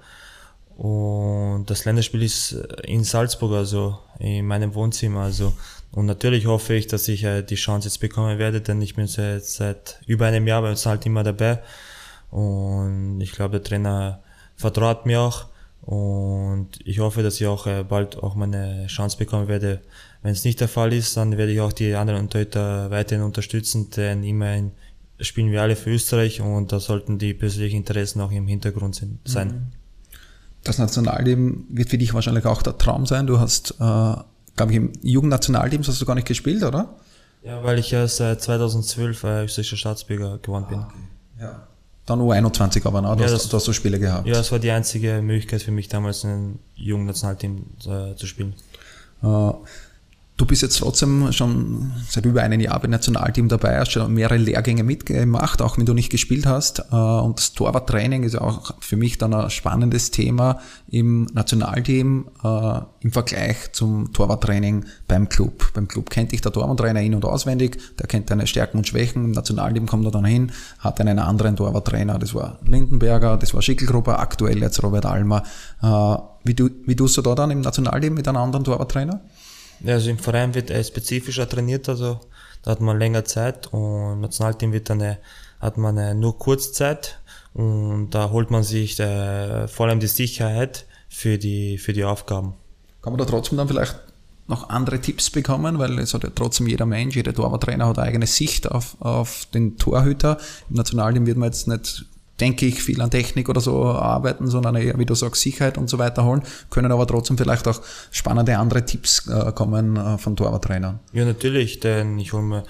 Und 0.76 1.66
das 1.68 1.84
Länderspiel 1.84 2.22
ist 2.22 2.52
in 2.82 3.04
Salzburg, 3.04 3.52
also 3.52 3.98
in 4.18 4.46
meinem 4.46 4.74
Wohnzimmer. 4.74 5.20
Also 5.20 5.52
und 5.92 6.06
natürlich 6.06 6.46
hoffe 6.46 6.74
ich, 6.74 6.88
dass 6.88 7.06
ich 7.06 7.22
äh, 7.22 7.42
die 7.42 7.54
Chance 7.54 7.88
jetzt 7.88 7.98
bekommen 7.98 8.38
werde, 8.38 8.60
denn 8.60 8.82
ich 8.82 8.96
bin 8.96 9.06
seit, 9.06 9.44
seit 9.44 10.00
über 10.06 10.26
einem 10.26 10.46
Jahr 10.46 10.62
beim 10.62 10.72
Nationalteam 10.72 11.14
dabei. 11.22 11.60
Und 12.32 13.20
ich 13.20 13.30
glaube, 13.30 13.60
der 13.60 13.62
Trainer 13.62 14.20
vertraut 14.56 15.06
mir 15.06 15.20
auch. 15.20 15.46
Und 15.84 16.78
ich 16.84 17.00
hoffe, 17.00 17.22
dass 17.22 17.40
ich 17.40 17.46
auch 17.46 17.66
äh, 17.66 17.84
bald 17.84 18.16
auch 18.16 18.34
meine 18.34 18.86
Chance 18.86 19.18
bekommen 19.18 19.48
werde. 19.48 19.82
Wenn 20.22 20.32
es 20.32 20.44
nicht 20.44 20.60
der 20.60 20.68
Fall 20.68 20.92
ist, 20.94 21.16
dann 21.16 21.36
werde 21.36 21.52
ich 21.52 21.60
auch 21.60 21.72
die 21.72 21.94
anderen 21.94 22.30
Torhüter 22.30 22.90
weiterhin 22.90 23.22
unterstützen, 23.22 23.90
denn 23.90 24.24
immerhin 24.24 24.72
spielen 25.20 25.52
wir 25.52 25.60
alle 25.60 25.76
für 25.76 25.90
Österreich 25.90 26.40
und 26.40 26.72
da 26.72 26.80
sollten 26.80 27.18
die 27.18 27.34
persönlichen 27.34 27.76
Interessen 27.76 28.20
auch 28.22 28.32
im 28.32 28.46
Hintergrund 28.46 29.00
sein. 29.24 29.46
Mhm. 29.46 29.72
Das 30.64 30.78
Nationalteam 30.78 31.66
wird 31.68 31.90
für 31.90 31.98
dich 31.98 32.14
wahrscheinlich 32.14 32.46
auch 32.46 32.62
der 32.62 32.78
Traum 32.78 33.04
sein. 33.04 33.26
Du 33.26 33.38
hast, 33.38 33.72
äh, 33.72 33.74
glaube 34.56 34.70
ich, 34.70 34.76
im 34.76 34.92
Jugendnationalteam 35.02 35.82
hast 35.86 36.00
du 36.00 36.06
gar 36.06 36.14
nicht 36.14 36.26
gespielt, 36.26 36.62
oder? 36.62 36.96
Ja, 37.42 37.62
weil 37.62 37.78
ich 37.78 37.90
ja 37.90 38.08
seit 38.08 38.40
2012 38.40 39.22
äh, 39.22 39.44
österreichischer 39.44 39.76
Staatsbürger 39.76 40.38
geworden 40.38 40.66
bin. 40.66 40.78
Ah, 40.78 40.88
okay. 40.88 41.42
Ja. 41.42 41.68
Dann 42.06 42.20
U21 42.20 42.86
aber, 42.86 43.00
ne? 43.00 43.08
Du, 43.16 43.22
ja, 43.22 43.24
hast, 43.24 43.32
das, 43.32 43.48
du 43.48 43.56
hast 43.56 43.64
so 43.64 43.72
Spiele 43.72 43.98
gehabt. 43.98 44.26
Ja, 44.26 44.34
das 44.34 44.52
war 44.52 44.58
die 44.58 44.70
einzige 44.70 45.22
Möglichkeit 45.22 45.62
für 45.62 45.70
mich 45.70 45.88
damals 45.88 46.24
in 46.24 46.30
einem 46.30 46.58
Jugendnationalteam 46.74 47.64
äh, 47.86 48.14
zu 48.14 48.26
spielen. 48.26 48.54
Äh, 49.22 49.52
Du 50.36 50.46
bist 50.46 50.62
jetzt 50.62 50.78
trotzdem 50.78 51.30
schon 51.30 51.92
seit 52.08 52.24
über 52.26 52.42
einem 52.42 52.58
Jahr 52.58 52.80
beim 52.80 52.90
Nationalteam 52.90 53.48
dabei, 53.48 53.78
hast 53.78 53.92
schon 53.92 54.12
mehrere 54.12 54.36
Lehrgänge 54.36 54.82
mitgemacht, 54.82 55.62
auch 55.62 55.78
wenn 55.78 55.86
du 55.86 55.94
nicht 55.94 56.10
gespielt 56.10 56.44
hast. 56.44 56.80
Äh, 56.90 56.96
und 56.96 57.38
das 57.38 57.52
Torwarttraining 57.52 58.24
ist 58.24 58.34
auch 58.34 58.74
für 58.80 58.96
mich 58.96 59.16
dann 59.16 59.32
ein 59.32 59.48
spannendes 59.50 60.10
Thema 60.10 60.58
im 60.88 61.26
Nationalteam 61.34 62.30
äh, 62.42 62.80
im 62.98 63.12
Vergleich 63.12 63.74
zum 63.74 64.12
Torwarttraining 64.12 64.86
beim 65.06 65.28
Club. 65.28 65.72
Beim 65.72 65.86
Club 65.86 66.10
kennt 66.10 66.32
dich 66.32 66.40
der 66.40 66.50
Torwarttrainer 66.50 67.00
in- 67.00 67.14
und 67.14 67.24
auswendig, 67.24 67.78
der 68.00 68.08
kennt 68.08 68.28
deine 68.28 68.48
Stärken 68.48 68.78
und 68.78 68.88
Schwächen. 68.88 69.26
Im 69.26 69.30
Nationalteam 69.30 69.86
kommt 69.86 70.04
er 70.04 70.10
dann 70.10 70.24
hin, 70.24 70.50
hat 70.80 71.00
einen 71.00 71.20
anderen 71.20 71.54
Torwarttrainer, 71.54 72.18
das 72.18 72.34
war 72.34 72.58
Lindenberger, 72.66 73.36
das 73.36 73.54
war 73.54 73.62
Schickelgruber, 73.62 74.18
aktuell 74.18 74.58
jetzt 74.58 74.82
Robert 74.82 75.06
Almer. 75.06 75.44
Äh, 75.80 76.16
wie, 76.42 76.54
du, 76.54 76.70
wie 76.86 76.96
tust 76.96 77.16
du 77.16 77.22
da 77.22 77.36
dann 77.36 77.52
im 77.52 77.60
Nationalteam 77.60 78.14
mit 78.14 78.26
einem 78.26 78.38
anderen 78.38 78.64
Torwarttrainer? 78.64 79.20
Also 79.86 80.10
im 80.10 80.18
Verein 80.18 80.54
wird 80.54 80.70
er 80.70 80.82
spezifischer 80.82 81.48
trainiert, 81.48 81.88
also 81.88 82.20
da 82.62 82.70
hat 82.70 82.80
man 82.80 82.98
länger 82.98 83.24
Zeit 83.24 83.66
und 83.72 84.14
im 84.14 84.20
Nationalteam 84.20 84.72
wird 84.72 84.90
eine, 84.90 85.18
hat 85.60 85.76
man 85.76 85.98
eine 85.98 86.14
nur 86.14 86.38
Kurzzeit 86.38 87.20
und 87.52 88.10
da 88.10 88.30
holt 88.30 88.50
man 88.50 88.62
sich 88.62 88.98
äh, 88.98 89.68
vor 89.68 89.86
allem 89.86 90.00
die 90.00 90.06
Sicherheit 90.06 90.86
für 91.08 91.38
die, 91.38 91.78
für 91.78 91.92
die 91.92 92.04
Aufgaben. 92.04 92.54
Kann 93.02 93.12
man 93.12 93.18
da 93.18 93.26
trotzdem 93.26 93.58
dann 93.58 93.68
vielleicht 93.68 93.96
noch 94.46 94.68
andere 94.68 95.00
Tipps 95.00 95.30
bekommen, 95.30 95.78
weil 95.78 95.98
es 95.98 96.12
hat 96.14 96.24
ja 96.24 96.30
trotzdem 96.34 96.66
jeder 96.66 96.86
Mensch, 96.86 97.16
jeder 97.16 97.32
Torwarttrainer 97.32 97.86
hat 97.86 97.98
eine 97.98 98.08
eigene 98.08 98.26
Sicht 98.26 98.70
auf, 98.70 98.96
auf 99.00 99.46
den 99.54 99.76
Torhüter. 99.76 100.38
Im 100.68 100.76
Nationalteam 100.76 101.26
wird 101.26 101.38
man 101.38 101.48
jetzt 101.48 101.68
nicht 101.68 102.06
denke 102.40 102.66
ich, 102.66 102.82
viel 102.82 103.00
an 103.00 103.10
Technik 103.10 103.48
oder 103.48 103.60
so 103.60 103.84
arbeiten, 103.84 104.48
sondern 104.48 104.74
eher, 104.76 104.98
wie 104.98 105.06
du 105.06 105.14
sagst, 105.14 105.42
Sicherheit 105.42 105.78
und 105.78 105.88
so 105.88 105.98
weiter 105.98 106.24
holen, 106.24 106.42
können 106.70 106.90
aber 106.90 107.06
trotzdem 107.06 107.38
vielleicht 107.38 107.68
auch 107.68 107.80
spannende 108.10 108.58
andere 108.58 108.84
Tipps 108.84 109.28
äh, 109.28 109.52
kommen 109.52 109.96
äh, 109.96 110.18
von 110.18 110.36
Torwarttrainern. 110.36 110.98
Ja, 111.12 111.24
natürlich, 111.24 111.80
denn 111.80 112.18
ich 112.18 112.32
hole 112.32 112.42
mir, 112.42 112.64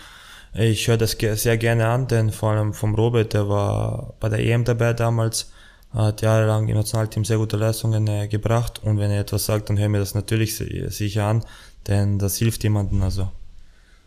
ich 0.52 0.86
höre 0.86 0.98
das 0.98 1.16
sehr 1.18 1.56
gerne 1.56 1.88
an, 1.88 2.06
denn 2.06 2.30
vor 2.30 2.50
allem 2.52 2.74
vom 2.74 2.94
Robert, 2.94 3.32
der 3.32 3.48
war 3.48 4.14
bei 4.20 4.28
der 4.28 4.40
EM 4.40 4.64
dabei 4.64 4.92
damals, 4.92 5.50
hat 5.92 6.22
jahrelang 6.22 6.68
im 6.68 6.76
Nationalteam 6.76 7.24
sehr 7.24 7.38
gute 7.38 7.56
Leistungen 7.56 8.06
äh, 8.06 8.28
gebracht 8.28 8.80
und 8.82 8.98
wenn 8.98 9.10
er 9.10 9.20
etwas 9.20 9.46
sagt, 9.46 9.70
dann 9.70 9.78
höre 9.78 9.88
mir 9.88 10.00
das 10.00 10.14
natürlich 10.14 10.56
sicher 10.56 11.24
an, 11.24 11.44
denn 11.86 12.18
das 12.18 12.36
hilft 12.36 12.64
jemandem 12.64 13.02
also. 13.02 13.30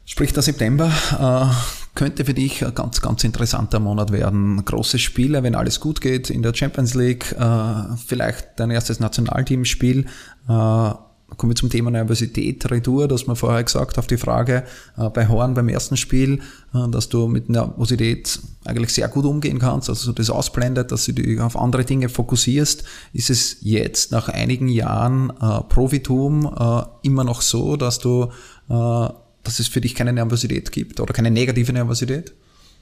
Sprich, 0.09 0.31
der 0.31 0.41
September 0.41 0.89
äh, 1.19 1.53
könnte 1.93 2.23
für 2.23 2.33
dich 2.33 2.65
ein 2.65 2.73
ganz, 2.73 3.01
ganz 3.01 3.25
interessanter 3.25 3.81
Monat 3.81 4.13
werden. 4.13 4.63
Große 4.63 4.99
Spiele, 4.99 5.43
wenn 5.43 5.53
alles 5.53 5.81
gut 5.81 5.99
geht 5.99 6.29
in 6.29 6.41
der 6.41 6.53
Champions 6.53 6.93
League, 6.93 7.35
äh, 7.37 7.97
vielleicht 8.05 8.51
dein 8.55 8.71
erstes 8.71 9.01
Nationalteamspiel. 9.01 10.05
Äh, 10.47 10.47
kommen 10.47 11.51
wir 11.51 11.55
zum 11.57 11.69
Thema 11.69 11.91
Nervosität, 11.91 12.71
Retour, 12.71 13.09
das 13.09 13.27
man 13.27 13.35
vorher 13.35 13.61
gesagt 13.65 13.99
auf 13.99 14.07
die 14.07 14.15
Frage 14.15 14.63
äh, 14.97 15.09
bei 15.09 15.27
Horn 15.27 15.55
beim 15.55 15.67
ersten 15.67 15.97
Spiel, 15.97 16.39
äh, 16.73 16.89
dass 16.89 17.09
du 17.09 17.27
mit 17.27 17.49
Nervosität 17.49 18.39
eigentlich 18.63 18.93
sehr 18.93 19.09
gut 19.09 19.25
umgehen 19.25 19.59
kannst, 19.59 19.89
also 19.89 20.13
das 20.13 20.29
ausblendet, 20.29 20.93
dass 20.93 21.03
du 21.03 21.11
dich 21.11 21.41
auf 21.41 21.59
andere 21.59 21.83
Dinge 21.83 22.07
fokussierst. 22.07 22.85
Ist 23.11 23.29
es 23.29 23.57
jetzt 23.59 24.13
nach 24.13 24.29
einigen 24.29 24.69
Jahren 24.69 25.31
äh, 25.31 25.63
Profitum 25.67 26.45
äh, 26.57 26.83
immer 27.05 27.25
noch 27.25 27.41
so, 27.41 27.75
dass 27.75 27.99
du 27.99 28.31
äh, 28.69 29.09
dass 29.47 29.59
es 29.59 29.69
für 29.69 29.79
dich 29.79 29.95
keine 29.95 30.11
Nervosität 30.11 30.73
gibt 30.73 30.99
oder 30.99 31.13
keine 31.13 31.31
negative 31.31 31.71
Nervosität? 31.71 32.33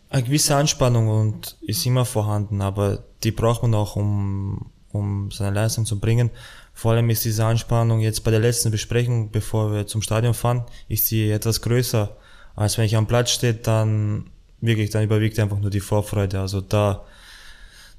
Eine 0.10 0.23
gewisse 0.23 0.56
Anspannung 0.56 1.08
und 1.08 1.58
ist 1.62 1.86
immer 1.86 2.06
vorhanden, 2.06 2.62
aber 2.62 3.04
die 3.23 3.32
braucht 3.32 3.62
man 3.62 3.75
auch, 3.75 3.95
um, 3.95 4.71
um 4.91 5.30
seine 5.32 5.54
Leistung 5.54 5.86
zu 5.86 5.99
bringen. 5.99 6.32
Vor 6.73 6.93
allem 6.93 7.10
ist 7.12 7.23
diese 7.23 7.45
Anspannung 7.45 7.99
jetzt 7.99 8.23
bei 8.23 8.32
der 8.32 8.39
letzten 8.39 8.71
Besprechung, 8.71 9.30
bevor 9.30 9.73
wir 9.73 9.86
zum 9.86 10.01
Stadion 10.01 10.34
fahren, 10.34 10.65
ist 10.89 11.06
sie 11.06 11.30
etwas 11.30 11.62
größer, 11.62 12.17
als 12.56 12.78
wenn 12.80 12.86
ich 12.86 12.95
am 12.95 13.06
Platz 13.06 13.30
stehe, 13.30 13.54
dann 13.54 14.32
wirklich, 14.60 14.89
dann 14.89 15.04
überwiegt 15.04 15.38
einfach 15.38 15.60
nur 15.60 15.69
die 15.69 15.80
Vorfreude. 15.80 16.39
Also 16.39 16.62
da, 16.62 17.06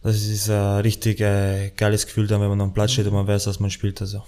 das 0.03 0.17
ist 0.17 0.51
ein 0.51 0.81
richtig 0.81 1.21
äh, 1.21 1.71
geiles 1.77 2.05
Gefühl 2.07 2.27
dann, 2.27 2.41
wenn 2.41 2.49
man 2.49 2.61
am 2.61 2.75
Platz 2.75 2.93
steht 2.93 3.07
und 3.07 3.15
man 3.15 3.29
weiß, 3.29 3.45
dass 3.45 3.61
man 3.61 3.71
spielt. 3.71 4.01
Also. 4.01 4.25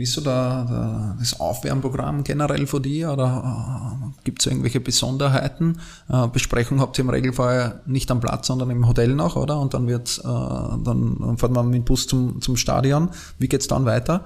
Wie 0.00 0.04
ist 0.04 0.14
so 0.14 0.22
da, 0.22 0.64
da 0.66 1.16
das 1.18 1.40
Aufwärmprogramm 1.40 2.24
generell 2.24 2.66
von 2.66 2.82
dir 2.82 3.12
oder 3.12 4.00
äh, 4.02 4.22
gibt 4.24 4.40
es 4.40 4.46
irgendwelche 4.46 4.80
Besonderheiten? 4.80 5.78
Äh, 6.08 6.26
Besprechung 6.28 6.80
habt 6.80 6.96
ihr 6.96 7.04
im 7.04 7.10
Regelfall 7.10 7.82
nicht 7.84 8.10
am 8.10 8.18
Platz, 8.18 8.46
sondern 8.46 8.70
im 8.70 8.88
Hotel 8.88 9.08
noch, 9.08 9.36
oder? 9.36 9.60
Und 9.60 9.74
dann 9.74 9.86
wird 9.86 10.18
äh, 10.20 10.22
dann, 10.24 11.36
fährt 11.36 11.52
man 11.52 11.66
mit 11.66 11.82
dem 11.82 11.84
Bus 11.84 12.06
zum, 12.06 12.40
zum 12.40 12.56
Stadion. 12.56 13.10
Wie 13.38 13.46
geht's 13.46 13.68
dann 13.68 13.84
weiter? 13.84 14.24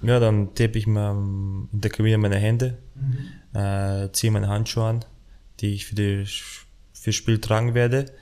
Ja, 0.00 0.20
dann 0.20 0.54
tape 0.54 0.78
ich 0.78 0.86
mir 0.86 1.10
in 1.10 1.80
der 1.80 1.90
Kabine 1.90 2.18
meine 2.18 2.36
Hände, 2.36 2.78
mhm. 2.94 3.58
äh, 3.60 4.12
ziehe 4.12 4.30
meine 4.30 4.46
Handschuhe 4.46 4.84
an, 4.84 5.04
die 5.58 5.74
ich 5.74 5.86
für, 5.86 5.96
die, 5.96 6.24
für 6.24 7.06
das 7.06 7.14
Spiel 7.16 7.40
tragen 7.40 7.74
werde, 7.74 8.12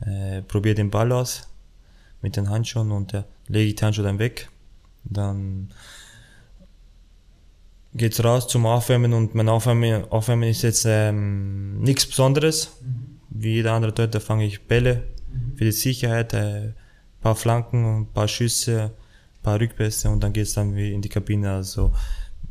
äh, 0.00 0.40
probiere 0.40 0.76
den 0.76 0.88
Ball 0.88 1.12
aus 1.12 1.46
mit 2.22 2.36
den 2.36 2.48
Handschuhen 2.48 2.90
und 2.90 3.12
äh, 3.12 3.24
lege 3.48 3.68
ich 3.68 3.74
die 3.74 3.84
Handschuhe 3.84 4.06
dann 4.06 4.18
weg 4.18 4.48
dann 5.04 5.70
geht's 7.94 8.22
raus 8.22 8.46
zum 8.46 8.66
Aufwärmen 8.66 9.12
und 9.12 9.34
mein 9.34 9.48
Aufwärmen, 9.48 10.04
Aufwärmen 10.10 10.48
ist 10.48 10.62
jetzt 10.62 10.84
ähm, 10.86 11.80
nichts 11.80 12.06
Besonderes. 12.06 12.78
Mhm. 12.80 13.20
Wie 13.30 13.54
jeder 13.54 13.72
andere 13.72 14.08
da 14.08 14.20
fange 14.20 14.44
ich 14.44 14.66
Bälle 14.66 15.04
mhm. 15.32 15.56
für 15.56 15.64
die 15.64 15.72
Sicherheit, 15.72 16.34
äh, 16.34 16.72
paar 17.20 17.36
Flanken, 17.36 18.00
ein 18.00 18.06
paar 18.06 18.28
Schüsse, 18.28 18.92
paar 19.42 19.60
Rückpässe 19.60 20.10
und 20.10 20.22
dann 20.22 20.32
geht's 20.32 20.54
dann 20.54 20.74
wie 20.74 20.92
in 20.92 21.02
die 21.02 21.08
Kabine. 21.08 21.52
Also 21.52 21.92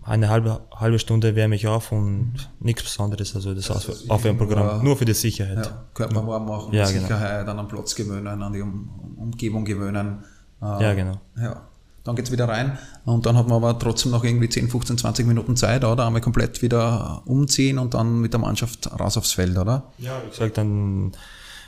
eine 0.03 0.29
halbe, 0.29 0.61
halbe 0.71 0.99
Stunde 0.99 1.35
wärme 1.35 1.55
ich 1.55 1.67
auf 1.67 1.91
und 1.91 2.33
mhm. 2.33 2.39
nichts 2.59 2.83
Besonderes, 2.83 3.35
also 3.35 3.53
das, 3.53 3.67
das 3.67 4.09
Aufwärmprogramm, 4.09 4.83
nur 4.83 4.97
für 4.97 5.05
die 5.05 5.13
Sicherheit. 5.13 5.65
Ja, 5.65 5.85
Körper 5.93 6.25
warm 6.25 6.47
machen, 6.47 6.73
ja, 6.73 6.85
genau. 6.89 7.01
Sicherheit, 7.01 7.45
genau. 7.45 7.51
an 7.51 7.57
den 7.57 7.67
Platz 7.67 7.95
gewöhnen, 7.95 8.41
an 8.41 8.53
die 8.53 8.61
um 8.61 8.89
Umgebung 9.17 9.65
gewöhnen. 9.65 10.23
Äh, 10.61 10.83
ja, 10.83 10.93
genau. 10.93 11.19
Ja 11.37 11.68
dann 12.09 12.15
geht's 12.15 12.31
wieder 12.31 12.47
rein 12.47 12.77
und 13.05 13.25
dann 13.25 13.37
hat 13.37 13.47
man 13.47 13.57
aber 13.57 13.77
trotzdem 13.77 14.11
noch 14.11 14.23
irgendwie 14.23 14.49
10, 14.49 14.69
15, 14.69 14.97
20 14.97 15.27
Minuten 15.27 15.55
Zeit, 15.55 15.83
oder? 15.83 16.07
Einmal 16.07 16.21
komplett 16.21 16.61
wieder 16.61 17.21
umziehen 17.25 17.77
und 17.77 17.93
dann 17.93 18.19
mit 18.19 18.33
der 18.33 18.39
Mannschaft 18.39 18.89
raus 18.99 19.15
aufs 19.15 19.33
Feld, 19.33 19.57
oder? 19.57 19.91
Ja, 19.99 20.19
wie 20.25 20.29
gesagt, 20.29 20.57
dann 20.57 21.11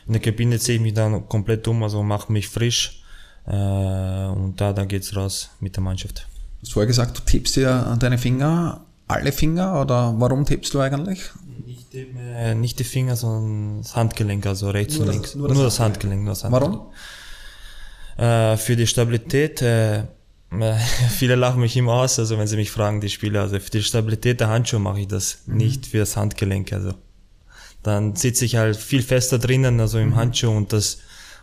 in 0.07 0.13
der 0.13 0.19
Kabine 0.19 0.57
ziehe 0.57 0.77
ich 0.77 0.81
mich 0.81 0.93
dann 0.93 1.29
komplett 1.29 1.67
um, 1.67 1.83
also 1.83 2.01
mache 2.01 2.31
mich 2.31 2.49
frisch 2.49 3.03
äh, 3.45 3.51
und 3.51 4.55
da 4.57 4.73
dann 4.73 4.87
geht's 4.87 5.15
raus 5.15 5.51
mit 5.59 5.75
der 5.75 5.83
Mannschaft. 5.83 6.27
Du 6.59 6.65
hast 6.65 6.73
vorher 6.73 6.87
gesagt, 6.87 7.17
du 7.19 7.21
tippst 7.23 7.55
dir 7.55 7.95
deine 7.99 8.17
Finger, 8.17 8.81
alle 9.07 9.31
Finger 9.31 9.79
oder 9.79 10.15
warum 10.17 10.45
tippst 10.45 10.73
du 10.73 10.79
eigentlich? 10.79 11.19
Nicht, 11.65 11.93
äh, 11.93 12.55
nicht 12.55 12.79
die 12.79 12.83
Finger, 12.83 13.15
sondern 13.15 13.83
das 13.83 13.95
Handgelenk, 13.95 14.45
also 14.47 14.71
rechts 14.71 14.97
nur 14.97 15.05
und 15.05 15.13
links. 15.13 15.35
nur, 15.35 15.47
das, 15.47 15.57
nur 15.57 15.65
das 15.65 15.79
Handgelenk. 15.79 16.23
Nur 16.23 16.31
das 16.31 16.43
Handgelenk. 16.43 16.73
Warum? 18.17 18.53
Äh, 18.53 18.57
für 18.57 18.75
die 18.75 18.87
Stabilität 18.87 19.61
äh, 19.61 20.03
Viele 21.09 21.35
lachen 21.35 21.61
mich 21.61 21.77
immer 21.77 21.93
aus, 21.93 22.19
also 22.19 22.37
wenn 22.37 22.47
sie 22.47 22.57
mich 22.57 22.71
fragen, 22.71 23.01
die 23.01 23.09
Spieler. 23.09 23.41
Also 23.41 23.59
für 23.59 23.69
die 23.69 23.83
Stabilität 23.83 24.39
der 24.39 24.49
Handschuhe 24.49 24.79
mache 24.79 24.99
ich 25.01 25.07
das, 25.07 25.39
mhm. 25.45 25.57
nicht 25.57 25.85
für 25.87 25.99
das 25.99 26.17
Handgelenk. 26.17 26.73
Also 26.73 26.93
dann 27.83 28.15
sitze 28.15 28.45
ich 28.45 28.57
halt 28.57 28.77
viel 28.77 29.01
fester 29.01 29.39
drinnen, 29.39 29.79
also 29.79 29.97
im 29.97 30.09
mhm. 30.09 30.15
Handschuh 30.15 30.51
und 30.51 30.73
das 30.73 30.99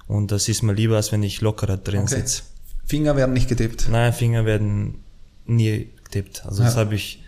und 0.06 0.32
das 0.32 0.48
ist 0.48 0.62
mir 0.62 0.72
lieber, 0.72 0.96
als 0.96 1.12
wenn 1.12 1.22
ich 1.22 1.42
lockerer 1.42 1.76
drin 1.76 2.02
okay. 2.02 2.16
sitze. 2.16 2.42
Finger 2.86 3.14
werden 3.16 3.34
nicht 3.34 3.48
getippt? 3.48 3.88
Nein, 3.90 4.12
Finger 4.14 4.46
werden 4.46 5.04
nie 5.44 5.90
getippt. 6.04 6.46
Also 6.46 6.62
ja. 6.62 6.68
das 6.68 6.76
habe 6.76 6.94
ich 6.94 7.22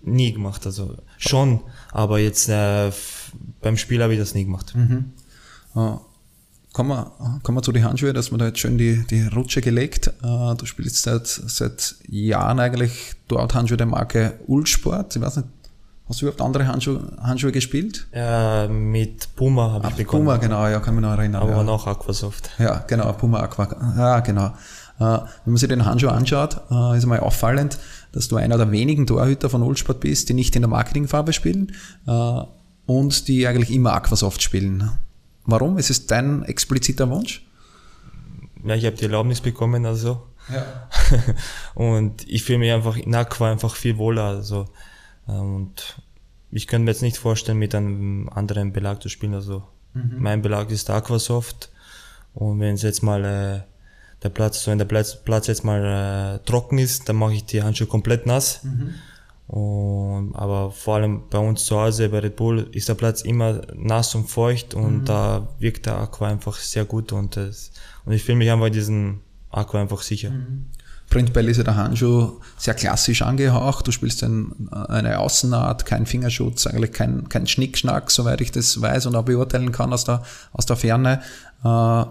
nie 0.00 0.32
gemacht. 0.32 0.64
Also 0.64 0.96
schon, 1.18 1.60
aber 1.90 2.18
jetzt 2.18 2.48
äh, 2.48 2.90
beim 3.60 3.76
Spiel 3.76 4.02
habe 4.02 4.14
ich 4.14 4.18
das 4.18 4.34
nie 4.34 4.44
gemacht. 4.44 4.74
Mhm. 4.74 5.12
Uh, 5.74 6.00
kommen, 6.72 6.90
wir, 6.90 7.40
kommen 7.42 7.58
wir 7.58 7.62
zu 7.62 7.72
den 7.72 7.84
Handschuhen, 7.84 8.14
dass 8.14 8.30
man 8.30 8.38
da 8.38 8.46
jetzt 8.46 8.58
schön 8.58 8.78
die, 8.78 9.04
die 9.08 9.22
Rutsche 9.22 9.60
gelegt. 9.60 10.12
Uh, 10.22 10.54
du 10.54 10.66
spielst 10.66 11.02
seit, 11.02 11.26
seit 11.26 11.96
Jahren 12.08 12.60
eigentlich 12.60 13.14
dort 13.28 13.54
Handschuhe 13.54 13.76
der 13.76 13.86
Marke 13.86 14.38
Ulsport. 14.46 15.16
Ich 15.16 15.22
weiß 15.22 15.36
nicht, 15.36 15.48
Hast 16.08 16.20
du 16.20 16.26
überhaupt 16.26 16.42
andere 16.42 16.66
Handschuhe, 16.66 17.00
Handschuhe 17.22 17.52
gespielt? 17.52 18.06
Ja, 18.12 18.68
mit 18.68 19.34
Puma 19.36 19.70
habe 19.70 19.88
ich 19.88 19.94
begonnen. 19.94 20.24
Puma, 20.24 20.36
genau, 20.36 20.66
ja, 20.66 20.80
kann 20.80 20.94
mich 20.94 21.02
noch 21.02 21.16
erinnern. 21.16 21.40
Aber 21.42 21.52
ja. 21.52 21.62
noch 21.62 21.86
Aquasoft. 21.86 22.50
Ja, 22.58 22.84
genau, 22.86 23.12
Puma 23.12 23.40
Aqua. 23.40 23.68
Ja, 23.96 24.20
genau. 24.20 24.48
Äh, 24.98 25.04
wenn 25.44 25.52
man 25.52 25.56
sich 25.56 25.68
den 25.68 25.84
Handschuh 25.86 26.08
anschaut, 26.08 26.60
äh, 26.70 26.98
ist 26.98 27.04
einmal 27.04 27.20
auffallend, 27.20 27.78
dass 28.12 28.28
du 28.28 28.36
einer 28.36 28.58
der 28.58 28.70
wenigen 28.70 29.06
Torhüter 29.06 29.48
von 29.48 29.62
Oldsport 29.62 30.00
bist, 30.00 30.28
die 30.28 30.34
nicht 30.34 30.54
in 30.54 30.62
der 30.62 30.68
Marketingfarbe 30.68 31.32
spielen 31.32 31.72
äh, 32.06 32.40
und 32.86 33.28
die 33.28 33.46
eigentlich 33.46 33.72
immer 33.72 33.94
Aquasoft 33.94 34.42
spielen. 34.42 34.90
Warum? 35.44 35.78
Ist 35.78 35.90
es 35.90 36.06
dein 36.06 36.44
expliziter 36.44 37.08
Wunsch? 37.10 37.46
Ja, 38.64 38.74
ich 38.74 38.86
habe 38.86 38.96
die 38.96 39.04
Erlaubnis 39.04 39.40
bekommen, 39.40 39.86
also. 39.86 40.22
Ja. 40.52 40.88
und 41.74 42.28
ich 42.28 42.44
fühle 42.44 42.58
mich 42.58 42.72
einfach 42.72 42.96
in 42.96 43.14
Aqua 43.14 43.50
einfach 43.50 43.74
viel 43.76 43.98
wohler. 43.98 44.24
Also 44.24 44.68
und 45.26 45.96
ich 46.50 46.66
könnte 46.66 46.84
mir 46.84 46.90
jetzt 46.90 47.02
nicht 47.02 47.16
vorstellen, 47.16 47.58
mit 47.58 47.74
einem 47.74 48.28
anderen 48.28 48.72
Belag 48.72 49.02
zu 49.02 49.08
spielen. 49.08 49.34
Also 49.34 49.62
mhm. 49.94 50.16
mein 50.18 50.42
Belag 50.42 50.70
ist 50.70 50.90
Aquasoft. 50.90 51.70
Und 52.34 52.60
wenn 52.60 52.74
es 52.74 52.82
jetzt 52.82 53.02
mal 53.02 53.24
äh, 53.24 53.60
der 54.22 54.28
Platz, 54.30 54.62
so 54.62 54.70
wenn 54.70 54.78
der 54.78 54.84
Platz, 54.84 55.22
Platz 55.22 55.46
jetzt 55.46 55.64
mal 55.64 56.40
äh, 56.40 56.44
trocken 56.44 56.78
ist, 56.78 57.08
dann 57.08 57.16
mache 57.16 57.34
ich 57.34 57.44
die 57.44 57.62
Handschuhe 57.62 57.86
komplett 57.86 58.26
nass. 58.26 58.64
Mhm. 58.64 58.94
Und, 59.52 60.34
aber 60.34 60.70
vor 60.70 60.94
allem 60.94 61.24
bei 61.28 61.36
uns 61.36 61.66
zu 61.66 61.78
Hause 61.78 62.08
bei 62.08 62.20
Red 62.20 62.36
Bull 62.36 62.70
ist 62.72 62.88
der 62.88 62.94
Platz 62.94 63.20
immer 63.20 63.60
nass 63.74 64.14
und 64.14 64.30
feucht 64.30 64.72
und 64.72 65.00
mhm. 65.00 65.04
da 65.04 65.46
wirkt 65.58 65.84
der 65.84 65.98
Aqua 65.98 66.28
einfach 66.28 66.56
sehr 66.56 66.86
gut 66.86 67.12
und, 67.12 67.36
das, 67.36 67.70
und 68.06 68.14
ich 68.14 68.24
fühle 68.24 68.38
mich 68.38 68.50
einfach 68.50 68.70
diesen 68.70 69.20
Aqua 69.50 69.82
einfach 69.82 70.00
sicher. 70.00 70.30
Mhm. 70.30 70.70
Prinzipiell 71.10 71.50
ist 71.50 71.58
ja 71.58 71.64
der 71.64 71.76
Handschuh 71.76 72.40
sehr 72.56 72.72
klassisch 72.72 73.20
angehaucht. 73.20 73.86
Du 73.86 73.92
spielst 73.92 74.22
ein, 74.22 74.70
eine 74.70 75.18
Außennaht, 75.18 75.84
kein 75.84 76.06
Fingerschutz, 76.06 76.66
eigentlich 76.66 76.92
kein, 76.92 77.28
kein 77.28 77.46
Schnickschnack, 77.46 78.10
soweit 78.10 78.40
ich 78.40 78.52
das 78.52 78.80
weiß 78.80 79.04
und 79.04 79.14
auch 79.16 79.26
beurteilen 79.26 79.70
kann 79.70 79.92
aus 79.92 80.04
der, 80.04 80.22
aus 80.52 80.64
der 80.64 80.76
Ferne. 80.76 81.20
Äh, 81.62 82.04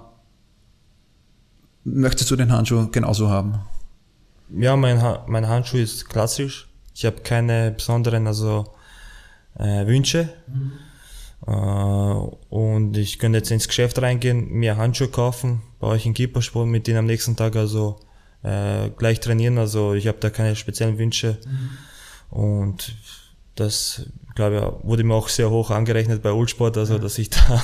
möchtest 1.86 2.30
du 2.30 2.36
den 2.36 2.52
Handschuh 2.52 2.88
genauso 2.92 3.32
haben? 3.32 3.62
Ja, 4.56 4.76
mein, 4.76 5.04
mein 5.26 5.48
Handschuh 5.48 5.78
ist 5.78 6.08
klassisch. 6.08 6.68
Ich 6.94 7.06
habe 7.06 7.22
keine 7.22 7.72
besonderen 7.72 8.28
also, 8.28 8.66
äh, 9.58 9.86
Wünsche. 9.86 10.30
Mhm. 10.48 10.72
Äh, 11.48 11.52
und 11.52 12.98
ich 12.98 13.20
könnte 13.20 13.40
jetzt 13.40 13.52
ins 13.52 13.68
Geschäft 13.68 14.02
reingehen, 14.02 14.50
mir 14.52 14.78
Handschuhe 14.78 15.10
kaufen, 15.10 15.62
bei 15.80 15.88
euch 15.88 16.06
in 16.06 16.14
Keepersport, 16.14 16.68
mit 16.68 16.88
denen 16.88 17.00
am 17.00 17.06
nächsten 17.06 17.36
Tag 17.36 17.56
also 17.56 18.00
äh, 18.44 18.90
gleich 18.90 19.20
trainieren. 19.20 19.58
Also 19.58 19.94
ich 19.94 20.08
habe 20.08 20.20
da 20.20 20.30
keine 20.30 20.56
speziellen 20.56 20.98
Wünsche. 20.98 21.38
Mhm. 21.46 22.38
Und 22.38 22.96
das, 23.56 24.06
glaube 24.36 24.56
ich, 24.56 24.88
wurde 24.88 25.04
mir 25.04 25.14
auch 25.14 25.28
sehr 25.28 25.50
hoch 25.50 25.72
angerechnet 25.72 26.22
bei 26.22 26.32
Ulsport, 26.32 26.78
also 26.78 26.98
dass 26.98 27.18
ich 27.18 27.30
da 27.32 27.64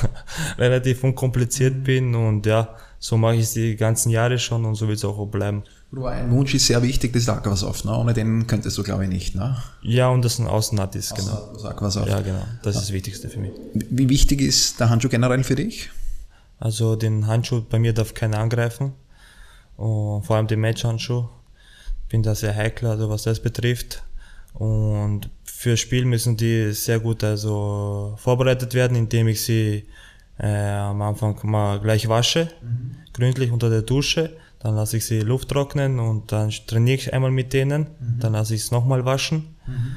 relativ 0.57 1.03
unkompliziert 1.03 1.75
mhm. 1.75 1.83
bin. 1.83 2.15
Und 2.15 2.45
ja, 2.45 2.75
so 2.99 3.17
mache 3.17 3.35
ich 3.35 3.41
es 3.41 3.53
die 3.53 3.75
ganzen 3.75 4.09
Jahre 4.09 4.39
schon 4.39 4.65
und 4.65 4.75
so 4.75 4.87
wird 4.87 4.97
es 4.97 5.05
auch 5.05 5.23
bleiben. 5.27 5.63
Ein 5.93 6.31
Wunsch 6.31 6.53
ist 6.53 6.67
sehr 6.67 6.83
wichtig, 6.83 7.13
das 7.13 7.23
ist 7.23 7.29
Aquasoft, 7.29 7.85
ne? 7.85 7.95
Ohne 7.95 8.13
den 8.13 8.45
könntest 8.45 8.77
du, 8.77 8.83
glaube 8.83 9.05
ich, 9.05 9.09
nicht, 9.09 9.35
ne? 9.35 9.57
Ja, 9.81 10.09
und 10.09 10.23
das 10.23 10.37
ein 10.37 10.47
Außennat 10.47 10.95
ist, 10.95 11.15
genau. 11.15 11.53
Das 11.53 11.65
Aquasoft. 11.65 12.09
Ja, 12.09 12.19
genau. 12.19 12.43
Das 12.61 12.75
ist 12.75 12.81
das 12.83 12.91
Wichtigste 12.91 13.29
für 13.29 13.39
mich. 13.39 13.51
Wie 13.73 14.09
wichtig 14.09 14.41
ist 14.41 14.79
der 14.79 14.89
Handschuh 14.89 15.09
generell 15.09 15.43
für 15.43 15.55
dich? 15.55 15.89
Also 16.59 16.95
den 16.95 17.27
Handschuh 17.27 17.61
bei 17.61 17.79
mir 17.79 17.93
darf 17.93 18.13
keiner 18.13 18.39
angreifen. 18.39 18.93
Und 19.77 20.23
vor 20.23 20.35
allem 20.35 20.47
die 20.47 20.55
Matchhandschuh. 20.55 21.29
Bin 22.09 22.23
da 22.23 22.35
sehr 22.35 22.55
heikel, 22.55 22.89
also 22.89 23.09
was 23.09 23.23
das 23.23 23.39
betrifft. 23.39 24.03
Und 24.53 25.29
für 25.43 25.77
Spiel 25.77 26.05
müssen 26.05 26.37
die 26.37 26.71
sehr 26.73 26.99
gut 26.99 27.23
also 27.23 28.15
vorbereitet 28.17 28.73
werden, 28.73 28.95
indem 28.95 29.27
ich 29.27 29.43
sie 29.43 29.85
äh, 30.39 30.47
am 30.47 31.01
Anfang 31.01 31.37
mal 31.43 31.79
gleich 31.79 32.07
wasche, 32.07 32.49
mhm. 32.61 32.95
gründlich 33.13 33.51
unter 33.51 33.69
der 33.69 33.81
Dusche. 33.81 34.37
Dann 34.59 34.75
lasse 34.75 34.97
ich 34.97 35.05
sie 35.05 35.19
Luft 35.19 35.49
trocknen 35.49 35.99
und 35.99 36.31
dann 36.31 36.49
trainiere 36.65 36.95
ich 36.95 37.13
einmal 37.13 37.31
mit 37.31 37.53
denen. 37.53 37.87
Mhm. 37.99 38.19
Dann 38.19 38.33
lasse 38.33 38.55
ich 38.55 38.61
es 38.61 38.71
nochmal 38.71 39.05
waschen. 39.05 39.55
Mhm. 39.67 39.95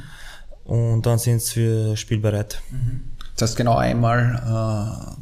Und 0.64 1.06
dann 1.06 1.18
sind 1.18 1.40
sie 1.40 1.52
für 1.52 1.96
spielbereit. 1.96 2.60
Mhm. 2.70 3.02
Das 3.36 3.50
heißt 3.50 3.56
genau 3.56 3.76
einmal 3.76 5.16
äh, 5.16 5.20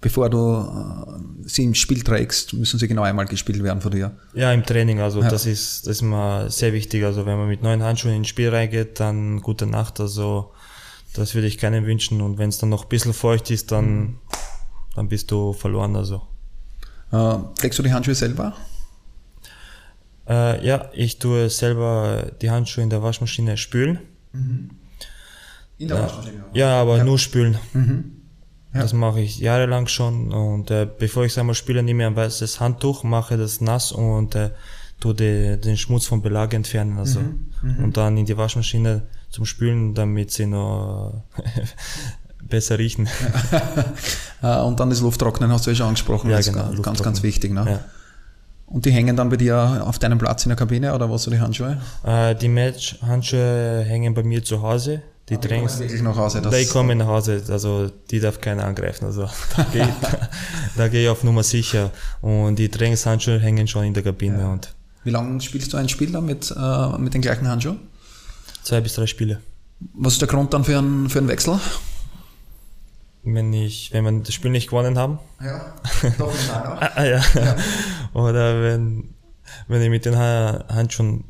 bevor 0.00 0.30
du 0.30 0.38
äh, 0.38 1.48
sie 1.48 1.64
im 1.64 1.74
Spiel 1.74 2.02
trägst, 2.02 2.54
müssen 2.54 2.78
sie 2.78 2.88
genau 2.88 3.02
einmal 3.02 3.26
gespielt 3.26 3.62
werden 3.62 3.80
von 3.80 3.90
dir. 3.90 4.12
Ja, 4.34 4.52
im 4.52 4.64
Training, 4.64 5.00
also 5.00 5.22
ja. 5.22 5.28
das 5.28 5.46
ist 5.46 5.86
das 5.86 5.96
ist 5.96 6.02
mal 6.02 6.50
sehr 6.50 6.72
wichtig. 6.72 7.04
Also 7.04 7.26
wenn 7.26 7.38
man 7.38 7.48
mit 7.48 7.62
neuen 7.62 7.82
Handschuhen 7.82 8.14
ins 8.14 8.28
Spiel 8.28 8.48
reingeht, 8.48 9.00
dann 9.00 9.40
gute 9.40 9.66
Nacht. 9.66 10.00
Also 10.00 10.52
das 11.14 11.34
würde 11.34 11.46
ich 11.46 11.58
keinem 11.58 11.84
wünschen. 11.84 12.20
Und 12.20 12.38
wenn 12.38 12.48
es 12.48 12.58
dann 12.58 12.70
noch 12.70 12.84
ein 12.84 12.88
bisschen 12.88 13.12
feucht 13.12 13.50
ist, 13.50 13.72
dann, 13.72 14.18
dann 14.94 15.08
bist 15.08 15.30
du 15.30 15.52
verloren. 15.52 15.96
Also. 15.96 16.22
Äh, 17.12 17.36
trägst 17.58 17.78
du 17.78 17.82
die 17.82 17.92
Handschuhe 17.92 18.14
selber? 18.14 18.54
Äh, 20.28 20.64
ja, 20.64 20.90
ich 20.92 21.18
tue 21.18 21.50
selber 21.50 22.30
die 22.40 22.50
Handschuhe 22.50 22.84
in 22.84 22.90
der 22.90 23.02
Waschmaschine 23.02 23.56
spülen. 23.56 23.98
Mhm. 24.32 24.70
In 25.78 25.88
der 25.88 26.02
Waschmaschine? 26.02 26.44
Ja, 26.52 26.80
aber 26.80 26.98
ja. 26.98 27.04
nur 27.04 27.18
spülen. 27.18 27.58
Mhm. 27.72 28.20
Ja. 28.72 28.82
Das 28.82 28.92
mache 28.92 29.20
ich 29.20 29.40
jahrelang 29.40 29.88
schon 29.88 30.32
und 30.32 30.70
äh, 30.70 30.86
bevor 30.86 31.24
ich 31.24 31.36
einmal 31.36 31.56
spiele, 31.56 31.82
nehme 31.82 32.04
ich 32.04 32.06
ein 32.06 32.14
weißes 32.14 32.60
Handtuch, 32.60 33.02
mache 33.02 33.36
das 33.36 33.60
nass 33.60 33.90
und 33.90 34.36
äh, 34.36 34.50
tue 35.00 35.14
die, 35.14 35.60
den 35.60 35.76
Schmutz 35.76 36.06
vom 36.06 36.22
Belag 36.22 36.54
entfernen. 36.54 36.96
Also 36.96 37.18
mhm, 37.18 37.50
mhm. 37.62 37.84
und 37.84 37.96
dann 37.96 38.16
in 38.16 38.26
die 38.26 38.36
Waschmaschine 38.36 39.02
zum 39.30 39.44
Spülen, 39.44 39.94
damit 39.94 40.30
sie 40.30 40.46
noch 40.46 41.24
besser 42.50 42.78
riechen. 42.78 43.08
Ja. 44.42 44.62
und 44.64 44.78
dann 44.80 44.90
das 44.90 45.00
Lufttrocknen 45.00 45.52
hast 45.52 45.66
du 45.66 45.70
ja 45.70 45.76
schon 45.76 45.86
angesprochen, 45.86 46.30
ja, 46.30 46.36
das 46.36 46.46
genau, 46.46 46.70
ist 46.70 46.82
ganz, 46.82 47.02
ganz 47.02 47.22
wichtig. 47.22 47.52
Ne? 47.52 47.64
Ja. 47.66 47.80
Und 48.66 48.84
die 48.84 48.92
hängen 48.92 49.16
dann 49.16 49.30
bei 49.30 49.36
dir 49.36 49.84
auf 49.84 49.98
deinem 49.98 50.18
Platz 50.18 50.44
in 50.44 50.50
der 50.50 50.56
Kabine 50.56 50.94
oder 50.94 51.10
was 51.10 51.24
so 51.24 51.30
die 51.30 51.40
Handschuhe? 51.40 51.80
Äh, 52.04 52.34
die 52.34 52.48
Match-Handschuhe 52.48 53.84
hängen 53.86 54.14
bei 54.14 54.22
mir 54.22 54.44
zu 54.44 54.62
Hause 54.62 55.02
die 55.30 55.36
Aber 55.36 55.46
Drinks. 55.46 55.78
wirklich 55.78 56.02
nach 56.02 56.16
Hause. 56.16 56.42
Die 56.42 56.66
kommen 56.66 56.98
nach 56.98 57.06
Hause, 57.06 57.42
also 57.48 57.90
die 58.10 58.18
darf 58.18 58.40
keiner 58.40 58.64
angreifen. 58.64 59.04
Also 59.04 59.28
da 59.56 59.62
gehe 59.72 59.88
da 60.76 60.88
geh 60.88 61.04
ich 61.04 61.08
auf 61.08 61.22
Nummer 61.22 61.44
sicher. 61.44 61.92
Und 62.20 62.56
die 62.56 62.68
Trainingshandschuhe 62.68 63.38
hängen 63.38 63.68
schon 63.68 63.84
in 63.84 63.94
der 63.94 64.02
Kabine. 64.02 64.40
Ja. 64.40 64.52
Und 64.52 64.74
Wie 65.04 65.10
lange 65.10 65.40
spielst 65.40 65.72
du 65.72 65.76
ein 65.76 65.88
Spiel 65.88 66.10
dann 66.10 66.26
mit, 66.26 66.52
äh, 66.56 66.98
mit 66.98 67.14
den 67.14 67.22
gleichen 67.22 67.46
Handschuhen? 67.46 67.78
Zwei 68.64 68.80
bis 68.80 68.94
drei 68.94 69.06
Spiele. 69.06 69.40
Was 69.94 70.14
ist 70.14 70.20
der 70.20 70.28
Grund 70.28 70.52
dann 70.52 70.64
für 70.64 70.76
einen, 70.76 71.08
für 71.08 71.20
einen 71.20 71.28
Wechsel? 71.28 71.58
Wenn 73.22 73.52
ich, 73.52 73.92
wenn 73.92 74.04
wir 74.04 74.12
das 74.22 74.32
Spiel 74.32 74.50
nicht 74.50 74.70
gewonnen 74.70 74.98
haben. 74.98 75.18
Ja, 75.42 75.74
doch 76.18 76.32
nicht 76.32 76.50
ah, 76.52 77.04
ja. 77.04 77.20
ja. 77.34 77.56
Oder 78.14 78.62
wenn, 78.62 79.14
wenn 79.68 79.82
ich 79.82 79.90
mit 79.90 80.06
den 80.06 80.16
Handschuhen 80.16 81.24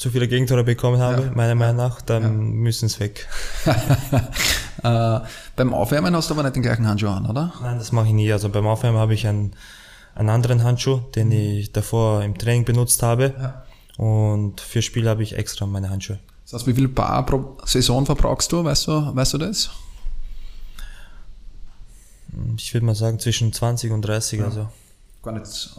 zu 0.00 0.10
viele 0.10 0.28
Gegentore 0.28 0.64
bekommen 0.64 0.98
habe, 0.98 1.24
ja. 1.24 1.30
meiner 1.34 1.54
Meinung 1.54 1.76
nach, 1.76 2.00
dann 2.00 2.22
ja. 2.22 2.28
müssen 2.30 2.86
es 2.86 3.00
weg. 3.00 3.28
äh, 4.82 5.20
beim 5.56 5.74
Aufwärmen 5.74 6.16
hast 6.16 6.30
du 6.30 6.34
aber 6.34 6.42
nicht 6.42 6.56
den 6.56 6.62
gleichen 6.62 6.86
Handschuh 6.86 7.08
an, 7.08 7.26
oder? 7.26 7.52
Nein, 7.62 7.78
das 7.78 7.92
mache 7.92 8.06
ich 8.06 8.14
nie. 8.14 8.32
Also 8.32 8.48
beim 8.48 8.66
Aufwärmen 8.66 8.98
habe 8.98 9.12
ich 9.12 9.26
einen, 9.26 9.52
einen 10.14 10.30
anderen 10.30 10.64
Handschuh, 10.64 11.00
den 11.14 11.28
mhm. 11.28 11.32
ich 11.32 11.72
davor 11.72 12.22
im 12.22 12.38
Training 12.38 12.64
benutzt 12.64 13.02
habe. 13.02 13.34
Ja. 13.38 13.62
Und 13.98 14.62
für 14.62 14.80
Spiel 14.80 15.06
habe 15.06 15.22
ich 15.22 15.36
extra 15.36 15.66
meine 15.66 15.90
Handschuhe. 15.90 16.18
Das 16.44 16.54
heißt, 16.54 16.66
wie 16.66 16.74
viel 16.74 16.88
Bar 16.88 17.26
pro 17.26 17.58
Saison 17.66 18.06
verbrauchst 18.06 18.50
du? 18.52 18.64
Weißt 18.64 18.88
du, 18.88 19.14
weißt 19.14 19.34
du 19.34 19.38
das? 19.38 19.70
Ich 22.56 22.72
würde 22.74 22.86
mal 22.86 22.94
sagen 22.94 23.18
zwischen 23.18 23.52
20 23.52 23.92
und 23.92 24.02
30. 24.02 24.42
Also. 24.42 24.68
Gar 25.22 25.38
nicht 25.38 25.70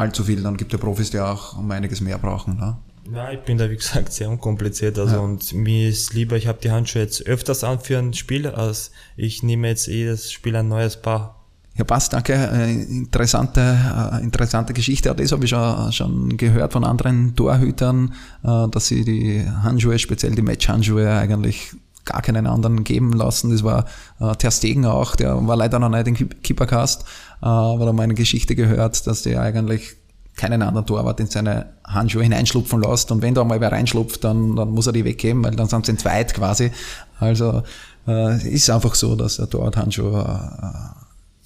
allzu 0.00 0.24
viel, 0.24 0.42
dann 0.42 0.56
gibt 0.56 0.72
es 0.72 0.78
ja 0.78 0.84
Profis, 0.84 1.10
die 1.10 1.20
auch 1.20 1.58
um 1.58 1.70
einiges 1.70 2.00
mehr 2.00 2.18
brauchen. 2.18 2.56
Ne? 2.56 2.76
Ja, 3.12 3.30
ich 3.30 3.40
bin 3.40 3.58
da 3.58 3.70
wie 3.70 3.76
gesagt 3.76 4.12
sehr 4.12 4.28
unkompliziert. 4.30 4.98
Also 4.98 5.16
ja. 5.16 5.20
und 5.20 5.52
mir 5.52 5.88
ist 5.88 6.14
lieber, 6.14 6.36
ich 6.36 6.46
habe 6.46 6.58
die 6.62 6.70
Handschuhe 6.70 7.02
jetzt 7.02 7.26
öfters 7.26 7.64
an 7.64 7.80
für 7.80 7.98
ein 7.98 8.14
Spiel, 8.14 8.46
als 8.46 8.92
ich 9.16 9.42
nehme 9.42 9.68
jetzt 9.68 9.86
jedes 9.86 10.32
Spiel 10.32 10.56
ein 10.56 10.68
neues 10.68 11.00
Paar. 11.00 11.36
Ja, 11.76 11.84
passt, 11.84 12.12
danke. 12.12 12.34
Äh, 12.34 12.82
interessante, 12.82 13.60
äh, 13.60 14.22
interessante 14.22 14.72
Geschichte. 14.72 15.14
Das 15.14 15.32
habe 15.32 15.44
ich 15.44 15.50
schon, 15.50 15.92
schon 15.92 16.36
gehört 16.36 16.72
von 16.72 16.84
anderen 16.84 17.34
Torhütern, 17.36 18.14
äh, 18.42 18.68
dass 18.68 18.88
sie 18.88 19.04
die 19.04 19.46
Handschuhe, 19.48 19.98
speziell 19.98 20.34
die 20.34 20.42
Match-Handschuhe, 20.42 21.10
eigentlich 21.10 21.72
gar 22.04 22.22
keinen 22.22 22.46
anderen 22.46 22.84
geben 22.84 23.12
lassen. 23.12 23.50
Das 23.50 23.62
war 23.62 23.86
äh, 24.20 24.34
Ter 24.36 24.50
Stegen 24.50 24.86
auch, 24.86 25.16
der 25.16 25.46
war 25.46 25.56
leider 25.56 25.78
noch 25.78 25.88
nicht 25.88 26.06
im 26.06 26.42
Keepercast, 26.42 27.02
äh, 27.42 27.46
aber 27.46 27.80
da 27.80 27.86
haben 27.88 27.96
wir 27.96 28.02
eine 28.02 28.14
Geschichte 28.14 28.54
gehört, 28.54 29.06
dass 29.06 29.22
der 29.22 29.42
eigentlich 29.42 29.96
keinen 30.36 30.62
anderen 30.62 30.86
Torwart 30.86 31.20
in 31.20 31.26
seine 31.26 31.74
Handschuhe 31.84 32.22
hineinschlupfen 32.22 32.80
lässt. 32.80 33.10
Und 33.12 33.20
wenn 33.20 33.34
da 33.34 33.44
mal 33.44 33.60
wer 33.60 33.72
reinschlupft, 33.72 34.24
dann, 34.24 34.56
dann 34.56 34.70
muss 34.70 34.86
er 34.86 34.92
die 34.92 35.04
weggeben, 35.04 35.44
weil 35.44 35.54
dann 35.54 35.68
sind 35.68 35.84
sie 35.84 35.92
in 35.92 35.98
quasi. 35.98 36.72
Also 37.18 37.62
äh, 38.06 38.48
ist 38.48 38.70
einfach 38.70 38.94
so, 38.94 39.16
dass 39.16 39.36
der 39.36 39.50
Torwart-Handschuh 39.50 40.16
äh, 40.16 40.99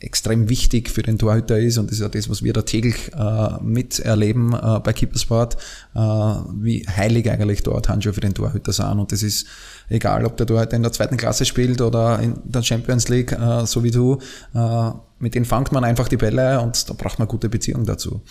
extrem 0.04 0.48
wichtig 0.48 0.90
für 0.90 1.02
den 1.02 1.18
Torhüter 1.18 1.58
ist 1.58 1.78
und 1.78 1.90
das 1.90 1.98
ist 1.98 2.02
ja 2.02 2.08
das, 2.08 2.28
was 2.28 2.42
wir 2.42 2.52
da 2.52 2.62
täglich 2.62 3.12
äh, 3.12 3.62
miterleben 3.62 4.52
äh, 4.52 4.80
bei 4.80 4.92
Keepersport, 4.92 5.56
äh, 5.94 5.98
wie 5.98 6.86
heilig 6.86 7.30
eigentlich 7.30 7.62
dort 7.62 7.88
Handschuhe 7.88 8.12
für 8.12 8.20
den 8.20 8.34
Torhüter 8.34 8.72
sind 8.72 8.98
und 8.98 9.12
das 9.12 9.22
ist 9.22 9.46
egal, 9.88 10.24
ob 10.24 10.36
der 10.36 10.46
Torhüter 10.46 10.76
in 10.76 10.82
der 10.82 10.92
zweiten 10.92 11.16
Klasse 11.16 11.44
spielt 11.44 11.80
oder 11.80 12.20
in 12.20 12.34
der 12.44 12.62
Champions 12.62 13.08
League, 13.08 13.32
äh, 13.32 13.66
so 13.66 13.82
wie 13.82 13.90
du, 13.90 14.18
äh, 14.54 14.90
mit 15.18 15.34
denen 15.34 15.44
fangt 15.44 15.72
man 15.72 15.84
einfach 15.84 16.08
die 16.08 16.16
Bälle 16.16 16.60
und 16.60 16.88
da 16.88 16.94
braucht 16.94 17.18
man 17.18 17.26
gute 17.26 17.48
Beziehung 17.48 17.84
dazu. 17.84 18.22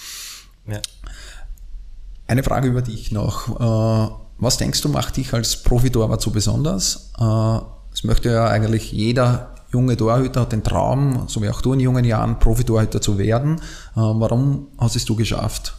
Ja. 0.67 0.80
Eine 2.28 2.43
Frage 2.43 2.69
über 2.69 2.82
dich 2.82 3.11
noch. 3.11 3.59
Äh, 3.59 4.13
was 4.38 4.57
denkst 4.57 4.82
du, 4.82 4.89
macht 4.89 5.17
dich 5.17 5.34
als 5.34 5.61
Profitorwart 5.63 6.21
so 6.21 6.32
besonders? 6.32 7.11
Äh, 7.19 7.59
es 7.93 8.03
möchte 8.03 8.30
ja 8.30 8.47
eigentlich 8.47 8.91
jeder 8.91 9.53
junge 9.74 9.97
Torhüter 9.97 10.41
hat 10.41 10.51
den 10.51 10.63
Traum, 10.63 11.28
so 11.28 11.41
wie 11.41 11.49
auch 11.49 11.61
du 11.61 11.74
in 11.74 11.80
jungen 11.80 12.05
Jahren, 12.05 12.39
Profi-Torhüter 12.39 13.01
zu 13.01 13.17
werden. 13.17 13.55
Äh, 13.95 14.01
warum 14.01 14.67
hast 14.78 14.95
es 14.95 15.03
du 15.03 15.15
geschafft? 15.15 15.76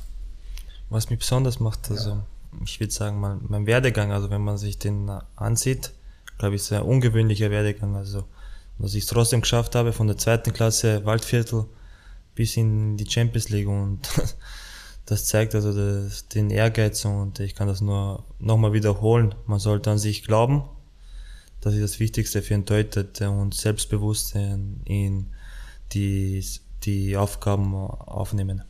Was 0.91 1.11
mich 1.11 1.21
besonders 1.21 1.61
macht, 1.61 1.91
also 1.91 2.11
ja. 2.11 2.27
ich 2.65 2.81
würde 2.81 2.93
sagen, 2.93 3.21
mein, 3.21 3.41
mein, 3.49 3.67
Werdegang, 3.67 4.13
also 4.13 4.31
wenn 4.31 4.43
man 4.43 4.59
sich 4.59 4.79
den 4.79 5.11
ansieht, 5.37 5.93
glaube 6.39 6.57
ich, 6.57 6.63
ist 6.63 6.73
ein 6.73 6.83
ungewöhnlicher 6.83 7.51
Werdegang. 7.51 7.95
Also, 7.95 8.25
dass 8.79 8.95
ich 8.95 9.05
es 9.05 9.09
trotzdem 9.09 9.41
geschafft 9.41 9.77
habe, 9.77 9.93
von 9.93 10.09
der 10.09 10.19
zweiten 10.19 10.53
Klasse 10.53 11.07
Waldviertel 11.07 11.67
bis 12.35 12.57
in 12.57 12.97
die 12.97 13.09
Champions 13.09 13.49
League 13.49 13.69
und 13.69 14.01
das 15.07 15.27
zeigt 15.27 15.55
also 15.55 15.73
das, 15.73 16.27
den 16.27 16.51
Ehrgeiz 16.51 17.05
und 17.05 17.39
ich 17.39 17.55
kann 17.55 17.69
das 17.69 17.81
nur 17.81 18.25
nochmal 18.41 18.73
wiederholen. 18.73 19.37
Man 19.47 19.61
sollte 19.61 19.93
an 19.93 19.99
sich 19.99 20.25
glauben 20.25 20.65
das 21.65 21.73
ist 21.73 21.83
das 21.83 22.01
Wichtigste 22.01 22.43
für 22.43 22.55
einen 22.55 22.67
Torhüter 22.67 23.31
und 23.31 23.55
Selbstbewusstsein 23.55 24.83
in 24.85 25.29
die, 25.93 26.45
die 26.83 27.17
Aufgaben 27.17 27.75
aufnehmen. 27.75 28.63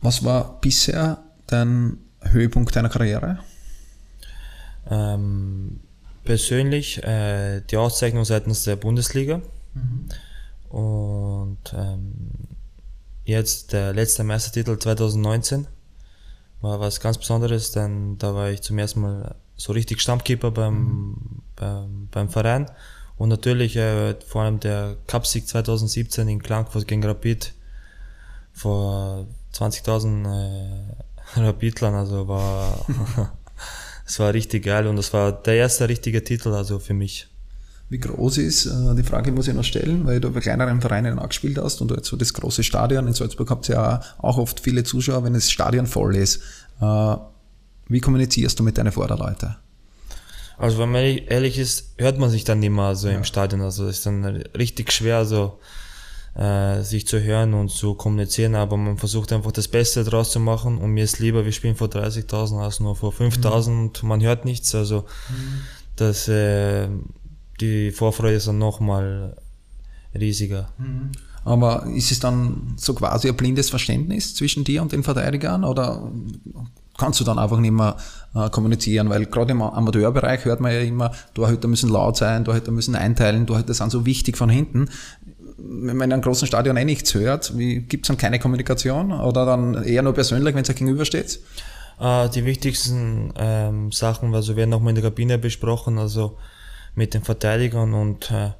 Was 0.00 0.22
war 0.24 0.60
bisher 0.60 1.24
dein 1.48 1.98
Höhepunkt 2.20 2.76
deiner 2.76 2.88
Karriere? 2.88 3.40
Ähm, 4.88 5.80
persönlich 6.24 7.02
äh, 7.02 7.62
die 7.62 7.76
Auszeichnung 7.76 8.24
seitens 8.24 8.62
der 8.62 8.76
Bundesliga 8.76 9.42
mhm. 9.74 10.08
und 10.68 11.58
ähm, 11.74 12.28
jetzt 13.24 13.72
der 13.72 13.92
letzte 13.92 14.22
Meistertitel 14.22 14.78
2019 14.78 15.66
war 16.60 16.78
was 16.78 17.00
ganz 17.00 17.18
Besonderes, 17.18 17.72
denn 17.72 18.18
da 18.18 18.34
war 18.34 18.50
ich 18.50 18.62
zum 18.62 18.78
ersten 18.78 19.00
Mal 19.00 19.34
so 19.60 19.72
richtig 19.72 20.00
Stammkeeper 20.00 20.50
beim, 20.50 21.16
beim, 21.54 22.08
beim 22.10 22.30
Verein. 22.30 22.70
Und 23.18 23.28
natürlich 23.28 23.76
äh, 23.76 24.14
vor 24.26 24.42
allem 24.42 24.58
der 24.58 24.96
Cupsieg 25.06 25.46
2017 25.46 26.26
in 26.28 26.42
Klagenfurt 26.42 26.88
gegen 26.88 27.04
Rapid 27.04 27.52
vor 28.54 29.26
20.000 29.54 30.24
äh, 31.36 31.40
Rapidlern, 31.40 31.94
also 31.94 32.26
war 32.26 32.86
es 34.06 34.18
war 34.18 34.32
richtig 34.32 34.64
geil 34.64 34.86
und 34.86 34.96
das 34.96 35.12
war 35.12 35.30
der 35.32 35.56
erste 35.56 35.88
richtige 35.88 36.24
Titel 36.24 36.54
also 36.54 36.78
für 36.78 36.94
mich. 36.94 37.28
Wie 37.90 37.98
groß 37.98 38.38
ist, 38.38 38.64
äh, 38.64 38.94
die 38.94 39.02
Frage 39.02 39.30
muss 39.30 39.48
ich 39.48 39.54
noch 39.54 39.64
stellen, 39.64 40.06
weil 40.06 40.20
du 40.20 40.30
bei 40.30 40.40
kleineren 40.40 40.80
Vereinen 40.80 41.18
auch 41.18 41.28
gespielt 41.28 41.58
hast 41.58 41.82
und 41.82 41.90
jetzt 41.90 42.08
so 42.08 42.16
das 42.16 42.32
große 42.32 42.64
Stadion 42.64 43.06
in 43.06 43.12
Salzburg 43.12 43.50
habt 43.50 43.68
ihr 43.68 43.74
ja 43.74 44.00
auch 44.16 44.38
oft 44.38 44.60
viele 44.60 44.84
Zuschauer, 44.84 45.22
wenn 45.24 45.34
das 45.34 45.50
Stadion 45.50 45.86
voll 45.86 46.16
ist. 46.16 46.40
Äh, 46.80 47.16
wie 47.90 48.00
kommunizierst 48.00 48.58
du 48.58 48.62
mit 48.62 48.78
deinen 48.78 48.92
Vorderleuten? 48.92 49.56
Also 50.56 50.78
wenn 50.78 50.90
man 50.90 51.02
ehrlich 51.02 51.58
ist, 51.58 51.94
hört 51.98 52.18
man 52.18 52.30
sich 52.30 52.44
dann 52.44 52.60
nicht 52.60 52.70
mehr 52.70 52.94
so 52.94 53.08
ja. 53.08 53.16
im 53.16 53.24
Stadion. 53.24 53.62
Also 53.62 53.86
es 53.86 53.98
ist 53.98 54.06
dann 54.06 54.24
richtig 54.24 54.92
schwer, 54.92 55.24
so 55.24 55.58
äh, 56.34 56.82
sich 56.82 57.06
zu 57.06 57.20
hören 57.20 57.54
und 57.54 57.70
zu 57.70 57.94
kommunizieren, 57.94 58.54
aber 58.54 58.76
man 58.76 58.98
versucht 58.98 59.32
einfach 59.32 59.52
das 59.52 59.68
Beste 59.68 60.04
draus 60.04 60.30
zu 60.30 60.38
machen 60.38 60.78
und 60.78 60.90
mir 60.90 61.04
ist 61.04 61.18
lieber, 61.18 61.44
wir 61.44 61.52
spielen 61.52 61.76
vor 61.76 61.88
30.000 61.88 62.62
als 62.62 62.78
nur 62.78 62.94
vor 62.94 63.12
5.000 63.12 63.70
mhm. 63.70 63.80
und 63.80 64.02
man 64.02 64.22
hört 64.22 64.44
nichts. 64.44 64.74
Also 64.74 65.06
mhm. 65.28 65.60
das, 65.96 66.28
äh, 66.28 66.88
die 67.60 67.90
Vorfreude 67.90 68.36
ist 68.36 68.46
dann 68.46 68.58
nochmal 68.58 69.36
riesiger. 70.14 70.68
Mhm. 70.78 71.10
Aber 71.42 71.86
ist 71.86 72.12
es 72.12 72.20
dann 72.20 72.74
so 72.76 72.94
quasi 72.94 73.28
ein 73.28 73.36
blindes 73.36 73.70
Verständnis 73.70 74.34
zwischen 74.34 74.62
dir 74.62 74.82
und 74.82 74.92
den 74.92 75.02
Verteidigern 75.02 75.64
oder 75.64 76.12
kannst 77.00 77.18
du 77.18 77.24
dann 77.24 77.38
einfach 77.38 77.58
nicht 77.58 77.72
mehr 77.72 77.96
äh, 78.34 78.50
kommunizieren, 78.50 79.08
weil 79.08 79.26
gerade 79.26 79.52
im 79.52 79.62
Amateurbereich 79.62 80.44
hört 80.44 80.60
man 80.60 80.72
ja 80.72 80.80
immer, 80.80 81.10
Torhüter 81.34 81.66
müssen 81.66 81.88
laut 81.88 82.16
sein, 82.16 82.44
Torhüter 82.44 82.70
müssen 82.70 82.94
einteilen, 82.94 83.46
Torhüter 83.46 83.74
sind 83.74 83.90
so 83.90 84.06
wichtig 84.06 84.36
von 84.36 84.50
hinten. 84.50 84.88
Wenn 85.56 85.96
man 85.96 86.08
in 86.08 86.12
einem 86.12 86.22
großen 86.22 86.46
Stadion 86.46 86.76
eh 86.76 86.84
nichts 86.84 87.14
hört, 87.14 87.52
gibt 87.56 88.04
es 88.04 88.08
dann 88.08 88.16
keine 88.16 88.38
Kommunikation 88.38 89.12
oder 89.12 89.46
dann 89.46 89.82
eher 89.82 90.02
nur 90.02 90.12
persönlich, 90.12 90.54
wenn 90.54 90.62
es 90.62 90.68
gegenübersteht? 90.68 91.40
Äh, 91.98 92.28
die 92.28 92.44
wichtigsten 92.44 93.32
ähm, 93.36 93.92
Sachen 93.92 94.34
also 94.34 94.56
werden 94.56 94.70
nochmal 94.70 94.90
in 94.90 94.96
der 94.96 95.10
Kabine 95.10 95.38
besprochen, 95.38 95.98
also 95.98 96.36
mit 96.94 97.14
den 97.14 97.22
Verteidigern 97.22 97.94
und 97.94 98.30
äh, 98.30 98.50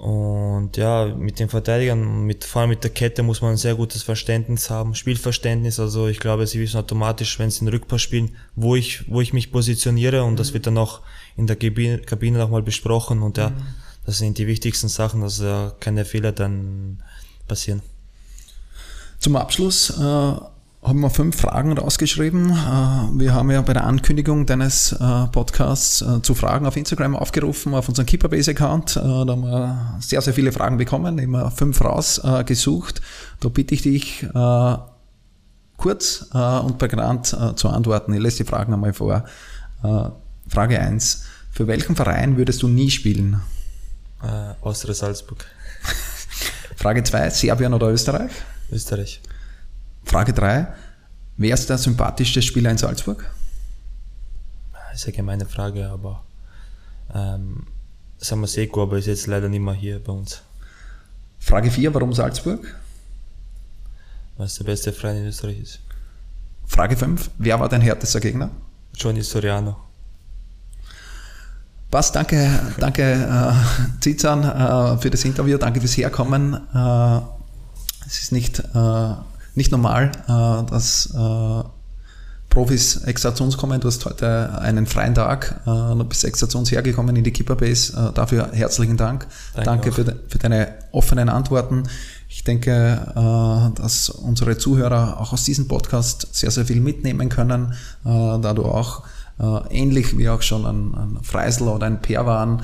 und 0.00 0.78
ja, 0.78 1.14
mit 1.14 1.38
den 1.38 1.50
Verteidigern, 1.50 2.24
mit, 2.24 2.44
vor 2.44 2.62
allem 2.62 2.70
mit 2.70 2.82
der 2.82 2.90
Kette 2.90 3.22
muss 3.22 3.42
man 3.42 3.50
ein 3.50 3.56
sehr 3.58 3.74
gutes 3.74 4.02
Verständnis 4.02 4.70
haben, 4.70 4.94
Spielverständnis. 4.94 5.78
Also 5.78 6.06
ich 6.08 6.20
glaube, 6.20 6.46
sie 6.46 6.58
wissen 6.58 6.78
automatisch, 6.78 7.38
wenn 7.38 7.50
sie 7.50 7.60
den 7.60 7.68
Rückpass 7.68 8.00
spielen, 8.00 8.34
wo 8.56 8.76
ich, 8.76 9.10
wo 9.10 9.20
ich 9.20 9.34
mich 9.34 9.52
positioniere 9.52 10.24
und 10.24 10.32
mhm. 10.32 10.36
das 10.36 10.54
wird 10.54 10.66
dann 10.66 10.78
auch 10.78 11.02
in 11.36 11.46
der 11.46 11.56
Kabine, 11.56 11.98
Kabine 11.98 12.38
nochmal 12.38 12.62
besprochen 12.62 13.20
und 13.20 13.36
ja, 13.36 13.50
mhm. 13.50 13.56
das 14.06 14.16
sind 14.16 14.38
die 14.38 14.46
wichtigsten 14.46 14.88
Sachen, 14.88 15.20
dass 15.20 15.38
äh, 15.40 15.68
keine 15.80 16.06
Fehler 16.06 16.32
dann 16.32 17.02
passieren. 17.46 17.82
Zum 19.18 19.36
Abschluss 19.36 19.90
äh 19.90 20.34
haben 20.82 21.00
wir 21.00 21.10
fünf 21.10 21.40
Fragen 21.40 21.76
rausgeschrieben. 21.76 22.50
Äh, 22.50 23.20
wir 23.20 23.34
haben 23.34 23.50
ja 23.50 23.60
bei 23.60 23.74
der 23.74 23.84
Ankündigung 23.84 24.46
deines 24.46 24.92
äh, 24.92 25.26
Podcasts 25.30 26.00
äh, 26.00 26.22
zu 26.22 26.34
Fragen 26.34 26.66
auf 26.66 26.76
Instagram 26.76 27.16
aufgerufen, 27.16 27.74
auf 27.74 27.88
unseren 27.88 28.06
Keeperbase-Account. 28.06 28.96
Da 28.96 29.02
haben 29.02 29.42
wir 29.42 29.98
sehr, 30.00 30.22
sehr 30.22 30.32
viele 30.32 30.52
Fragen 30.52 30.78
bekommen, 30.78 31.18
immer 31.18 31.50
fünf 31.50 31.82
rausgesucht. 31.82 33.02
Da 33.40 33.48
bitte 33.48 33.74
ich 33.74 33.82
dich, 33.82 34.26
kurz 35.76 36.26
und 36.32 36.78
prägnant 36.78 37.36
zu 37.56 37.68
antworten. 37.68 38.12
Ich 38.12 38.20
lese 38.20 38.38
die 38.38 38.44
Fragen 38.44 38.74
einmal 38.74 38.92
vor. 38.92 39.24
Frage 40.48 40.80
1. 40.80 41.24
Für 41.50 41.66
welchen 41.66 41.96
Verein 41.96 42.36
würdest 42.36 42.62
du 42.62 42.68
nie 42.68 42.90
spielen? 42.90 43.40
Äh, 44.22 44.54
Austria 44.60 44.94
Salzburg. 44.94 45.44
Frage 46.76 47.02
2. 47.02 47.30
Serbien 47.30 47.72
oder 47.72 47.88
Österreich? 47.88 48.30
Österreich. 48.70 49.20
Frage 50.10 50.32
3. 50.32 50.66
Wer 51.36 51.54
ist 51.54 51.70
der 51.70 51.78
sympathischste 51.78 52.42
Spieler 52.42 52.72
in 52.72 52.78
Salzburg? 52.78 53.32
Das 54.72 54.98
ist 54.98 55.04
eine 55.06 55.12
gemeine 55.14 55.46
Frage, 55.46 55.88
aber 55.88 56.24
ähm, 57.14 57.68
Samaseko, 58.18 58.82
aber 58.82 58.98
ist 58.98 59.06
jetzt 59.06 59.28
leider 59.28 59.48
nicht 59.48 59.60
mehr 59.60 59.72
hier 59.72 60.02
bei 60.02 60.12
uns. 60.12 60.42
Frage 61.38 61.70
4. 61.70 61.94
Warum 61.94 62.12
Salzburg? 62.12 62.60
Weil 64.36 64.46
es 64.46 64.56
der 64.56 64.64
beste 64.64 64.92
Verein 64.92 65.18
in 65.18 65.26
Österreich 65.28 65.60
ist. 65.60 65.80
Frage 66.66 66.96
5. 66.96 67.30
Wer 67.38 67.60
war 67.60 67.68
dein 67.68 67.80
härtester 67.80 68.18
Gegner? 68.18 68.50
Johnny 68.96 69.22
Soriano. 69.22 69.76
Passt, 71.88 72.16
danke, 72.16 72.50
danke 72.80 73.02
äh, 73.12 74.00
Zizan 74.00 74.42
äh, 74.42 74.98
für 74.98 75.10
das 75.10 75.24
Interview, 75.24 75.56
danke 75.56 75.78
fürs 75.78 75.96
Herkommen. 75.96 76.54
Äh, 76.74 77.20
es 78.08 78.22
ist 78.22 78.32
nicht 78.32 78.58
äh, 78.58 79.14
nicht 79.60 79.72
normal, 79.72 80.10
äh, 80.26 80.70
dass 80.70 81.14
äh, 81.14 81.64
Profis 82.48 82.96
extra 83.04 83.34
zu 83.34 83.44
uns 83.44 83.58
kommen. 83.58 83.78
Du 83.78 83.88
hast 83.88 84.06
heute 84.06 84.58
einen 84.58 84.86
freien 84.86 85.14
Tag, 85.14 85.60
äh, 85.66 85.70
du 85.70 86.02
bist 86.04 86.24
extra 86.24 86.48
zu 86.48 86.56
uns 86.58 86.72
hergekommen 86.72 87.14
in 87.14 87.24
die 87.24 87.30
Keeperbase. 87.30 88.12
Dafür 88.14 88.48
herzlichen 88.52 88.96
Dank. 88.96 89.26
Danke, 89.54 89.66
Danke 89.66 89.92
für, 89.92 90.04
de, 90.04 90.14
für, 90.28 90.38
deine 90.38 90.68
offenen 90.92 91.28
Antworten. 91.28 91.82
Ich 92.28 92.42
denke, 92.42 93.72
dass 93.74 94.08
unsere 94.08 94.56
Zuhörer 94.56 95.20
auch 95.20 95.32
aus 95.32 95.44
diesem 95.44 95.66
Podcast 95.66 96.28
sehr, 96.32 96.52
sehr 96.52 96.64
viel 96.64 96.80
mitnehmen 96.80 97.28
können, 97.28 97.74
da 98.04 98.54
du 98.54 98.64
auch 98.66 99.02
ähnlich 99.68 100.16
wie 100.16 100.28
auch 100.28 100.40
schon 100.40 100.64
ein, 100.64 100.94
ein 100.94 101.18
Freisel 101.24 101.66
oder 101.66 101.86
ein 101.86 102.00
Perwan 102.00 102.62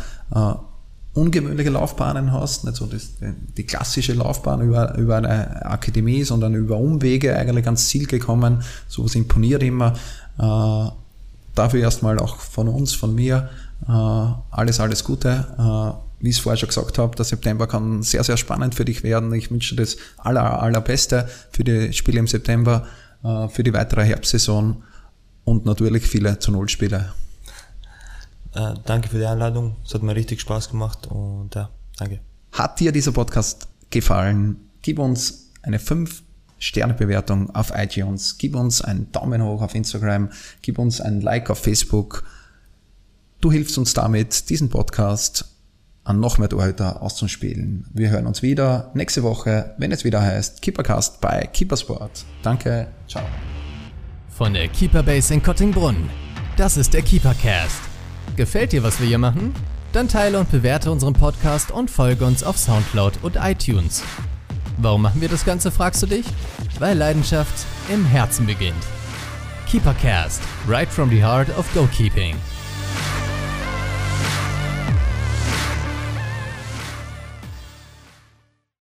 ungewöhnliche 1.17 1.71
Laufbahnen 1.71 2.31
hast, 2.33 2.65
nicht 2.65 2.77
so 2.77 2.87
das, 2.87 3.15
die 3.57 3.65
klassische 3.65 4.13
Laufbahn 4.13 4.61
über, 4.61 4.97
über 4.99 5.17
eine 5.17 5.65
Akademie, 5.65 6.25
sondern 6.25 6.55
über 6.55 6.77
Umwege 6.77 7.37
eigentlich 7.37 7.65
ans 7.65 7.89
Ziel 7.89 8.07
gekommen. 8.07 8.63
Sowas 8.87 9.15
imponiert 9.15 9.63
immer. 9.63 9.95
Äh, 10.39 10.91
dafür 11.55 11.81
erstmal 11.81 12.19
auch 12.19 12.37
von 12.37 12.69
uns, 12.69 12.93
von 12.93 13.15
mir, 13.15 13.49
äh, 13.89 13.91
alles, 13.91 14.79
alles 14.79 15.05
Gute. 15.05 15.47
Äh, 15.59 16.07
wie 16.21 16.31
ich 16.31 16.37
es 16.37 16.43
vorher 16.43 16.59
schon 16.59 16.69
gesagt 16.69 16.99
habe, 16.99 17.17
der 17.17 17.25
September 17.25 17.67
kann 17.67 18.03
sehr, 18.03 18.25
sehr 18.25 18.37
spannend 18.37 18.75
für 18.75 18.85
dich 18.85 19.03
werden. 19.03 19.33
Ich 19.35 19.51
wünsche 19.51 19.75
dir 19.75 19.83
das 19.83 19.97
aller, 20.19 20.63
allerbeste 20.63 21.29
für 21.51 21.65
die 21.65 21.93
Spiele 21.93 22.19
im 22.19 22.27
September, 22.27 22.87
äh, 23.25 23.49
für 23.49 23.63
die 23.63 23.73
weitere 23.73 24.05
Herbstsaison 24.05 24.83
und 25.45 25.65
natürlich 25.65 26.07
viele 26.07 26.39
zu 26.39 26.53
Null 26.53 26.69
Spiele. 26.69 27.13
Äh, 28.57 28.75
danke 28.87 29.09
für 29.09 29.19
die 29.19 29.27
Einladung. 29.27 29.77
Es 29.85 29.93
hat 29.95 30.03
mir 30.03 30.17
richtig 30.17 30.41
Spaß 30.41 30.71
gemacht 30.71 31.07
und 31.07 31.55
ja, 31.55 31.69
danke. 31.99 32.21
Hat 32.53 32.81
dir 32.81 32.91
dieser 32.91 33.13
Podcast 33.13 33.69
gefallen? 33.91 34.57
Gib 34.81 34.99
uns 34.99 35.51
eine 35.63 35.79
5 35.79 36.23
Sterne-Bewertung 36.59 37.55
auf 37.55 37.71
iTunes, 37.75 38.39
gib 38.39 38.57
uns 38.57 38.81
einen 38.81 39.13
Daumen 39.13 39.45
hoch 39.45 39.61
auf 39.61 39.75
Instagram, 39.75 40.31
gib 40.63 40.79
uns 40.79 41.03
ein 41.03 41.21
Like 41.21 41.51
auf 41.51 41.59
Facebook. 41.59 42.25
Du 43.43 43.53
hilfst 43.53 43.77
uns 43.77 43.93
damit, 43.93 44.49
diesen 44.49 44.71
Podcast 44.71 45.45
an 46.05 46.21
noch 46.21 46.39
mehr 46.39 46.49
Torhüter 46.49 47.03
auszuspielen. 47.03 47.87
Wir 47.93 48.09
hören 48.09 48.27
uns 48.27 48.41
wieder 48.41 48.91
nächste 48.95 49.23
Woche, 49.23 49.75
wenn 49.77 49.93
es 49.93 50.05
wieder 50.05 50.23
heißt 50.23 50.63
Keepercast 50.63 51.21
bei 51.21 51.47
Keepersport. 51.53 52.25
Danke, 52.43 52.89
ciao. 53.07 53.25
Von 54.31 54.55
der 54.55 54.69
Keeperbase 54.69 55.35
in 55.35 55.43
Kottingbrunn. 55.43 56.09
Das 56.57 56.79
ist 56.79 56.95
der 56.95 57.03
Keepercast. 57.03 57.96
Gefällt 58.35 58.73
dir, 58.73 58.83
was 58.83 59.01
wir 59.01 59.07
hier 59.07 59.19
machen? 59.19 59.55
Dann 59.93 60.09
teile 60.09 60.39
und 60.39 60.51
bewerte 60.51 60.91
unseren 60.91 61.15
Podcast 61.15 61.71
und 61.71 61.91
folge 61.91 62.27
uns 62.27 62.43
auf 62.43 62.59
Soundcloud 62.59 63.21
und 63.23 63.37
iTunes. 63.37 64.03
Warum 64.79 65.03
machen 65.03 65.21
wir 65.21 65.29
das 65.29 65.45
Ganze, 65.45 65.71
fragst 65.71 66.03
du 66.03 66.07
dich? 66.07 66.27
Weil 66.79 66.99
Leidenschaft 66.99 67.65
im 67.89 68.05
Herzen 68.05 68.47
beginnt. 68.47 68.85
Keepercast, 69.71 70.43
right 70.69 70.89
from 70.89 71.09
the 71.09 71.23
heart 71.23 71.49
of 71.59 71.67
goalkeeping. 71.73 72.35